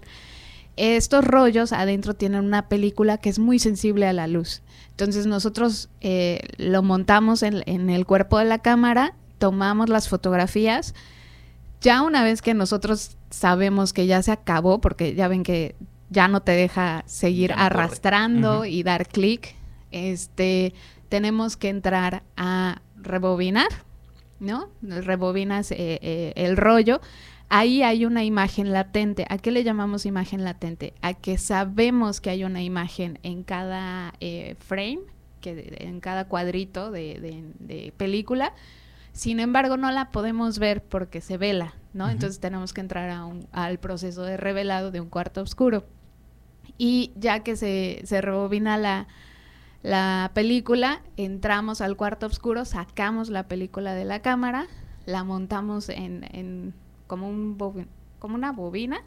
Estos 0.77 1.25
rollos 1.25 1.73
adentro 1.73 2.15
tienen 2.15 2.45
una 2.45 2.69
película 2.69 3.19
que 3.19 3.29
es 3.29 3.39
muy 3.39 3.59
sensible 3.59 4.07
a 4.07 4.13
la 4.13 4.27
luz. 4.27 4.63
Entonces 4.91 5.27
nosotros 5.27 5.89
eh, 6.01 6.41
lo 6.57 6.83
montamos 6.83 7.43
en, 7.43 7.63
en, 7.67 7.91
el 7.91 8.07
cuerpo 8.07 8.39
de 8.39 8.45
la 8.45 8.59
cámara, 8.59 9.15
tomamos 9.39 9.89
las 9.89 10.09
fotografías. 10.09 10.95
Ya 11.81 12.03
una 12.03 12.25
vez 12.25 12.43
que 12.43 12.55
nosotros 12.55 13.17
sabemos 13.31 13.93
que 13.93 14.07
ya 14.07 14.23
se 14.23 14.33
acabó, 14.33 14.81
porque 14.81 15.15
ya 15.15 15.29
ven 15.29 15.43
que 15.43 15.77
ya 16.11 16.29
no 16.29 16.41
te 16.41 16.53
deja 16.53 17.03
seguir 17.07 17.53
arrastrando 17.53 18.65
y 18.65 18.83
dar 18.83 19.07
clic, 19.07 19.55
este, 19.91 20.75
tenemos 21.09 21.57
que 21.57 21.69
entrar 21.69 22.23
a 22.37 22.81
rebobinar, 22.97 23.69
¿no? 24.41 24.71
Rebobinas 24.83 25.71
eh, 25.73 25.99
eh, 26.03 26.33
el 26.37 26.57
rollo 26.57 27.01
ahí 27.49 27.83
hay 27.83 28.05
una 28.07 28.25
imagen 28.25 28.73
latente. 28.73 29.27
¿A 29.29 29.39
qué 29.39 29.51
le 29.51 29.65
llamamos 29.65 30.07
imagen 30.07 30.45
latente? 30.45 30.95
A 31.03 31.15
que 31.15 31.39
sabemos 31.39 32.21
que 32.21 32.31
hay 32.31 32.45
una 32.45 32.63
imagen 32.63 33.19
en 33.23 33.43
cada 33.43 34.15
eh, 34.21 34.57
frame, 34.59 35.01
que 35.41 35.77
en 35.81 36.01
cada 36.01 36.27
cuadrito 36.27 36.91
de, 36.91 37.93
película. 37.97 38.55
Sin 39.13 39.39
embargo, 39.39 39.77
no 39.77 39.91
la 39.93 40.11
podemos 40.11 40.59
ver 40.59 40.83
porque 40.83 41.21
se 41.21 41.39
vela, 41.39 41.75
¿no? 41.93 42.11
Entonces 42.11 42.41
tenemos 42.41 42.73
que 42.73 42.81
entrar 42.81 43.11
a 43.11 43.25
un, 43.25 43.47
al 43.53 43.79
proceso 43.79 44.25
de 44.25 44.37
revelado 44.37 44.91
de 44.91 45.01
un 45.01 45.09
cuarto 45.09 45.41
oscuro. 45.41 45.85
Y 46.79 47.13
ya 47.15 47.45
que 47.45 47.55
se, 47.55 48.01
se 48.05 48.21
rebobina 48.21 48.77
la, 48.77 49.07
la 49.85 50.33
película, 50.35 51.03
entramos 51.17 51.81
al 51.81 51.97
cuarto 51.97 52.27
oscuro, 52.27 52.65
sacamos 52.65 53.29
la 53.29 53.47
película 53.47 53.95
de 53.95 54.05
la 54.05 54.21
cámara, 54.21 54.67
la 55.07 55.23
montamos 55.23 55.89
en 55.89 56.75
como, 57.07 57.29
un 57.29 57.57
como 58.19 58.35
una 58.35 58.53
bobina 58.53 59.03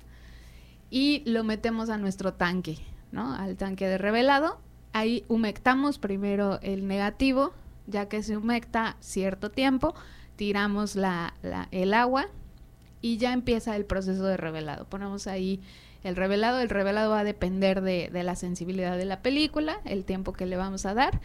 y 0.90 1.24
lo 1.26 1.44
metemos 1.44 1.90
a 1.90 1.98
nuestro 1.98 2.34
tanque, 2.34 2.78
¿no? 3.12 3.34
Al 3.34 3.58
tanque 3.58 3.88
de 3.88 3.98
revelado. 3.98 4.60
Ahí 4.94 5.26
humectamos 5.28 6.00
primero 6.00 6.60
el 6.62 6.88
negativo, 6.88 7.54
ya 7.88 8.08
que 8.08 8.24
se 8.24 8.38
humecta 8.38 8.98
cierto 9.00 9.52
tiempo, 9.52 9.94
tiramos 10.36 10.98
el 11.72 11.94
agua 11.94 12.28
y 13.02 13.18
ya 13.18 13.34
empieza 13.34 13.76
el 13.76 13.86
proceso 13.86 14.24
de 14.26 14.38
revelado. 14.38 14.86
Ponemos 14.86 15.28
ahí 15.28 15.62
el 16.04 16.16
revelado. 16.16 16.60
El 16.60 16.70
revelado 16.70 17.12
va 17.12 17.20
a 17.20 17.24
depender 17.24 17.82
de, 17.82 18.10
la 18.12 18.36
sensibilidad 18.36 18.98
de 18.98 19.06
la 19.06 19.22
película, 19.22 19.82
el 19.86 20.06
tiempo 20.06 20.34
que 20.34 20.46
le 20.46 20.58
vamos 20.58 20.86
a 20.86 20.94
dar. 20.94 21.20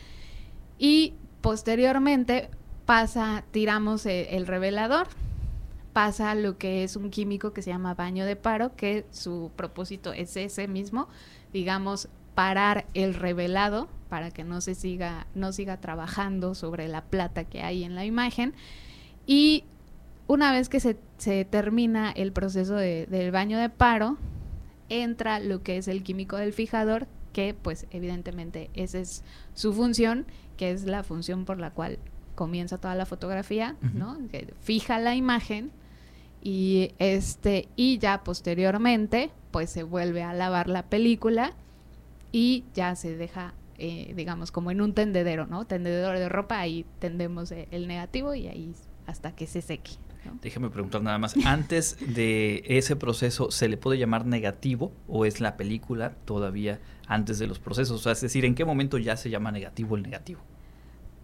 Y 0.79 1.15
posteriormente 1.41 2.51
pasa, 2.85 3.45
tiramos 3.53 4.07
el, 4.07 4.27
el 4.31 4.47
revelador, 4.47 5.07
pasa 5.93 6.35
lo 6.35 6.59
que 6.59 6.85
es 6.85 6.97
un 6.97 7.11
químico 7.11 7.53
que 7.53 7.63
se 7.63 7.71
llama 7.71 7.95
baño 7.95 8.25
de 8.25 8.37
paro, 8.37 8.75
que 8.77 9.05
su 9.11 9.51
propósito 9.57 10.13
es 10.13 10.37
ese 10.37 10.69
mismo, 10.69 11.09
digamos, 11.53 12.09
parar 12.35 12.87
el 12.95 13.15
revelado 13.15 13.89
para 14.09 14.31
que 14.31 14.45
no 14.45 14.61
se 14.61 14.75
siga, 14.75 15.27
no 15.35 15.53
siga 15.53 15.79
trabajando 15.79 16.55
sobre 16.55 16.89
la 16.89 17.03
plata 17.03 17.45
que 17.45 17.63
hay 17.63 17.85
en 17.85 17.95
la 17.95 18.05
imagen. 18.05 18.55
Y 19.27 19.65
una 20.27 20.53
vez 20.53 20.69
que 20.69 20.81
se, 20.81 20.97
se 21.19 21.45
termina 21.45 22.11
el 22.11 22.33
proceso 22.33 22.75
de, 22.75 23.07
del 23.07 23.31
baño 23.31 23.59
de 23.59 23.69
paro, 23.69 24.17
entra 24.89 25.41
lo 25.41 25.63
que 25.63 25.77
es 25.77 25.89
el 25.89 26.03
químico 26.03 26.37
del 26.37 26.53
fijador, 26.53 27.07
que 27.33 27.55
pues 27.55 27.87
evidentemente 27.91 28.71
esa 28.75 28.99
es 28.99 29.25
su 29.55 29.73
función, 29.73 30.27
que 30.57 30.71
es 30.71 30.85
la 30.85 31.03
función 31.03 31.45
por 31.45 31.59
la 31.59 31.71
cual 31.71 31.99
comienza 32.35 32.79
toda 32.79 32.95
la 32.95 33.07
fotografía, 33.07 33.77
¿no? 33.95 34.19
Que 34.31 34.53
fija 34.61 34.99
la 34.99 35.15
imagen 35.15 35.71
y 36.43 36.91
este 36.99 37.69
y 37.77 37.99
ya 37.99 38.25
posteriormente 38.25 39.31
pues 39.51 39.71
se 39.71 39.83
vuelve 39.83 40.23
a 40.23 40.35
lavar 40.35 40.69
la 40.69 40.85
película 40.85 41.53
y 42.33 42.65
ya 42.75 42.97
se 42.97 43.17
deja 43.17 43.55
eh, 43.79 44.13
digamos 44.17 44.51
como 44.51 44.71
en 44.71 44.81
un 44.81 44.93
tendedero 44.95 45.47
no 45.47 45.65
tendedero 45.67 46.19
de 46.19 46.29
ropa 46.29 46.59
ahí 46.59 46.85
tendemos 46.99 47.53
eh, 47.53 47.69
el 47.71 47.87
negativo 47.87 48.35
y 48.35 48.49
ahí 48.49 48.75
hasta 49.07 49.33
que 49.35 49.47
se 49.47 49.63
seque 49.63 49.93
Déjeme 50.41 50.71
preguntar 50.71 51.03
nada 51.03 51.19
más, 51.19 51.35
antes 51.45 51.97
de 52.15 52.63
ese 52.67 52.97
proceso, 52.97 53.51
¿se 53.51 53.69
le 53.69 53.77
puede 53.77 53.99
llamar 53.99 54.25
negativo 54.25 54.93
o 55.09 55.25
es 55.25 55.41
la 55.41 55.57
película 55.57 56.15
todavía 56.25 56.81
antes 57.07 57.39
de 57.39 57.47
los 57.47 57.59
procesos? 57.59 58.01
O 58.01 58.03
sea, 58.03 58.13
es 58.13 58.21
decir, 58.21 58.45
¿en 58.45 58.55
qué 58.55 58.65
momento 58.65 58.99
ya 58.99 59.17
se 59.17 59.31
llama 59.31 59.51
negativo 59.51 59.97
el 59.97 60.03
negativo? 60.03 60.41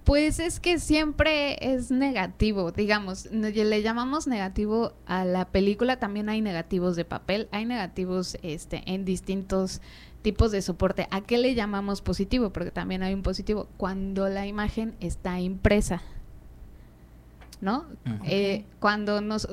Pues 0.09 0.39
es 0.39 0.59
que 0.59 0.79
siempre 0.79 1.59
es 1.61 1.91
negativo, 1.91 2.73
digamos, 2.73 3.27
le 3.31 3.83
llamamos 3.83 4.27
negativo 4.27 4.95
a 5.05 5.27
la 5.27 5.45
película, 5.49 5.99
también 5.99 6.31
hay 6.31 6.41
negativos 6.41 6.97
de 6.97 7.05
papel, 7.05 7.47
hay 7.53 7.67
negativos 7.67 8.39
este, 8.41 8.83
en 8.87 9.05
distintos 9.05 9.83
tipos 10.23 10.51
de 10.51 10.63
soporte. 10.63 11.09
¿A 11.11 11.21
qué 11.21 11.37
le 11.37 11.55
llamamos 11.55 12.01
positivo? 12.01 12.55
Porque 12.55 12.71
también 12.71 13.03
hay 13.03 13.13
un 13.13 13.23
positivo 13.23 13.69
cuando 13.77 14.31
la 14.31 14.47
imagen 14.47 14.95
está 15.01 15.41
impresa, 15.41 16.01
¿no? 17.61 17.85
Eh, 18.25 18.65
cuando 18.81 19.21
nos 19.21 19.47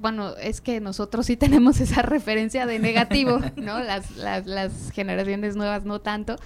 bueno, 0.00 0.34
es 0.36 0.62
que 0.62 0.80
nosotros 0.80 1.26
sí 1.26 1.36
tenemos 1.36 1.78
esa 1.78 2.00
referencia 2.00 2.64
de 2.64 2.78
negativo, 2.78 3.38
¿no? 3.56 3.80
Las, 3.80 4.16
las, 4.16 4.46
las 4.46 4.92
generaciones 4.92 5.56
nuevas 5.56 5.84
no 5.84 6.00
tanto, 6.00 6.36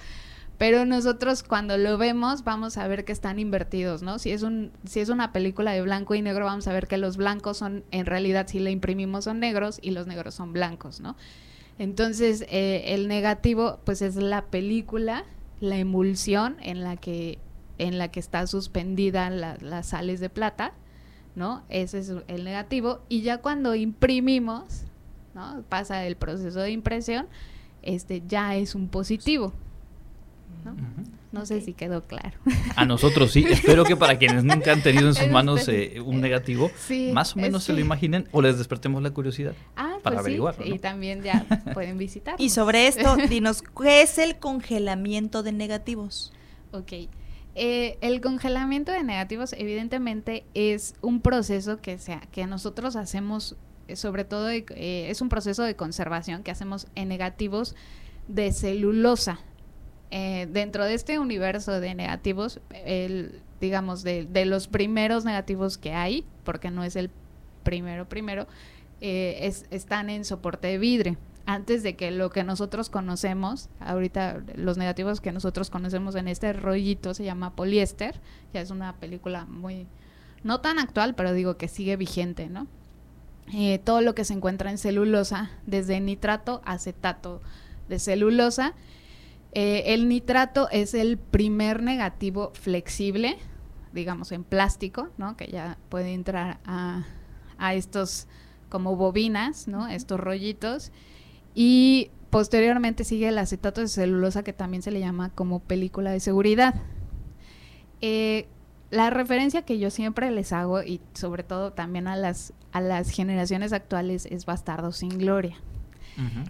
pero 0.57 0.85
nosotros 0.85 1.43
cuando 1.43 1.77
lo 1.77 1.97
vemos 1.97 2.43
vamos 2.43 2.77
a 2.77 2.87
ver 2.87 3.03
que 3.03 3.11
están 3.11 3.39
invertidos, 3.39 4.01
¿no? 4.01 4.19
Si 4.19 4.31
es 4.31 4.41
un 4.41 4.71
si 4.85 5.01
es 5.01 5.09
una 5.09 5.33
película 5.33 5.73
de 5.73 5.81
blanco 5.81 6.15
y 6.15 6.21
negro 6.21 6.45
vamos 6.45 6.67
a 6.67 6.73
ver 6.73 6.87
que 6.87 6.97
los 6.97 7.17
blancos 7.17 7.57
son 7.57 7.83
en 7.91 8.05
realidad 8.05 8.47
si 8.47 8.59
le 8.59 8.71
imprimimos 8.71 9.25
son 9.25 9.39
negros 9.39 9.79
y 9.81 9.91
los 9.91 10.07
negros 10.07 10.35
son 10.35 10.53
blancos, 10.53 11.01
¿no? 11.01 11.17
Entonces 11.77 12.45
eh, 12.49 12.93
el 12.93 13.07
negativo 13.07 13.79
pues 13.83 14.01
es 14.01 14.15
la 14.15 14.45
película, 14.45 15.25
la 15.59 15.77
emulsión 15.77 16.55
en 16.61 16.83
la 16.83 16.95
que 16.95 17.37
en 17.77 17.97
la 17.97 18.07
que 18.07 18.21
está 18.21 18.47
suspendida 18.47 19.29
las 19.29 19.87
sales 19.87 20.21
de 20.21 20.29
plata, 20.29 20.71
¿no? 21.35 21.63
Ese 21.67 21.99
es 21.99 22.13
el 22.27 22.45
negativo 22.45 23.01
y 23.09 23.21
ya 23.21 23.39
cuando 23.39 23.75
imprimimos, 23.75 24.83
¿no? 25.33 25.63
Pasa 25.67 26.05
el 26.05 26.15
proceso 26.15 26.61
de 26.61 26.71
impresión, 26.71 27.27
este 27.81 28.23
ya 28.25 28.55
es 28.55 28.73
un 28.73 28.87
positivo. 28.87 29.51
¿No? 31.31 31.45
sé 31.45 31.61
si 31.61 31.73
quedó 31.73 32.03
claro. 32.03 32.37
A 32.75 32.85
nosotros 32.85 33.31
sí. 33.31 33.45
Espero 33.47 33.83
que 33.83 33.95
para 33.95 34.17
quienes 34.17 34.43
nunca 34.43 34.71
han 34.71 34.81
tenido 34.81 35.07
en 35.07 35.15
sus 35.15 35.27
manos 35.29 35.67
eh, 35.67 36.01
un 36.03 36.21
negativo, 36.21 36.71
más 37.13 37.35
o 37.35 37.39
menos 37.39 37.63
se 37.63 37.73
lo 37.73 37.79
imaginen 37.79 38.27
o 38.31 38.41
les 38.41 38.57
despertemos 38.57 39.01
la 39.03 39.11
curiosidad 39.11 39.53
ah, 39.75 39.97
para 40.01 40.15
pues 40.15 40.19
averiguarlo. 40.19 40.65
Y 40.65 40.79
también 40.79 41.21
ya 41.21 41.45
pueden 41.73 41.97
visitar. 41.97 42.35
y 42.37 42.49
sobre 42.49 42.87
esto, 42.87 43.15
dinos, 43.29 43.61
¿qué 43.61 44.01
es 44.01 44.17
el 44.17 44.37
congelamiento 44.37 45.43
de 45.43 45.51
negativos? 45.51 46.33
Ok. 46.71 46.93
Eh, 47.57 47.97
el 48.01 48.19
congelamiento 48.19 48.91
de 48.91 49.03
negativos 49.03 49.53
evidentemente 49.53 50.43
es 50.53 50.95
un 51.01 51.21
proceso 51.21 51.79
que, 51.79 51.97
sea, 51.99 52.19
que 52.31 52.45
nosotros 52.47 52.97
hacemos, 52.97 53.55
eh, 53.87 53.95
sobre 53.95 54.25
todo 54.25 54.49
es 54.49 55.21
un 55.21 55.29
proceso 55.29 55.63
de 55.63 55.75
conservación 55.75 56.43
que 56.43 56.51
hacemos 56.51 56.87
en 56.95 57.07
negativos 57.07 57.75
de 58.27 58.51
celulosa. 58.51 59.39
Eh, 60.11 60.47
dentro 60.51 60.85
de 60.85 60.93
este 60.93 61.19
universo 61.19 61.79
de 61.79 61.95
negativos, 61.95 62.59
el, 62.71 63.41
digamos, 63.59 64.03
de, 64.03 64.45
los 64.45 64.67
primeros 64.67 65.25
negativos 65.25 65.77
que 65.77 65.93
hay, 65.93 66.25
porque 66.43 66.71
no 66.71 66.83
es 66.83 66.95
el 66.95 67.09
primero 67.63 68.07
primero, 68.07 68.47
eh, 69.01 69.51
están 69.71 70.09
en 70.09 70.23
soporte 70.23 70.67
de 70.67 70.77
vidrio. 70.77 71.17
Antes 71.47 71.83
de 71.83 71.95
que 71.95 72.09
lo 72.09 72.31
que 72.31 72.43
nosotros 72.43 72.89
conocemos, 72.89 73.69
ahorita 73.79 74.41
los 74.55 74.77
negativos 74.77 75.21
que 75.21 75.31
nosotros 75.31 75.69
conocemos 75.69 76.15
en 76.15 76.27
este 76.27 76.53
rollito 76.53 77.13
se 77.13 77.23
llama 77.23 77.55
poliéster, 77.55 78.19
ya 78.53 78.61
es 78.61 78.71
una 78.71 78.95
película 78.95 79.45
muy, 79.45 79.85
no 80.43 80.61
tan 80.61 80.79
actual, 80.79 81.13
pero 81.13 81.33
digo 81.33 81.57
que 81.57 81.67
sigue 81.67 81.97
vigente, 81.97 82.49
¿no? 82.49 82.67
Eh, 83.53 83.79
todo 83.83 84.01
lo 84.01 84.15
que 84.15 84.25
se 84.25 84.33
encuentra 84.33 84.71
en 84.71 84.79
celulosa, 84.79 85.51
desde 85.67 85.99
nitrato, 85.99 86.61
acetato 86.65 87.41
de 87.89 87.99
celulosa, 87.99 88.73
eh, 89.57 89.93
el 89.93 90.09
nitrato 90.09 90.67
es 90.69 90.93
el 90.93 91.17
primer 91.17 91.81
negativo 91.81 92.51
flexible, 92.55 93.37
digamos 93.93 94.33
en 94.33 94.43
plástico, 94.43 95.07
¿no? 95.17 95.37
Que 95.37 95.47
ya 95.47 95.77
puede 95.87 96.13
entrar 96.13 96.59
a, 96.65 97.05
estos 97.73 98.27
como 98.67 98.97
bobinas, 98.97 99.69
¿no? 99.69 99.87
Estos 99.87 100.19
rollitos. 100.19 100.91
Y 101.53 102.11
posteriormente 102.31 103.05
sigue 103.05 103.29
el 103.29 103.37
acetato 103.37 103.79
de 103.79 103.87
celulosa 103.87 104.43
que 104.43 104.51
también 104.51 104.83
se 104.83 104.91
le 104.91 104.99
llama 104.99 105.29
como 105.29 105.61
película 105.61 106.11
de 106.11 106.19
seguridad. 106.19 106.75
Eh, 108.01 108.49
la 108.91 109.09
referencia 109.09 109.61
que 109.61 109.79
yo 109.79 109.89
siempre 109.89 110.31
les 110.31 110.51
hago 110.51 110.83
y 110.83 110.99
sobre 111.13 111.43
todo 111.43 111.71
también 111.71 112.09
a 112.09 112.17
las, 112.17 112.51
a 112.73 112.81
las 112.81 113.09
generaciones 113.09 113.71
actuales 113.71 114.27
es 114.29 114.45
Bastardo 114.45 114.91
sin 114.91 115.17
Gloria. 115.17 115.55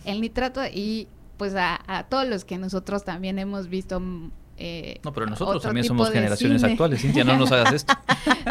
El 0.06 0.22
nitrato 0.22 0.62
y 0.66 1.08
pues 1.38 1.54
a, 1.56 2.06
todos 2.10 2.28
los 2.28 2.46
que 2.46 2.58
nosotros 2.58 3.04
también 3.04 3.40
hemos 3.40 3.68
visto 3.70 4.00
mm, 4.00 4.32
eh, 4.58 5.02
no, 5.04 5.12
pero 5.12 5.26
nosotros 5.26 5.62
también 5.62 5.86
somos 5.86 6.10
generaciones 6.12 6.64
actuales, 6.64 7.02
Cintia, 7.02 7.26
no 7.26 7.38
nos 7.38 7.52
hagas 7.52 7.74
esto. 7.74 7.94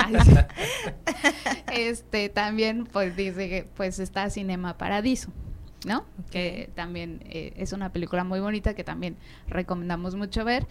este 1.72 2.28
también 2.28 2.85
pues 2.85 3.16
dice 3.16 3.49
que 3.49 3.66
pues 3.74 3.99
está 3.99 4.28
Cinema 4.28 4.76
Paradiso. 4.76 5.32
¿no? 5.85 6.05
Que 6.30 6.70
también 6.74 7.20
eh, 7.28 7.53
es 7.57 7.72
una 7.72 7.93
película 7.93 8.24
muy 8.24 8.41
bonita 8.41 8.74
que 8.74 8.85
también 8.85 9.16
recomendamos 9.49 10.14
mucho 10.14 10.45
ver. 10.45 10.66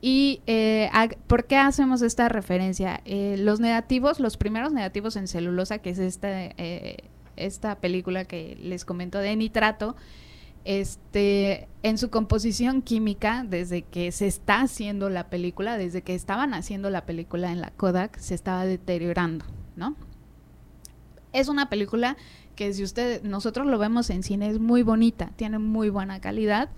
¿Y 0.00 0.42
eh, 0.46 0.90
por 1.26 1.46
qué 1.46 1.56
hacemos 1.56 2.02
esta 2.02 2.28
referencia? 2.28 3.00
Eh, 3.04 3.36
los 3.38 3.58
negativos, 3.58 4.20
los 4.20 4.36
primeros 4.36 4.72
negativos 4.72 5.16
en 5.16 5.26
celulosa, 5.26 5.78
que 5.78 5.90
es 5.90 5.98
esta, 5.98 6.50
esta 7.36 7.80
película 7.80 8.24
que 8.24 8.56
les 8.60 8.84
comento 8.84 9.18
de 9.18 9.34
nitrato, 9.34 9.96
este, 10.64 11.68
en 11.82 11.98
su 11.98 12.10
composición 12.10 12.82
química, 12.82 13.44
desde 13.48 13.82
que 13.82 14.12
se 14.12 14.26
está 14.26 14.60
haciendo 14.60 15.08
la 15.08 15.30
película, 15.30 15.78
desde 15.78 16.02
que 16.02 16.14
estaban 16.14 16.54
haciendo 16.54 16.90
la 16.90 17.06
película 17.06 17.52
en 17.52 17.60
la 17.60 17.70
Kodak, 17.70 18.18
se 18.18 18.34
estaba 18.34 18.64
deteriorando, 18.64 19.44
¿no? 19.76 19.96
Es 21.32 21.48
una 21.48 21.68
película 21.68 22.16
que 22.54 22.72
si 22.74 22.82
usted, 22.82 23.22
nosotros 23.22 23.66
lo 23.66 23.78
vemos 23.78 24.10
en 24.10 24.22
cine, 24.22 24.50
es 24.50 24.58
muy 24.58 24.82
bonita, 24.82 25.30
tiene 25.36 25.58
muy 25.58 25.90
buena 25.90 26.20
calidad, 26.20 26.70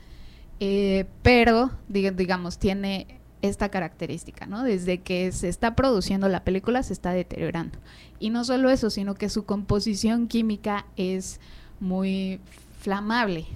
eh, 0.61 1.07
pero 1.22 1.70
digamos, 1.89 2.59
tiene 2.59 3.20
esta 3.43 3.70
característica, 3.70 4.47
¿no? 4.47 4.62
Desde 4.62 5.01
que 5.01 5.33
se 5.33 5.49
está 5.49 5.74
produciendo 5.74 6.28
la 6.28 6.45
película 6.45 6.83
se 6.83 6.93
está 6.93 7.12
deteriorando. 7.12 7.78
Y 8.18 8.31
no 8.31 8.45
solo 8.45 8.70
eso, 8.70 8.91
sino 8.91 9.14
que 9.14 9.31
su 9.31 9.45
composición 9.45 10.28
química 10.28 10.87
es 10.97 11.41
muy 11.81 12.41
flamable, 12.78 13.47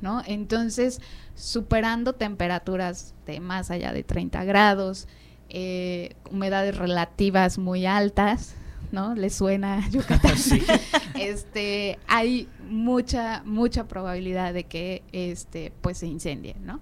¿no? 0.00 0.22
Entonces, 0.26 1.00
superando 1.34 2.14
temperaturas 2.14 3.14
de 3.26 3.40
más 3.40 3.70
allá 3.70 3.92
de 3.92 4.02
30 4.02 4.44
grados, 4.44 5.08
eh, 5.48 6.14
humedades 6.30 6.76
relativas 6.76 7.58
muy 7.58 7.86
altas, 7.86 8.56
¿no? 8.92 9.14
Le 9.14 9.30
suena 9.30 9.88
Yucatán. 9.90 10.34
Este, 11.14 11.98
hay 12.08 12.48
mucha, 12.68 13.42
mucha 13.44 13.86
probabilidad 13.86 14.52
de 14.52 14.64
que 14.64 15.02
este, 15.12 15.72
pues 15.80 15.98
se 15.98 16.06
incendie, 16.06 16.56
¿no? 16.60 16.80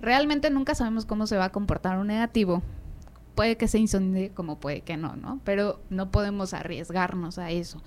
Realmente 0.00 0.48
nunca 0.50 0.74
sabemos 0.74 1.04
cómo 1.04 1.26
se 1.26 1.36
va 1.36 1.46
a 1.46 1.52
comportar 1.52 1.98
un 1.98 2.06
negativo. 2.06 2.62
Puede 3.34 3.56
que 3.56 3.68
se 3.68 3.78
incendie 3.78 4.30
como 4.30 4.58
puede 4.58 4.80
que 4.80 4.96
no, 4.96 5.16
¿no? 5.16 5.40
Pero 5.44 5.80
no 5.90 6.10
podemos 6.10 6.54
arriesgarnos 6.54 7.38
a 7.38 7.50
eso. 7.50 7.82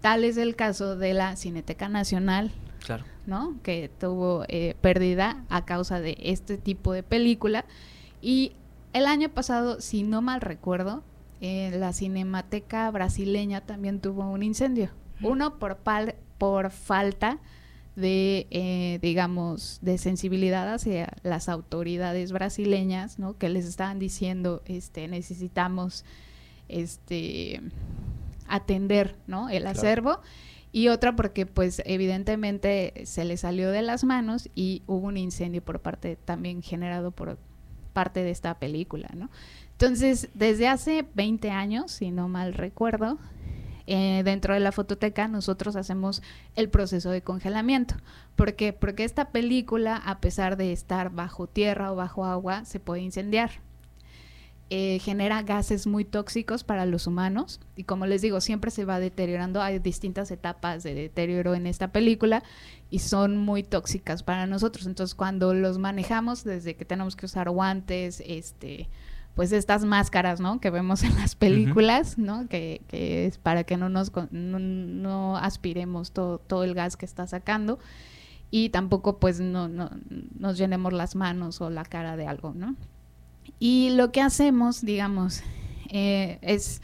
Tal 0.00 0.24
es 0.24 0.36
el 0.36 0.56
caso 0.56 0.96
de 0.96 1.14
la 1.14 1.36
Cineteca 1.36 1.88
Nacional, 1.88 2.50
claro. 2.84 3.04
¿no? 3.26 3.56
Que 3.62 3.90
tuvo 3.98 4.44
eh, 4.48 4.74
pérdida 4.80 5.44
a 5.48 5.64
causa 5.64 6.00
de 6.00 6.16
este 6.20 6.58
tipo 6.58 6.92
de 6.92 7.02
película. 7.02 7.64
Y 8.20 8.52
el 8.92 9.06
año 9.06 9.28
pasado, 9.28 9.80
si 9.80 10.02
no 10.02 10.22
mal 10.22 10.40
recuerdo, 10.40 11.02
la 11.40 11.92
Cinemateca 11.94 12.90
brasileña 12.90 13.62
también 13.62 14.00
tuvo 14.00 14.28
un 14.28 14.42
incendio. 14.42 14.90
Uno 15.22 15.58
por, 15.58 15.78
por 16.38 16.70
falta 16.70 17.38
de, 17.96 18.46
eh, 18.50 18.98
digamos, 19.02 19.78
de 19.82 19.98
sensibilidad 19.98 20.72
hacia 20.72 21.12
las 21.22 21.48
autoridades 21.48 22.32
brasileñas, 22.32 23.18
¿no? 23.18 23.36
Que 23.36 23.48
les 23.48 23.66
estaban 23.66 23.98
diciendo, 23.98 24.62
este, 24.66 25.08
necesitamos, 25.08 26.04
este, 26.68 27.60
atender, 28.48 29.16
¿no? 29.26 29.48
El 29.48 29.66
acervo. 29.66 30.20
Y 30.72 30.88
otra 30.88 31.16
porque, 31.16 31.46
pues, 31.46 31.82
evidentemente 31.84 33.02
se 33.04 33.24
le 33.24 33.36
salió 33.36 33.70
de 33.70 33.82
las 33.82 34.04
manos 34.04 34.48
y 34.54 34.82
hubo 34.86 35.08
un 35.08 35.16
incendio 35.16 35.62
por 35.62 35.80
parte, 35.80 36.16
también 36.16 36.62
generado 36.62 37.10
por 37.10 37.38
parte 37.92 38.22
de 38.22 38.30
esta 38.30 38.58
película, 38.58 39.08
¿no? 39.14 39.30
Entonces, 39.72 40.28
desde 40.34 40.68
hace 40.68 41.06
20 41.14 41.50
años, 41.50 41.90
si 41.90 42.10
no 42.10 42.28
mal 42.28 42.54
recuerdo, 42.54 43.18
eh, 43.86 44.22
dentro 44.24 44.54
de 44.54 44.60
la 44.60 44.70
fototeca 44.70 45.26
nosotros 45.26 45.74
hacemos 45.74 46.22
el 46.54 46.68
proceso 46.68 47.10
de 47.10 47.22
congelamiento. 47.22 47.96
¿Por 48.36 48.54
qué? 48.54 48.72
Porque 48.72 49.02
esta 49.02 49.30
película, 49.30 49.96
a 49.96 50.20
pesar 50.20 50.56
de 50.56 50.72
estar 50.72 51.10
bajo 51.10 51.48
tierra 51.48 51.90
o 51.90 51.96
bajo 51.96 52.24
agua, 52.24 52.64
se 52.64 52.78
puede 52.78 53.02
incendiar. 53.02 53.50
Eh, 54.72 55.00
genera 55.00 55.42
gases 55.42 55.88
muy 55.88 56.04
tóxicos 56.04 56.62
para 56.62 56.86
los 56.86 57.08
humanos 57.08 57.58
y 57.74 57.82
como 57.82 58.06
les 58.06 58.22
digo, 58.22 58.40
siempre 58.40 58.70
se 58.70 58.84
va 58.84 59.00
deteriorando, 59.00 59.60
hay 59.60 59.80
distintas 59.80 60.30
etapas 60.30 60.84
de 60.84 60.94
deterioro 60.94 61.56
en 61.56 61.66
esta 61.66 61.90
película 61.90 62.44
y 62.88 63.00
son 63.00 63.36
muy 63.36 63.64
tóxicas 63.64 64.22
para 64.22 64.46
nosotros. 64.46 64.86
Entonces 64.86 65.16
cuando 65.16 65.54
los 65.54 65.78
manejamos, 65.78 66.44
desde 66.44 66.76
que 66.76 66.84
tenemos 66.84 67.16
que 67.16 67.26
usar 67.26 67.50
guantes, 67.50 68.22
este, 68.24 68.88
pues 69.34 69.50
estas 69.50 69.84
máscaras, 69.84 70.38
¿no? 70.38 70.60
Que 70.60 70.70
vemos 70.70 71.02
en 71.02 71.16
las 71.16 71.34
películas, 71.34 72.16
¿no? 72.16 72.46
Que, 72.46 72.82
que, 72.86 73.26
es 73.26 73.38
para 73.38 73.64
que 73.64 73.76
no 73.76 73.88
nos 73.88 74.12
no, 74.30 75.36
aspiremos 75.36 76.12
todo, 76.12 76.38
todo, 76.38 76.62
el 76.62 76.74
gas 76.74 76.96
que 76.96 77.06
está 77.06 77.26
sacando 77.26 77.80
y 78.52 78.68
tampoco 78.68 79.18
pues 79.18 79.40
no, 79.40 79.66
no, 79.66 79.90
nos 80.38 80.58
llenemos 80.58 80.92
las 80.92 81.16
manos 81.16 81.60
o 81.60 81.70
la 81.70 81.84
cara 81.84 82.16
de 82.16 82.28
algo, 82.28 82.52
¿no? 82.54 82.76
Y 83.60 83.90
lo 83.90 84.10
que 84.10 84.22
hacemos, 84.22 84.80
digamos, 84.80 85.42
eh, 85.90 86.38
es 86.42 86.82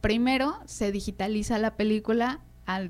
primero 0.00 0.58
se 0.66 0.92
digitaliza 0.92 1.58
la 1.58 1.76
película, 1.76 2.40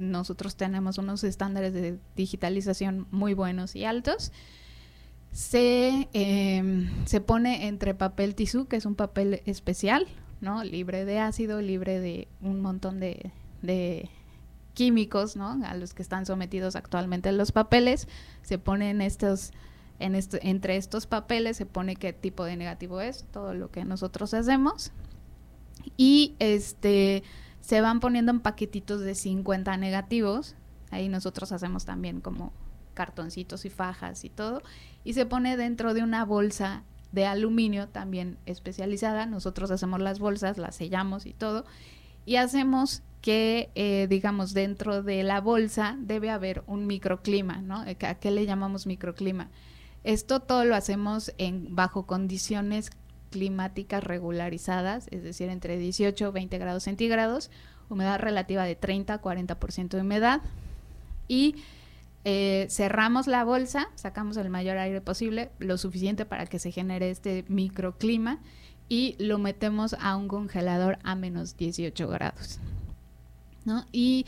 nosotros 0.00 0.56
tenemos 0.56 0.98
unos 0.98 1.22
estándares 1.22 1.72
de 1.74 1.98
digitalización 2.16 3.06
muy 3.10 3.34
buenos 3.34 3.76
y 3.76 3.84
altos, 3.84 4.32
se, 5.32 6.08
eh, 6.14 6.88
se 7.04 7.20
pone 7.20 7.68
entre 7.68 7.94
papel 7.94 8.34
tisú, 8.34 8.66
que 8.68 8.76
es 8.76 8.86
un 8.86 8.94
papel 8.94 9.42
especial, 9.44 10.06
¿no? 10.40 10.64
Libre 10.64 11.04
de 11.04 11.18
ácido, 11.18 11.60
libre 11.60 12.00
de 12.00 12.28
un 12.40 12.62
montón 12.62 13.00
de, 13.00 13.32
de 13.60 14.08
químicos, 14.72 15.36
¿no? 15.36 15.62
A 15.64 15.74
los 15.74 15.92
que 15.92 16.02
están 16.02 16.24
sometidos 16.24 16.74
actualmente 16.74 17.32
los 17.32 17.52
papeles, 17.52 18.08
se 18.42 18.58
ponen 18.58 19.02
estos, 19.02 19.52
en 19.98 20.18
entre 20.42 20.76
estos 20.76 21.06
papeles 21.06 21.56
se 21.56 21.66
pone 21.66 21.96
qué 21.96 22.12
tipo 22.12 22.44
de 22.44 22.56
negativo 22.56 23.00
es, 23.00 23.24
todo 23.32 23.54
lo 23.54 23.70
que 23.70 23.84
nosotros 23.84 24.34
hacemos, 24.34 24.92
y 25.96 26.34
este 26.38 27.22
se 27.60 27.80
van 27.80 28.00
poniendo 28.00 28.30
en 28.30 28.40
paquetitos 28.40 29.00
de 29.00 29.14
50 29.14 29.76
negativos, 29.76 30.54
ahí 30.90 31.08
nosotros 31.08 31.50
hacemos 31.52 31.84
también 31.84 32.20
como 32.20 32.52
cartoncitos 32.94 33.64
y 33.64 33.70
fajas 33.70 34.24
y 34.24 34.30
todo, 34.30 34.62
y 35.04 35.14
se 35.14 35.26
pone 35.26 35.56
dentro 35.56 35.92
de 35.92 36.02
una 36.02 36.24
bolsa 36.24 36.84
de 37.12 37.26
aluminio 37.26 37.88
también 37.88 38.38
especializada. 38.46 39.26
Nosotros 39.26 39.70
hacemos 39.70 40.00
las 40.00 40.18
bolsas, 40.18 40.58
las 40.58 40.76
sellamos 40.76 41.26
y 41.26 41.32
todo, 41.32 41.64
y 42.24 42.36
hacemos 42.36 43.02
que, 43.20 43.70
eh, 43.74 44.06
digamos, 44.08 44.54
dentro 44.54 45.02
de 45.02 45.22
la 45.22 45.40
bolsa 45.40 45.96
debe 45.98 46.30
haber 46.30 46.62
un 46.66 46.86
microclima, 46.86 47.60
¿no? 47.62 47.80
¿A 47.80 48.14
qué 48.14 48.30
le 48.30 48.46
llamamos 48.46 48.86
microclima? 48.86 49.50
Esto 50.06 50.38
todo 50.38 50.64
lo 50.64 50.76
hacemos 50.76 51.34
en, 51.36 51.74
bajo 51.74 52.06
condiciones 52.06 52.90
climáticas 53.30 54.04
regularizadas, 54.04 55.08
es 55.10 55.24
decir, 55.24 55.48
entre 55.48 55.78
18 55.78 56.28
y 56.28 56.30
20 56.30 56.58
grados 56.58 56.84
centígrados, 56.84 57.50
humedad 57.88 58.20
relativa 58.20 58.62
de 58.62 58.76
30 58.76 59.14
a 59.14 59.20
40% 59.20 59.88
de 59.88 60.00
humedad 60.00 60.42
y 61.26 61.56
eh, 62.24 62.68
cerramos 62.70 63.26
la 63.26 63.42
bolsa, 63.42 63.88
sacamos 63.96 64.36
el 64.36 64.48
mayor 64.48 64.78
aire 64.78 65.00
posible, 65.00 65.50
lo 65.58 65.76
suficiente 65.76 66.24
para 66.24 66.46
que 66.46 66.60
se 66.60 66.70
genere 66.70 67.10
este 67.10 67.44
microclima 67.48 68.38
y 68.88 69.16
lo 69.18 69.38
metemos 69.38 69.96
a 69.98 70.14
un 70.14 70.28
congelador 70.28 71.00
a 71.02 71.16
menos 71.16 71.56
18 71.56 72.06
grados. 72.06 72.60
Y 73.90 74.24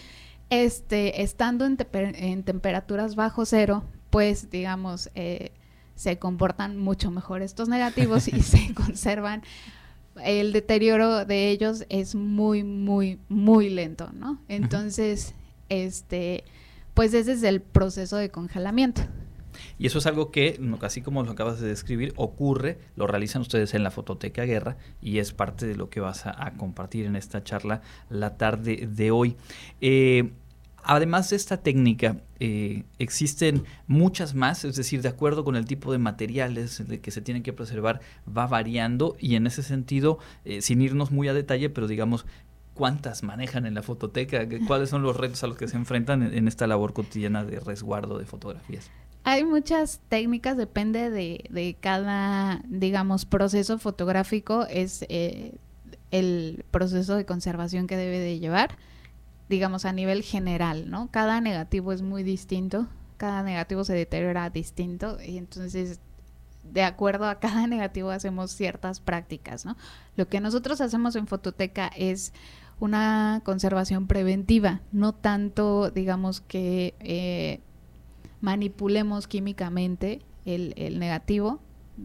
este, 0.50 1.22
estando 1.22 1.64
en, 1.66 2.42
temperaturas 2.42 3.14
bajo 3.14 3.46
cero, 3.46 3.84
pues 4.10 4.50
digamos, 4.50 5.10
eh, 5.14 5.52
se 5.98 6.18
comportan 6.18 6.78
mucho 6.78 7.10
mejor 7.10 7.42
estos 7.42 7.68
negativos 7.68 8.28
y 8.28 8.40
se 8.40 8.72
conservan. 8.74 9.42
El 10.22 10.52
deterioro 10.52 11.24
de 11.24 11.50
ellos 11.50 11.84
es 11.88 12.14
muy, 12.14 12.62
muy, 12.62 13.18
muy 13.28 13.68
lento, 13.68 14.10
¿no? 14.12 14.40
Entonces, 14.48 15.34
este 15.68 16.44
pues 16.94 17.14
ese 17.14 17.30
es 17.30 17.44
el 17.44 17.60
proceso 17.60 18.16
de 18.16 18.28
congelamiento. 18.28 19.02
Y 19.78 19.86
eso 19.86 19.98
es 19.98 20.06
algo 20.06 20.32
que, 20.32 20.60
así 20.82 21.00
como 21.00 21.22
lo 21.22 21.30
acabas 21.30 21.60
de 21.60 21.68
describir, 21.68 22.12
ocurre, 22.16 22.78
lo 22.96 23.06
realizan 23.06 23.40
ustedes 23.42 23.72
en 23.74 23.84
la 23.84 23.92
Fototeca 23.92 24.44
Guerra 24.44 24.78
y 25.00 25.18
es 25.18 25.32
parte 25.32 25.64
de 25.64 25.76
lo 25.76 25.90
que 25.90 26.00
vas 26.00 26.26
a, 26.26 26.54
compartir 26.56 27.06
en 27.06 27.14
esta 27.14 27.44
charla 27.44 27.82
la 28.10 28.36
tarde 28.36 28.88
de 28.90 29.12
hoy. 29.12 29.36
Eh, 29.80 30.32
además 30.88 31.28
de 31.28 31.36
esta 31.36 31.58
técnica, 31.58 32.16
eh, 32.40 32.84
existen 32.98 33.64
muchas 33.86 34.34
más, 34.34 34.64
es 34.64 34.74
decir, 34.74 35.02
de 35.02 35.10
acuerdo 35.10 35.44
con 35.44 35.54
el 35.54 35.66
tipo 35.66 35.92
de 35.92 35.98
materiales 35.98 36.88
de 36.88 37.00
que 37.00 37.10
se 37.10 37.20
tienen 37.20 37.42
que 37.42 37.52
preservar, 37.52 38.00
va 38.26 38.46
variando 38.46 39.14
y 39.20 39.34
en 39.34 39.46
ese 39.46 39.62
sentido, 39.62 40.18
eh, 40.46 40.62
sin 40.62 40.80
irnos 40.80 41.10
muy 41.10 41.28
a 41.28 41.34
detalle, 41.34 41.68
pero 41.68 41.88
digamos, 41.88 42.24
cuántas 42.72 43.22
manejan 43.22 43.66
en 43.66 43.74
la 43.74 43.82
fototeca, 43.82 44.48
cuáles 44.66 44.88
son 44.88 45.02
los 45.02 45.14
retos 45.14 45.44
a 45.44 45.46
los 45.46 45.58
que 45.58 45.68
se 45.68 45.76
enfrentan 45.76 46.22
en, 46.22 46.48
esta 46.48 46.66
labor 46.66 46.94
cotidiana 46.94 47.44
de 47.44 47.60
resguardo 47.60 48.18
de 48.18 48.24
fotografías. 48.24 48.90
Hay 49.24 49.44
muchas 49.44 50.00
técnicas, 50.08 50.56
depende 50.56 51.10
de, 51.10 51.76
cada, 51.80 52.62
digamos, 52.66 53.26
proceso 53.26 53.78
fotográfico, 53.78 54.64
es 54.70 55.04
eh, 55.10 55.56
el 56.10 56.64
proceso 56.70 57.14
de 57.14 57.26
conservación 57.26 57.86
que 57.86 57.98
debe 57.98 58.20
de 58.20 58.38
llevar, 58.38 58.78
digamos, 59.48 59.84
a 59.84 59.92
nivel 59.92 60.22
general, 60.22 60.90
¿no? 60.90 61.08
Cada 61.10 61.40
negativo 61.40 61.92
es 61.92 62.02
muy 62.02 62.22
distinto, 62.22 62.88
cada 63.16 63.42
negativo 63.42 63.84
se 63.84 63.94
deteriora 63.94 64.50
distinto 64.50 65.18
y 65.24 65.38
entonces 65.38 66.00
de 66.72 66.82
acuerdo 66.82 67.26
a 67.26 67.38
cada 67.38 67.66
negativo 67.66 68.10
hacemos 68.10 68.50
ciertas 68.52 69.00
prácticas, 69.00 69.64
¿no? 69.64 69.76
Lo 70.16 70.28
que 70.28 70.40
nosotros 70.40 70.80
hacemos 70.80 71.16
en 71.16 71.26
Fototeca 71.26 71.90
es 71.96 72.32
una 72.80 73.42
conservación 73.44 74.06
preventiva, 74.06 74.82
no 74.92 75.12
tanto, 75.12 75.90
digamos, 75.90 76.40
que 76.40 76.94
eh, 77.00 77.60
manipulemos 78.40 79.26
químicamente 79.26 80.22
el, 80.44 80.74
el 80.76 81.00
negativo, 81.00 81.60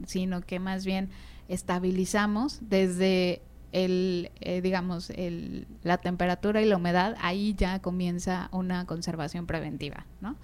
sino 0.07 0.41
que 0.41 0.59
más 0.59 0.83
bien 0.85 1.09
estabilizamos 1.47 2.59
desde 2.61 3.43
el, 3.74 4.32
eh, 4.39 4.61
digamos, 4.61 5.09
el, 5.09 5.67
la 5.82 5.97
temperatura 5.97 6.61
y 6.61 6.65
la 6.65 6.78
humedad, 6.78 7.15
ahí 7.19 7.55
ya 7.57 7.82
comienza 7.82 8.47
una 8.53 8.86
conservación 8.86 9.47
preventiva, 9.47 10.05
¿no? 10.21 10.38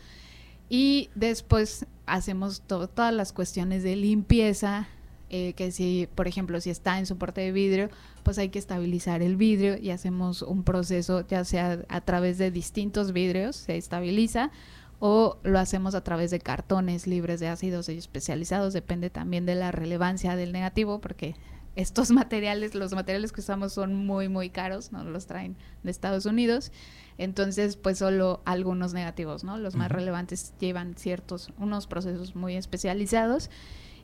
Y 0.68 1.10
después 1.16 1.86
hacemos 2.06 2.62
todas 2.62 3.14
las 3.14 3.32
cuestiones 3.32 3.84
de 3.84 3.96
limpieza, 3.96 4.88
eh, 5.30 5.54
que 5.54 5.72
si, 5.72 6.08
por 6.16 6.28
ejemplo, 6.28 6.60
si 6.60 6.72
está 6.72 6.98
en 7.00 7.06
soporte 7.06 7.42
de 7.42 7.52
vidrio, 7.52 7.90
pues 8.24 8.38
hay 8.40 8.50
que 8.50 8.60
estabilizar 8.60 9.22
el 9.22 9.36
vidrio 9.36 9.78
y 9.78 9.92
hacemos 9.92 10.42
un 10.42 10.64
proceso, 10.64 11.26
ya 11.28 11.46
sea 11.46 11.86
a 11.88 12.02
través 12.02 12.40
de 12.40 12.52
distintos 12.52 13.14
vidrios, 13.14 13.56
se 13.56 13.78
estabiliza, 13.78 14.52
o 15.00 15.38
lo 15.44 15.60
hacemos 15.60 15.96
a 15.96 16.04
través 16.04 16.30
de 16.32 16.40
cartones 16.40 17.08
libres 17.08 17.40
de 17.40 17.48
ácidos 17.48 17.90
especializados, 17.90 18.74
depende 18.74 19.10
también 19.10 19.46
de 19.46 19.56
la 19.56 19.72
relevancia 19.72 20.36
del 20.36 20.52
negativo, 20.52 21.00
porque 21.00 21.36
estos 21.80 22.12
materiales, 22.12 22.76
los 22.76 22.94
materiales 22.94 23.32
que 23.32 23.42
usamos 23.42 23.74
son 23.74 23.96
muy, 23.96 24.30
muy 24.30 24.50
caros, 24.50 24.92
no 24.92 25.04
los 25.04 25.26
traen 25.26 25.56
de 25.84 25.92
Estados 25.92 26.26
Unidos, 26.26 26.72
entonces 27.18 27.76
pues 27.76 27.98
solo 27.98 28.42
algunos 28.46 28.94
negativos, 28.94 29.44
¿no? 29.44 29.58
Los 29.58 29.76
más 29.76 29.92
relevantes 29.92 30.54
llevan 30.60 30.96
ciertos, 30.96 31.52
unos 31.58 31.88
procesos 31.88 32.36
muy 32.36 32.56
especializados. 32.56 33.50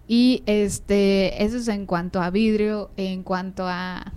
Y 0.07 0.43
este, 0.45 1.43
eso 1.43 1.57
es 1.57 1.67
en 1.67 1.88
cuanto 1.88 2.21
a 2.21 2.30
vidrio, 2.30 2.91
en 2.95 3.23
cuanto 3.23 3.65
a, 3.67 4.11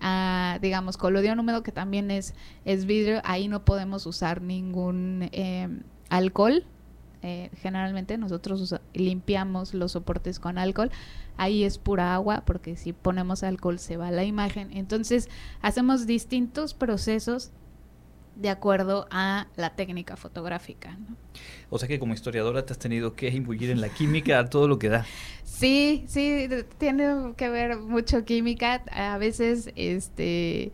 a 0.00 0.58
digamos, 0.60 0.96
colodión 0.96 1.38
húmedo, 1.40 1.62
que 1.62 1.72
también 1.72 2.10
es, 2.10 2.34
es 2.64 2.84
vidrio, 2.84 3.22
ahí 3.24 3.48
no 3.48 3.64
podemos 3.64 4.04
usar 4.04 4.42
ningún 4.42 5.28
eh, 5.32 5.68
alcohol. 6.10 6.64
Eh, 7.22 7.50
generalmente 7.62 8.18
nosotros 8.18 8.74
limpiamos 8.92 9.72
los 9.72 9.92
soportes 9.92 10.40
con 10.40 10.58
alcohol. 10.58 10.90
Ahí 11.36 11.64
es 11.64 11.78
pura 11.78 12.14
agua 12.14 12.42
porque 12.46 12.76
si 12.76 12.92
ponemos 12.92 13.42
alcohol 13.42 13.78
se 13.78 13.96
va 13.96 14.10
la 14.10 14.24
imagen. 14.24 14.70
Entonces 14.72 15.28
hacemos 15.60 16.06
distintos 16.06 16.74
procesos 16.74 17.50
de 18.36 18.48
acuerdo 18.48 19.06
a 19.10 19.46
la 19.56 19.74
técnica 19.74 20.16
fotográfica. 20.16 20.96
O 21.70 21.78
sea 21.78 21.88
que 21.88 21.98
como 21.98 22.14
historiadora 22.14 22.64
te 22.64 22.72
has 22.72 22.78
tenido 22.78 23.14
que 23.14 23.28
imbuir 23.28 23.70
en 23.70 23.80
la 23.80 23.88
química 23.88 24.38
a 24.38 24.48
todo 24.48 24.68
lo 24.68 24.78
que 24.78 24.88
da. 24.88 25.06
Sí, 25.44 26.04
sí, 26.08 26.48
tiene 26.78 27.34
que 27.36 27.48
ver 27.48 27.78
mucho 27.78 28.24
química. 28.24 28.82
A 28.90 29.18
veces, 29.18 29.70
este 29.76 30.72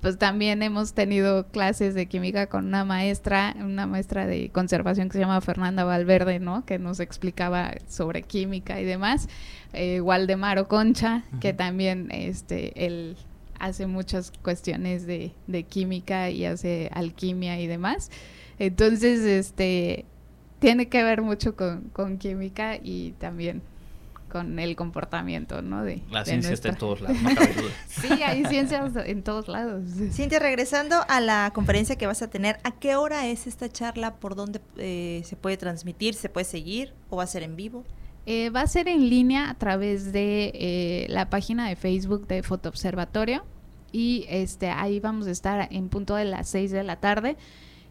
pues 0.00 0.16
también 0.16 0.62
hemos 0.62 0.92
tenido 0.92 1.48
clases 1.48 1.94
de 1.94 2.06
química 2.06 2.46
con 2.46 2.66
una 2.66 2.84
maestra, 2.84 3.54
una 3.58 3.86
maestra 3.86 4.26
de 4.26 4.50
conservación 4.50 5.08
que 5.08 5.14
se 5.14 5.20
llama 5.20 5.40
Fernanda 5.40 5.84
Valverde, 5.84 6.38
¿no? 6.38 6.64
Que 6.64 6.78
nos 6.78 7.00
explicaba 7.00 7.72
sobre 7.88 8.22
química 8.22 8.80
y 8.80 8.84
demás. 8.84 9.28
Eh, 9.72 10.00
Waldemaro 10.00 10.68
Concha, 10.68 11.24
que 11.40 11.52
también 11.52 12.08
este, 12.12 12.86
él 12.86 13.16
hace 13.58 13.86
muchas 13.86 14.32
cuestiones 14.42 15.04
de, 15.06 15.32
de 15.48 15.64
química 15.64 16.30
y 16.30 16.44
hace 16.44 16.90
alquimia 16.92 17.60
y 17.60 17.66
demás. 17.66 18.10
Entonces, 18.60 19.20
este, 19.20 20.04
tiene 20.60 20.88
que 20.88 21.02
ver 21.02 21.22
mucho 21.22 21.56
con, 21.56 21.90
con 21.92 22.18
química 22.18 22.76
y 22.82 23.12
también 23.18 23.62
con 24.28 24.58
el 24.58 24.76
comportamiento, 24.76 25.62
¿no? 25.62 25.82
De, 25.82 26.02
la 26.10 26.24
ciencia 26.24 26.52
está 26.52 26.68
en 26.68 26.76
todos 26.76 27.00
lados, 27.00 27.20
no 27.22 27.30
sí, 27.88 28.22
hay 28.22 28.44
ciencias 28.44 28.92
en 28.96 29.22
todos 29.22 29.48
lados. 29.48 29.84
Cintia, 30.12 30.38
regresando 30.38 30.96
a 31.08 31.20
la 31.20 31.50
conferencia 31.54 31.96
que 31.96 32.06
vas 32.06 32.22
a 32.22 32.28
tener, 32.30 32.58
¿a 32.64 32.72
qué 32.72 32.96
hora 32.96 33.26
es 33.26 33.46
esta 33.46 33.68
charla? 33.68 34.16
¿Por 34.16 34.34
dónde 34.34 34.60
eh, 34.76 35.22
se 35.24 35.36
puede 35.36 35.56
transmitir? 35.56 36.14
¿Se 36.14 36.28
puede 36.28 36.44
seguir? 36.44 36.94
¿O 37.10 37.16
va 37.16 37.24
a 37.24 37.26
ser 37.26 37.42
en 37.42 37.56
vivo? 37.56 37.84
Eh, 38.26 38.50
va 38.50 38.60
a 38.60 38.66
ser 38.66 38.88
en 38.88 39.08
línea 39.08 39.48
a 39.48 39.54
través 39.54 40.12
de 40.12 40.52
eh, 40.54 41.06
la 41.08 41.30
página 41.30 41.68
de 41.68 41.76
Facebook 41.76 42.26
de 42.26 42.42
Foto 42.42 42.68
Observatorio 42.68 43.44
y 43.90 44.26
este 44.28 44.68
ahí 44.68 45.00
vamos 45.00 45.26
a 45.26 45.30
estar 45.30 45.68
en 45.70 45.88
punto 45.88 46.14
de 46.14 46.26
las 46.26 46.48
6 46.50 46.70
de 46.70 46.84
la 46.84 46.96
tarde 46.96 47.38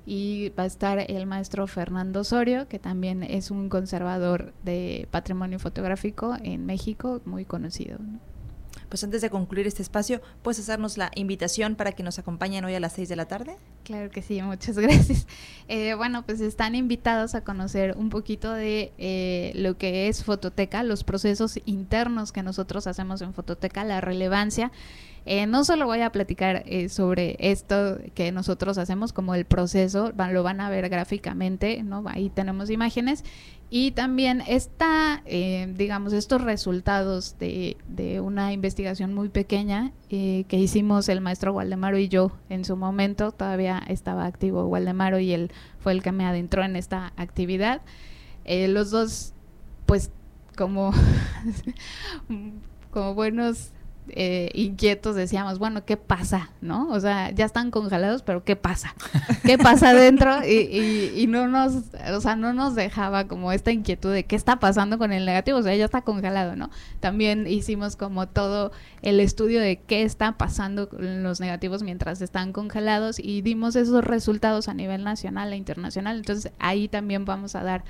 y 0.09 0.53
va 0.57 0.63
a 0.63 0.67
estar 0.67 0.99
el 1.11 1.25
maestro 1.25 1.67
Fernando 1.67 2.21
Osorio, 2.21 2.69
que 2.69 2.79
también 2.79 3.23
es 3.23 3.51
un 3.51 3.67
conservador 3.67 4.53
de 4.63 5.05
patrimonio 5.11 5.59
fotográfico 5.59 6.37
en 6.41 6.65
México, 6.65 7.19
muy 7.25 7.43
conocido. 7.43 7.99
Pues 8.87 9.03
antes 9.03 9.21
de 9.21 9.29
concluir 9.29 9.67
este 9.67 9.81
espacio, 9.81 10.21
¿puedes 10.43 10.59
hacernos 10.59 10.97
la 10.97 11.11
invitación 11.15 11.75
para 11.75 11.91
que 11.91 12.03
nos 12.03 12.19
acompañen 12.19 12.63
hoy 12.63 12.73
a 12.73 12.79
las 12.79 12.93
6 12.93 13.09
de 13.09 13.15
la 13.17 13.25
tarde? 13.25 13.57
Claro 13.83 14.09
que 14.09 14.21
sí, 14.21 14.41
muchas 14.41 14.79
gracias. 14.79 15.27
Eh, 15.67 15.93
bueno, 15.95 16.25
pues 16.25 16.39
están 16.39 16.73
invitados 16.73 17.35
a 17.35 17.43
conocer 17.43 17.97
un 17.97 18.09
poquito 18.09 18.53
de 18.53 18.93
eh, 18.97 19.51
lo 19.55 19.77
que 19.77 20.07
es 20.07 20.23
Fototeca, 20.23 20.83
los 20.83 21.03
procesos 21.03 21.59
internos 21.65 22.31
que 22.31 22.43
nosotros 22.43 22.87
hacemos 22.87 23.21
en 23.21 23.33
Fototeca, 23.33 23.83
la 23.83 23.99
relevancia 23.99 24.71
eh, 25.27 25.45
no 25.45 25.65
solo 25.65 25.85
voy 25.85 26.01
a 26.01 26.11
platicar 26.11 26.63
eh, 26.65 26.87
sobre 26.87 27.35
esto 27.39 27.97
que 28.15 28.31
nosotros 28.31 28.77
hacemos 28.77 29.11
como 29.11 29.35
el 29.35 29.43
proceso, 29.43 30.13
lo 30.31 30.43
van 30.43 30.61
a 30.61 30.69
ver 30.69 30.87
gráficamente, 30.87 31.83
¿no? 31.83 32.03
Ahí 32.07 32.29
tenemos 32.29 32.69
imágenes. 32.69 33.25
Y 33.69 33.91
también 33.91 34.41
está, 34.47 35.21
eh, 35.25 35.73
digamos, 35.75 36.13
estos 36.13 36.41
resultados 36.41 37.37
de, 37.37 37.75
de, 37.89 38.21
una 38.21 38.53
investigación 38.53 39.13
muy 39.13 39.27
pequeña 39.27 39.91
que 40.07 40.45
hicimos 40.51 41.09
el 41.09 41.19
maestro 41.19 41.51
Waldemaro 41.51 41.97
y 41.97 42.07
yo 42.07 42.31
en 42.47 42.63
su 42.63 42.77
momento, 42.77 43.33
todavía 43.33 43.83
estaba 43.89 44.25
activo 44.25 44.65
Waldemaro 44.67 45.19
y 45.19 45.33
él 45.33 45.51
fue 45.79 45.91
el 45.91 46.01
que 46.01 46.13
me 46.13 46.25
adentró 46.25 46.63
en 46.63 46.77
esta 46.77 47.11
actividad. 47.17 47.81
los 48.45 48.91
dos, 48.91 49.33
pues, 49.85 50.11
como, 50.55 50.93
como 52.91 53.13
buenos 53.13 53.73
eh, 54.09 54.49
inquietos 54.53 55.15
decíamos, 55.15 55.59
bueno, 55.59 55.85
¿qué 55.85 55.97
pasa? 55.97 56.49
¿No? 56.61 56.89
O 56.89 56.99
sea, 56.99 57.31
ya 57.31 57.45
están 57.45 57.71
congelados, 57.71 58.23
pero 58.23 58.43
¿qué 58.43 58.55
pasa? 58.55 58.95
¿Qué 59.43 59.57
pasa 59.57 59.89
adentro? 59.89 60.45
Y, 60.45 61.11
y, 61.15 61.27
no 61.27 61.47
nos, 61.47 61.83
o 62.13 62.21
sea, 62.21 62.35
no 62.35 62.53
nos 62.53 62.75
dejaba 62.75 63.27
como 63.27 63.51
esta 63.51 63.71
inquietud 63.71 64.11
de 64.11 64.23
qué 64.23 64.35
está 64.35 64.59
pasando 64.59 64.97
con 64.97 65.11
el 65.11 65.25
negativo, 65.25 65.59
o 65.59 65.63
sea, 65.63 65.75
ya 65.75 65.85
está 65.85 66.01
congelado, 66.01 66.55
¿no? 66.55 66.69
También 66.99 67.47
hicimos 67.47 67.95
como 67.95 68.27
todo 68.27 68.71
el 69.01 69.19
estudio 69.19 69.59
de 69.59 69.77
qué 69.77 70.03
está 70.03 70.37
pasando 70.37 70.89
con 70.89 71.23
los 71.23 71.39
negativos 71.39 71.83
mientras 71.83 72.21
están 72.21 72.53
congelados 72.53 73.19
y 73.19 73.41
dimos 73.41 73.75
esos 73.75 74.03
resultados 74.03 74.67
a 74.67 74.73
nivel 74.73 75.03
nacional 75.03 75.53
e 75.53 75.57
internacional. 75.57 76.17
Entonces, 76.17 76.51
ahí 76.59 76.87
también 76.87 77.25
vamos 77.25 77.55
a 77.55 77.63
dar 77.63 77.83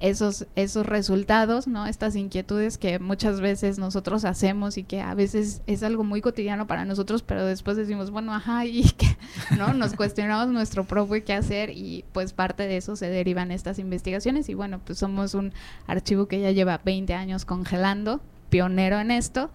esos, 0.00 0.46
esos 0.56 0.86
resultados, 0.86 1.66
¿no? 1.66 1.86
Estas 1.86 2.16
inquietudes 2.16 2.78
que 2.78 2.98
muchas 2.98 3.40
veces 3.40 3.78
nosotros 3.78 4.24
hacemos 4.24 4.78
y 4.78 4.84
que 4.84 5.00
a 5.00 5.14
veces 5.14 5.62
es 5.66 5.82
algo 5.82 6.04
muy 6.04 6.20
cotidiano 6.20 6.66
para 6.66 6.84
nosotros, 6.84 7.22
pero 7.22 7.44
después 7.44 7.76
decimos, 7.76 8.10
bueno, 8.10 8.34
ajá, 8.34 8.64
y 8.64 8.82
que, 8.98 9.16
¿no? 9.56 9.74
Nos 9.74 9.94
cuestionamos 9.94 10.48
nuestro 10.48 10.84
propio 10.84 11.24
qué 11.24 11.34
hacer 11.34 11.70
y 11.70 12.04
pues 12.12 12.32
parte 12.32 12.66
de 12.66 12.76
eso 12.76 12.96
se 12.96 13.08
derivan 13.08 13.50
estas 13.50 13.78
investigaciones 13.78 14.48
y 14.48 14.54
bueno, 14.54 14.80
pues 14.84 14.98
somos 14.98 15.34
un 15.34 15.52
archivo 15.86 16.26
que 16.26 16.40
ya 16.40 16.50
lleva 16.50 16.80
20 16.84 17.14
años 17.14 17.44
congelando, 17.44 18.20
pionero 18.48 18.98
en 18.98 19.10
esto 19.10 19.50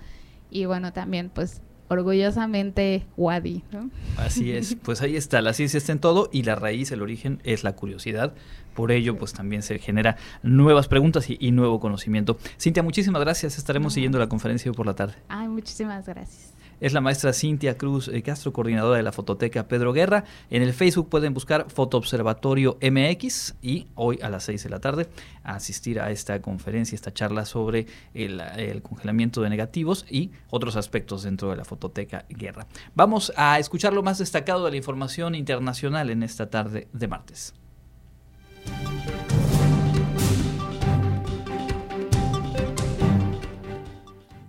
y 0.49 0.65
bueno, 0.65 0.93
también 0.93 1.29
pues 1.33 1.61
orgullosamente 1.87 3.05
Wadi. 3.17 3.63
¿no? 3.71 3.89
Así 4.17 4.51
es, 4.51 4.75
pues 4.83 5.01
ahí 5.01 5.15
está, 5.15 5.41
la 5.41 5.53
ciencia 5.53 5.77
está 5.77 5.91
en 5.91 5.99
todo 5.99 6.29
y 6.31 6.43
la 6.43 6.55
raíz, 6.55 6.91
el 6.91 7.01
origen 7.01 7.39
es 7.43 7.63
la 7.63 7.73
curiosidad. 7.75 8.33
Por 8.73 8.91
ello, 8.91 9.17
pues 9.17 9.31
también 9.31 9.61
se 9.61 9.79
genera 9.79 10.17
nuevas 10.43 10.89
preguntas 10.89 11.27
y, 11.29 11.51
nuevo 11.51 11.79
conocimiento. 11.79 12.37
Cintia, 12.59 12.83
muchísimas 12.83 13.21
gracias. 13.21 13.57
Estaremos 13.57 13.93
siguiendo 13.93 14.19
la 14.19 14.27
conferencia 14.27 14.69
hoy 14.69 14.75
por 14.75 14.85
la 14.85 14.95
tarde. 14.95 15.13
Ay, 15.29 15.47
muchísimas 15.47 16.05
gracias. 16.05 16.54
Es 16.81 16.93
la 16.93 17.01
maestra 17.01 17.33
Cintia 17.33 17.77
Cruz 17.77 18.07
eh, 18.07 18.21
Castro, 18.21 18.53
coordinadora 18.53 18.97
de 18.97 19.03
la 19.03 19.11
Fototeca 19.11 19.67
Pedro 19.67 19.93
Guerra. 19.93 20.23
En 20.49 20.61
el 20.61 20.73
Facebook 20.73 21.09
pueden 21.09 21.33
buscar 21.33 21.69
Foto 21.69 21.97
Observatorio 21.97 22.77
MX 22.81 23.55
y 23.61 23.87
hoy 23.95 24.19
a 24.21 24.29
las 24.29 24.43
6 24.43 24.63
de 24.63 24.69
la 24.69 24.79
tarde 24.79 25.07
asistir 25.43 25.99
a 25.99 26.11
esta 26.11 26.41
conferencia, 26.41 26.95
esta 26.95 27.13
charla 27.13 27.45
sobre 27.45 27.87
el, 28.13 28.41
el 28.57 28.81
congelamiento 28.81 29.41
de 29.41 29.49
negativos 29.49 30.05
y 30.09 30.31
otros 30.49 30.75
aspectos 30.75 31.23
dentro 31.23 31.49
de 31.49 31.55
la 31.55 31.65
Fototeca 31.65 32.25
Guerra. 32.29 32.67
Vamos 32.93 33.31
a 33.35 33.59
escuchar 33.59 33.93
lo 33.93 34.03
más 34.03 34.17
destacado 34.17 34.65
de 34.65 34.71
la 34.71 34.77
información 34.77 35.35
internacional 35.35 36.09
en 36.09 36.23
esta 36.23 36.49
tarde 36.49 36.87
de 36.93 37.07
martes. 37.07 37.53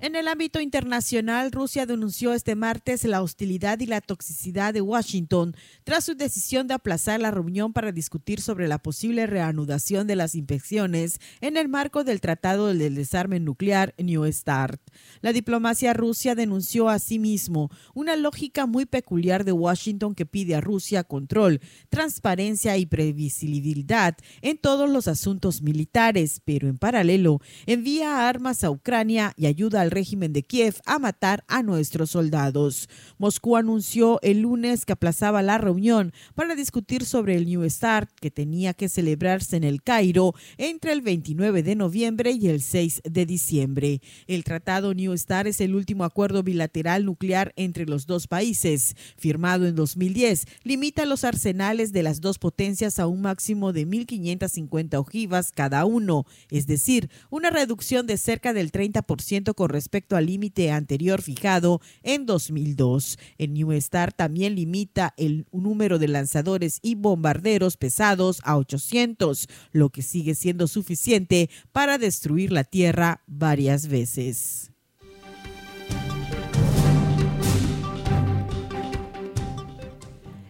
En 0.06 0.14
el 0.14 0.28
ámbito 0.28 0.60
internacional, 0.60 1.50
Rusia 1.50 1.84
denunció 1.84 2.32
este 2.32 2.54
martes 2.54 3.02
la 3.02 3.22
hostilidad 3.22 3.80
y 3.80 3.86
la 3.86 4.00
toxicidad 4.00 4.72
de 4.72 4.80
Washington 4.80 5.56
tras 5.82 6.04
su 6.04 6.14
decisión 6.14 6.68
de 6.68 6.74
aplazar 6.74 7.18
la 7.18 7.32
reunión 7.32 7.72
para 7.72 7.90
discutir 7.90 8.40
sobre 8.40 8.68
la 8.68 8.78
posible 8.78 9.26
reanudación 9.26 10.06
de 10.06 10.14
las 10.14 10.36
inspecciones 10.36 11.18
en 11.40 11.56
el 11.56 11.66
marco 11.66 12.04
del 12.04 12.20
Tratado 12.20 12.68
del 12.72 12.94
Desarme 12.94 13.40
Nuclear 13.40 13.96
New 13.98 14.24
START. 14.30 14.80
La 15.22 15.32
diplomacia 15.32 15.92
rusa 15.92 16.36
denunció 16.36 16.88
asimismo 16.88 17.68
una 17.92 18.14
lógica 18.14 18.66
muy 18.66 18.86
peculiar 18.86 19.44
de 19.44 19.50
Washington 19.50 20.14
que 20.14 20.24
pide 20.24 20.54
a 20.54 20.60
Rusia 20.60 21.02
control, 21.02 21.60
transparencia 21.88 22.76
y 22.76 22.86
previsibilidad 22.86 24.16
en 24.40 24.56
todos 24.56 24.88
los 24.88 25.08
asuntos 25.08 25.62
militares, 25.62 26.40
pero 26.44 26.68
en 26.68 26.78
paralelo 26.78 27.40
envía 27.66 28.28
armas 28.28 28.62
a 28.62 28.70
Ucrania 28.70 29.32
y 29.36 29.46
ayuda 29.46 29.80
a 29.80 29.95
régimen 29.96 30.34
de 30.34 30.42
Kiev 30.42 30.74
a 30.84 30.98
matar 30.98 31.42
a 31.48 31.62
nuestros 31.62 32.10
soldados. 32.10 32.90
Moscú 33.16 33.56
anunció 33.56 34.20
el 34.20 34.40
lunes 34.42 34.84
que 34.84 34.92
aplazaba 34.92 35.40
la 35.42 35.56
reunión 35.56 36.12
para 36.34 36.54
discutir 36.54 37.06
sobre 37.06 37.34
el 37.34 37.46
New 37.46 37.64
START 37.68 38.10
que 38.20 38.30
tenía 38.30 38.74
que 38.74 38.90
celebrarse 38.90 39.56
en 39.56 39.64
el 39.64 39.82
Cairo 39.82 40.34
entre 40.58 40.92
el 40.92 41.00
29 41.00 41.62
de 41.62 41.76
noviembre 41.76 42.32
y 42.32 42.48
el 42.48 42.60
6 42.60 43.02
de 43.04 43.24
diciembre. 43.24 44.02
El 44.26 44.44
tratado 44.44 44.92
New 44.92 45.16
START 45.16 45.48
es 45.48 45.62
el 45.62 45.74
último 45.74 46.04
acuerdo 46.04 46.42
bilateral 46.42 47.06
nuclear 47.06 47.54
entre 47.56 47.86
los 47.86 48.06
dos 48.06 48.26
países. 48.26 48.96
Firmado 49.16 49.66
en 49.66 49.76
2010, 49.76 50.44
limita 50.62 51.06
los 51.06 51.24
arsenales 51.24 51.92
de 51.92 52.02
las 52.02 52.20
dos 52.20 52.38
potencias 52.38 52.98
a 52.98 53.06
un 53.06 53.22
máximo 53.22 53.72
de 53.72 53.86
1.550 53.86 54.98
ojivas 54.98 55.52
cada 55.52 55.86
uno, 55.86 56.26
es 56.50 56.66
decir, 56.66 57.08
una 57.30 57.48
reducción 57.48 58.06
de 58.06 58.18
cerca 58.18 58.52
del 58.52 58.70
30% 58.70 59.54
con 59.54 59.70
al 60.16 60.26
límite 60.26 60.70
anterior 60.70 61.22
fijado 61.22 61.80
en 62.02 62.26
2002. 62.26 63.18
El 63.38 63.54
New 63.54 63.72
Star 63.72 64.12
también 64.12 64.54
limita 64.54 65.14
el 65.16 65.46
número 65.52 65.98
de 65.98 66.08
lanzadores 66.08 66.78
y 66.82 66.94
bombarderos 66.94 67.76
pesados 67.76 68.40
a 68.44 68.56
800, 68.56 69.48
lo 69.72 69.90
que 69.90 70.02
sigue 70.02 70.34
siendo 70.34 70.68
suficiente 70.68 71.50
para 71.72 71.98
destruir 71.98 72.52
la 72.52 72.64
Tierra 72.64 73.22
varias 73.26 73.88
veces. 73.88 74.75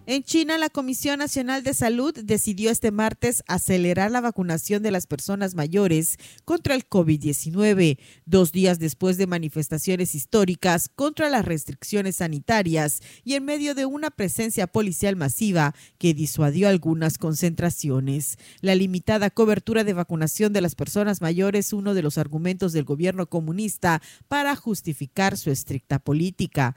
En 0.09 0.22
China, 0.22 0.57
la 0.57 0.70
Comisión 0.70 1.18
Nacional 1.18 1.64
de 1.64 1.74
Salud 1.74 2.14
decidió 2.16 2.70
este 2.70 2.92
martes 2.92 3.42
acelerar 3.48 4.12
la 4.12 4.20
vacunación 4.20 4.80
de 4.84 4.92
las 4.92 5.09
personas 5.09 5.57
mayores 5.57 6.16
contra 6.44 6.76
el 6.76 6.88
COVID-19, 6.88 7.98
dos 8.24 8.52
días 8.52 8.78
después 8.78 9.16
de 9.16 9.26
manifestaciones 9.26 10.14
históricas 10.14 10.88
contra 10.94 11.28
las 11.28 11.44
restricciones 11.44 12.16
sanitarias 12.16 13.00
y 13.24 13.34
en 13.34 13.46
medio 13.46 13.74
de 13.74 13.84
una 13.84 14.12
presencia 14.12 14.68
policial 14.68 15.16
masiva 15.16 15.74
que 15.98 16.14
disuadió 16.14 16.68
algunas 16.68 17.18
concentraciones. 17.18 18.38
La 18.61 18.76
limitada 18.76 19.30
cobertura 19.30 19.82
de 19.82 19.92
vacunación 19.92 20.52
de 20.52 20.61
las 20.61 20.76
personas 20.76 21.20
mayores 21.20 21.66
es 21.66 21.72
uno 21.72 21.94
de 21.94 22.02
los 22.02 22.16
argumentos 22.16 22.72
del 22.72 22.84
gobierno 22.84 23.26
comunista 23.26 24.00
para 24.28 24.54
justificar 24.54 25.36
su 25.36 25.50
estricta 25.50 25.98
política 25.98 26.76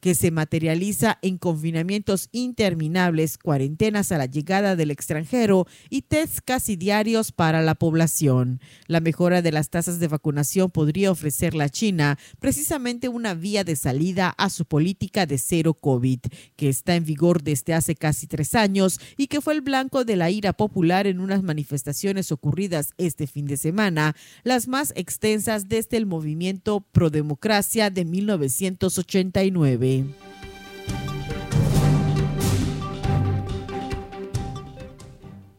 que 0.00 0.14
se 0.14 0.30
materializa 0.30 1.18
en 1.22 1.38
confinamientos 1.38 2.28
interminables, 2.32 3.38
cuarentenas 3.38 4.12
a 4.12 4.18
la 4.18 4.26
llegada 4.26 4.76
del 4.76 4.90
extranjero 4.90 5.66
y 5.90 6.02
tests 6.02 6.40
casi 6.40 6.76
diarios 6.76 7.32
para 7.32 7.62
la 7.62 7.74
población. 7.74 8.60
La 8.86 9.00
mejora 9.00 9.42
de 9.42 9.52
las 9.52 9.70
tasas 9.70 9.98
de 9.98 10.08
vacunación 10.08 10.70
podría 10.70 11.10
ofrecer 11.10 11.54
la 11.54 11.68
China 11.68 12.18
precisamente 12.38 13.08
una 13.08 13.34
vía 13.34 13.64
de 13.64 13.76
salida 13.76 14.34
a 14.38 14.50
su 14.50 14.64
política 14.64 15.26
de 15.26 15.38
cero 15.38 15.74
COVID, 15.74 16.20
que 16.56 16.68
está 16.68 16.94
en 16.94 17.04
vigor 17.04 17.42
desde 17.42 17.74
hace 17.74 17.94
casi 17.94 18.26
tres 18.26 18.54
años 18.54 19.00
y 19.16 19.26
que 19.26 19.40
fue 19.40 19.54
el 19.54 19.60
blanco 19.60 20.04
de 20.04 20.16
la 20.16 20.30
ira 20.30 20.52
popular 20.52 21.06
en 21.06 21.20
unas 21.20 21.42
manifestaciones 21.42 22.32
ocurridas 22.32 22.90
este 22.98 23.26
fin 23.26 23.46
de 23.46 23.56
semana, 23.56 24.14
las 24.44 24.68
más 24.68 24.92
extensas 24.96 25.68
desde 25.68 25.96
el 25.96 26.06
movimiento 26.06 26.80
pro 26.92 27.10
democracia 27.10 27.90
de 27.90 28.04
1989. 28.04 29.87
baby. 29.88 30.27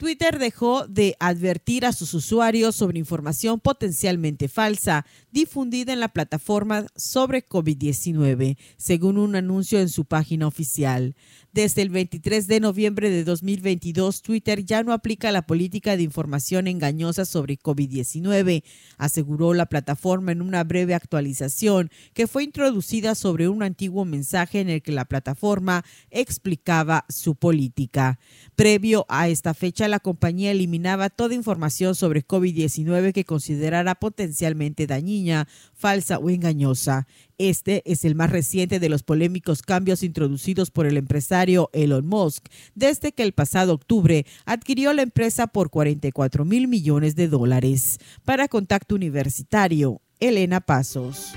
Twitter 0.09 0.39
dejó 0.39 0.87
de 0.87 1.15
advertir 1.19 1.85
a 1.85 1.93
sus 1.93 2.15
usuarios 2.15 2.75
sobre 2.75 2.97
información 2.97 3.59
potencialmente 3.59 4.47
falsa 4.47 5.05
difundida 5.31 5.93
en 5.93 5.99
la 5.99 6.07
plataforma 6.07 6.87
sobre 6.95 7.47
COVID-19, 7.47 8.57
según 8.75 9.19
un 9.19 9.35
anuncio 9.35 9.79
en 9.79 9.87
su 9.87 10.05
página 10.05 10.47
oficial. 10.47 11.15
Desde 11.51 11.83
el 11.83 11.89
23 11.89 12.47
de 12.47 12.59
noviembre 12.59 13.11
de 13.11 13.23
2022, 13.23 14.23
Twitter 14.23 14.65
ya 14.65 14.81
no 14.81 14.93
aplica 14.93 15.31
la 15.31 15.43
política 15.43 15.95
de 15.95 16.03
información 16.03 16.67
engañosa 16.67 17.25
sobre 17.25 17.59
COVID-19, 17.59 18.63
aseguró 18.97 19.53
la 19.53 19.67
plataforma 19.67 20.31
en 20.31 20.41
una 20.41 20.63
breve 20.63 20.95
actualización 20.95 21.91
que 22.13 22.25
fue 22.25 22.43
introducida 22.43 23.13
sobre 23.13 23.47
un 23.47 23.61
antiguo 23.61 24.05
mensaje 24.05 24.59
en 24.59 24.69
el 24.69 24.81
que 24.81 24.91
la 24.91 25.05
plataforma 25.05 25.85
explicaba 26.09 27.05
su 27.09 27.35
política. 27.35 28.19
Previo 28.55 29.05
a 29.07 29.27
esta 29.27 29.53
fecha, 29.53 29.87
la 29.87 29.98
compañía 29.99 30.51
eliminaba 30.51 31.09
toda 31.09 31.35
información 31.35 31.95
sobre 31.95 32.25
COVID-19 32.25 33.13
que 33.13 33.25
considerara 33.25 33.95
potencialmente 33.95 34.87
dañina, 34.87 35.47
falsa 35.73 36.17
o 36.19 36.29
engañosa. 36.29 37.07
Este 37.37 37.81
es 37.85 38.05
el 38.05 38.15
más 38.15 38.31
reciente 38.31 38.79
de 38.79 38.89
los 38.89 39.03
polémicos 39.03 39.61
cambios 39.61 40.03
introducidos 40.03 40.71
por 40.71 40.85
el 40.85 40.97
empresario 40.97 41.69
Elon 41.73 42.05
Musk 42.05 42.47
desde 42.75 43.11
que 43.11 43.23
el 43.23 43.33
pasado 43.33 43.73
octubre 43.73 44.25
adquirió 44.45 44.93
la 44.93 45.01
empresa 45.01 45.47
por 45.47 45.69
44 45.69 46.45
mil 46.45 46.67
millones 46.67 47.15
de 47.15 47.27
dólares. 47.27 47.99
Para 48.25 48.47
Contacto 48.47 48.95
Universitario, 48.95 50.01
Elena 50.19 50.59
Pasos. 50.59 51.33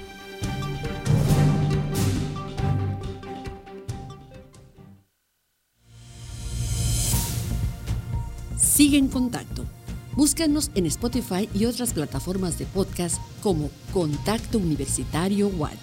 Sigue 8.73 8.97
en 8.97 9.09
contacto 9.09 9.67
Búscanos 10.17 10.71
en 10.75 10.87
Spotify 10.87 11.47
y 11.53 11.67
otras 11.67 11.93
plataformas 11.93 12.59
de 12.59 12.65
podcast 12.65 13.21
como 13.43 13.71
Contacto 13.93 14.57
Universitario 14.57 15.49
Wadi. 15.49 15.77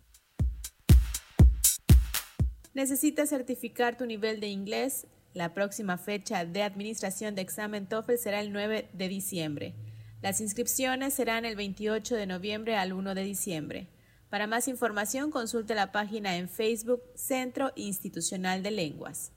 ¿Necesitas 2.75 3.31
certificar 3.31 3.97
tu 3.97 4.05
nivel 4.05 4.39
de 4.41 4.49
inglés? 4.49 5.07
La 5.35 5.55
próxima 5.55 5.97
fecha 5.97 6.45
de 6.45 6.63
administración 6.63 7.35
de 7.35 7.41
examen 7.41 7.87
TOEFL 7.87 8.17
será 8.17 8.41
el 8.41 8.53
9 8.53 8.91
de 8.93 9.09
diciembre. 9.09 9.75
Las 10.21 10.41
inscripciones 10.43 11.15
serán 11.15 11.47
el 11.47 11.57
28 11.57 12.17
de 12.17 12.27
noviembre 12.27 12.77
al 12.77 12.93
1 12.93 13.15
de 13.15 13.23
diciembre. 13.25 13.89
Para 14.29 14.47
más 14.47 14.69
información 14.69 15.31
consulte 15.31 15.75
la 15.75 15.91
página 15.91 16.37
en 16.37 16.49
Facebook 16.49 17.03
Centro 17.15 17.73
Institucional 17.77 18.63
de 18.63 18.73
Lenguas. 18.73 19.33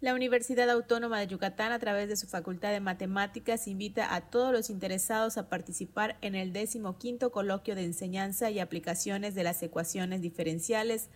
La 0.00 0.14
Universidad 0.14 0.70
Autónoma 0.70 1.18
de 1.18 1.26
Yucatán, 1.26 1.72
a 1.72 1.78
través 1.80 2.08
de 2.08 2.16
su 2.16 2.28
Facultad 2.28 2.70
de 2.70 2.80
Matemáticas, 2.80 3.66
invita 3.66 4.14
a 4.14 4.30
todos 4.30 4.52
los 4.52 4.70
interesados 4.70 5.36
a 5.36 5.48
participar 5.48 6.16
en 6.20 6.34
el 6.34 6.52
15 6.52 7.30
Coloquio 7.30 7.74
de 7.74 7.84
Enseñanza 7.84 8.50
y 8.50 8.60
Aplicaciones 8.60 9.34
de 9.34 9.42
las 9.42 9.62
Ecuaciones 9.62 10.22
Diferenciales, 10.22 11.10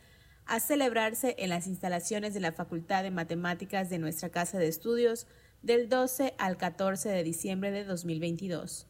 a 0.46 0.60
celebrarse 0.60 1.34
en 1.38 1.50
las 1.50 1.66
instalaciones 1.66 2.32
de 2.34 2.40
la 2.40 2.52
Facultad 2.52 3.02
de 3.02 3.10
Matemáticas 3.10 3.90
de 3.90 3.98
nuestra 3.98 4.30
Casa 4.30 4.58
de 4.58 4.68
Estudios 4.68 5.26
del 5.62 5.88
12 5.88 6.34
al 6.38 6.56
14 6.56 7.08
de 7.08 7.22
diciembre 7.22 7.70
de 7.70 7.84
2022. 7.84 8.88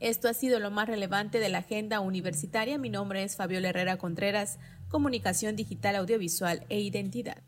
Esto 0.00 0.28
ha 0.28 0.34
sido 0.34 0.60
lo 0.60 0.70
más 0.70 0.86
relevante 0.86 1.40
de 1.40 1.48
la 1.48 1.58
agenda 1.58 1.98
universitaria. 2.00 2.78
Mi 2.78 2.88
nombre 2.88 3.24
es 3.24 3.36
Fabiola 3.36 3.70
Herrera 3.70 3.96
Contreras, 3.96 4.58
Comunicación 4.88 5.56
Digital, 5.56 5.96
Audiovisual 5.96 6.64
e 6.68 6.80
Identidad. 6.80 7.47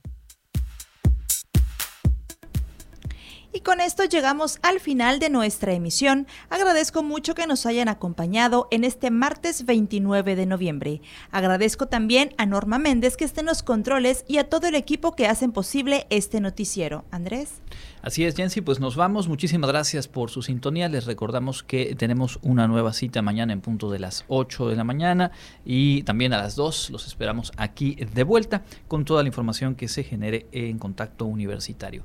Y 3.53 3.61
con 3.62 3.80
esto 3.80 4.05
llegamos 4.05 4.61
al 4.62 4.78
final 4.78 5.18
de 5.18 5.28
nuestra 5.28 5.72
emisión. 5.72 6.28
Agradezco 6.51 7.03
mucho 7.03 7.34
que 7.34 7.48
nos 7.48 7.66
hayan 7.66 7.88
acompañado 7.88 8.68
en 8.70 8.84
este 8.84 9.11
martes 9.11 9.66
29 9.66 10.36
de 10.36 10.46
noviembre. 10.46 11.03
Agradezco 11.32 11.86
también 11.86 12.32
a 12.38 12.46
Norma 12.46 12.78
Méndez 12.78 13.16
que 13.16 13.24
esté 13.24 13.40
en 13.40 13.46
los 13.46 13.64
controles 13.64 14.24
y 14.28 14.38
a 14.38 14.48
todo 14.48 14.68
el 14.68 14.76
equipo 14.76 15.16
que 15.16 15.26
hacen 15.26 15.51
posible 15.51 16.07
este 16.11 16.40
noticiero. 16.40 17.05
Andrés. 17.11 17.61
Así 18.03 18.24
es, 18.24 18.36
Jensi, 18.36 18.61
pues 18.61 18.78
nos 18.78 18.94
vamos. 18.94 19.28
Muchísimas 19.28 19.68
gracias 19.68 20.07
por 20.07 20.30
su 20.30 20.42
sintonía. 20.42 20.88
Les 20.88 21.05
recordamos 21.05 21.62
que 21.62 21.94
tenemos 21.96 22.38
una 22.42 22.68
nueva 22.68 22.92
cita 22.92 23.20
mañana 23.20 23.53
en 23.53 23.61
punto 23.61 23.90
de 23.90 23.98
las 23.98 24.24
8 24.28 24.68
de 24.68 24.76
la 24.76 24.84
mañana 24.84 25.32
y 25.64 26.03
también 26.05 26.32
a 26.32 26.38
las 26.38 26.55
2. 26.57 26.90
Los 26.90 27.07
esperamos 27.07 27.53
aquí 27.57 27.96
de 27.96 28.22
vuelta 28.22 28.62
con 28.86 29.05
toda 29.05 29.22
la 29.22 29.28
información 29.28 29.74
que 29.74 29.88
se 29.88 30.05
genere 30.05 30.46
en 30.53 30.78
contacto 30.78 31.26
universitario. 31.26 32.05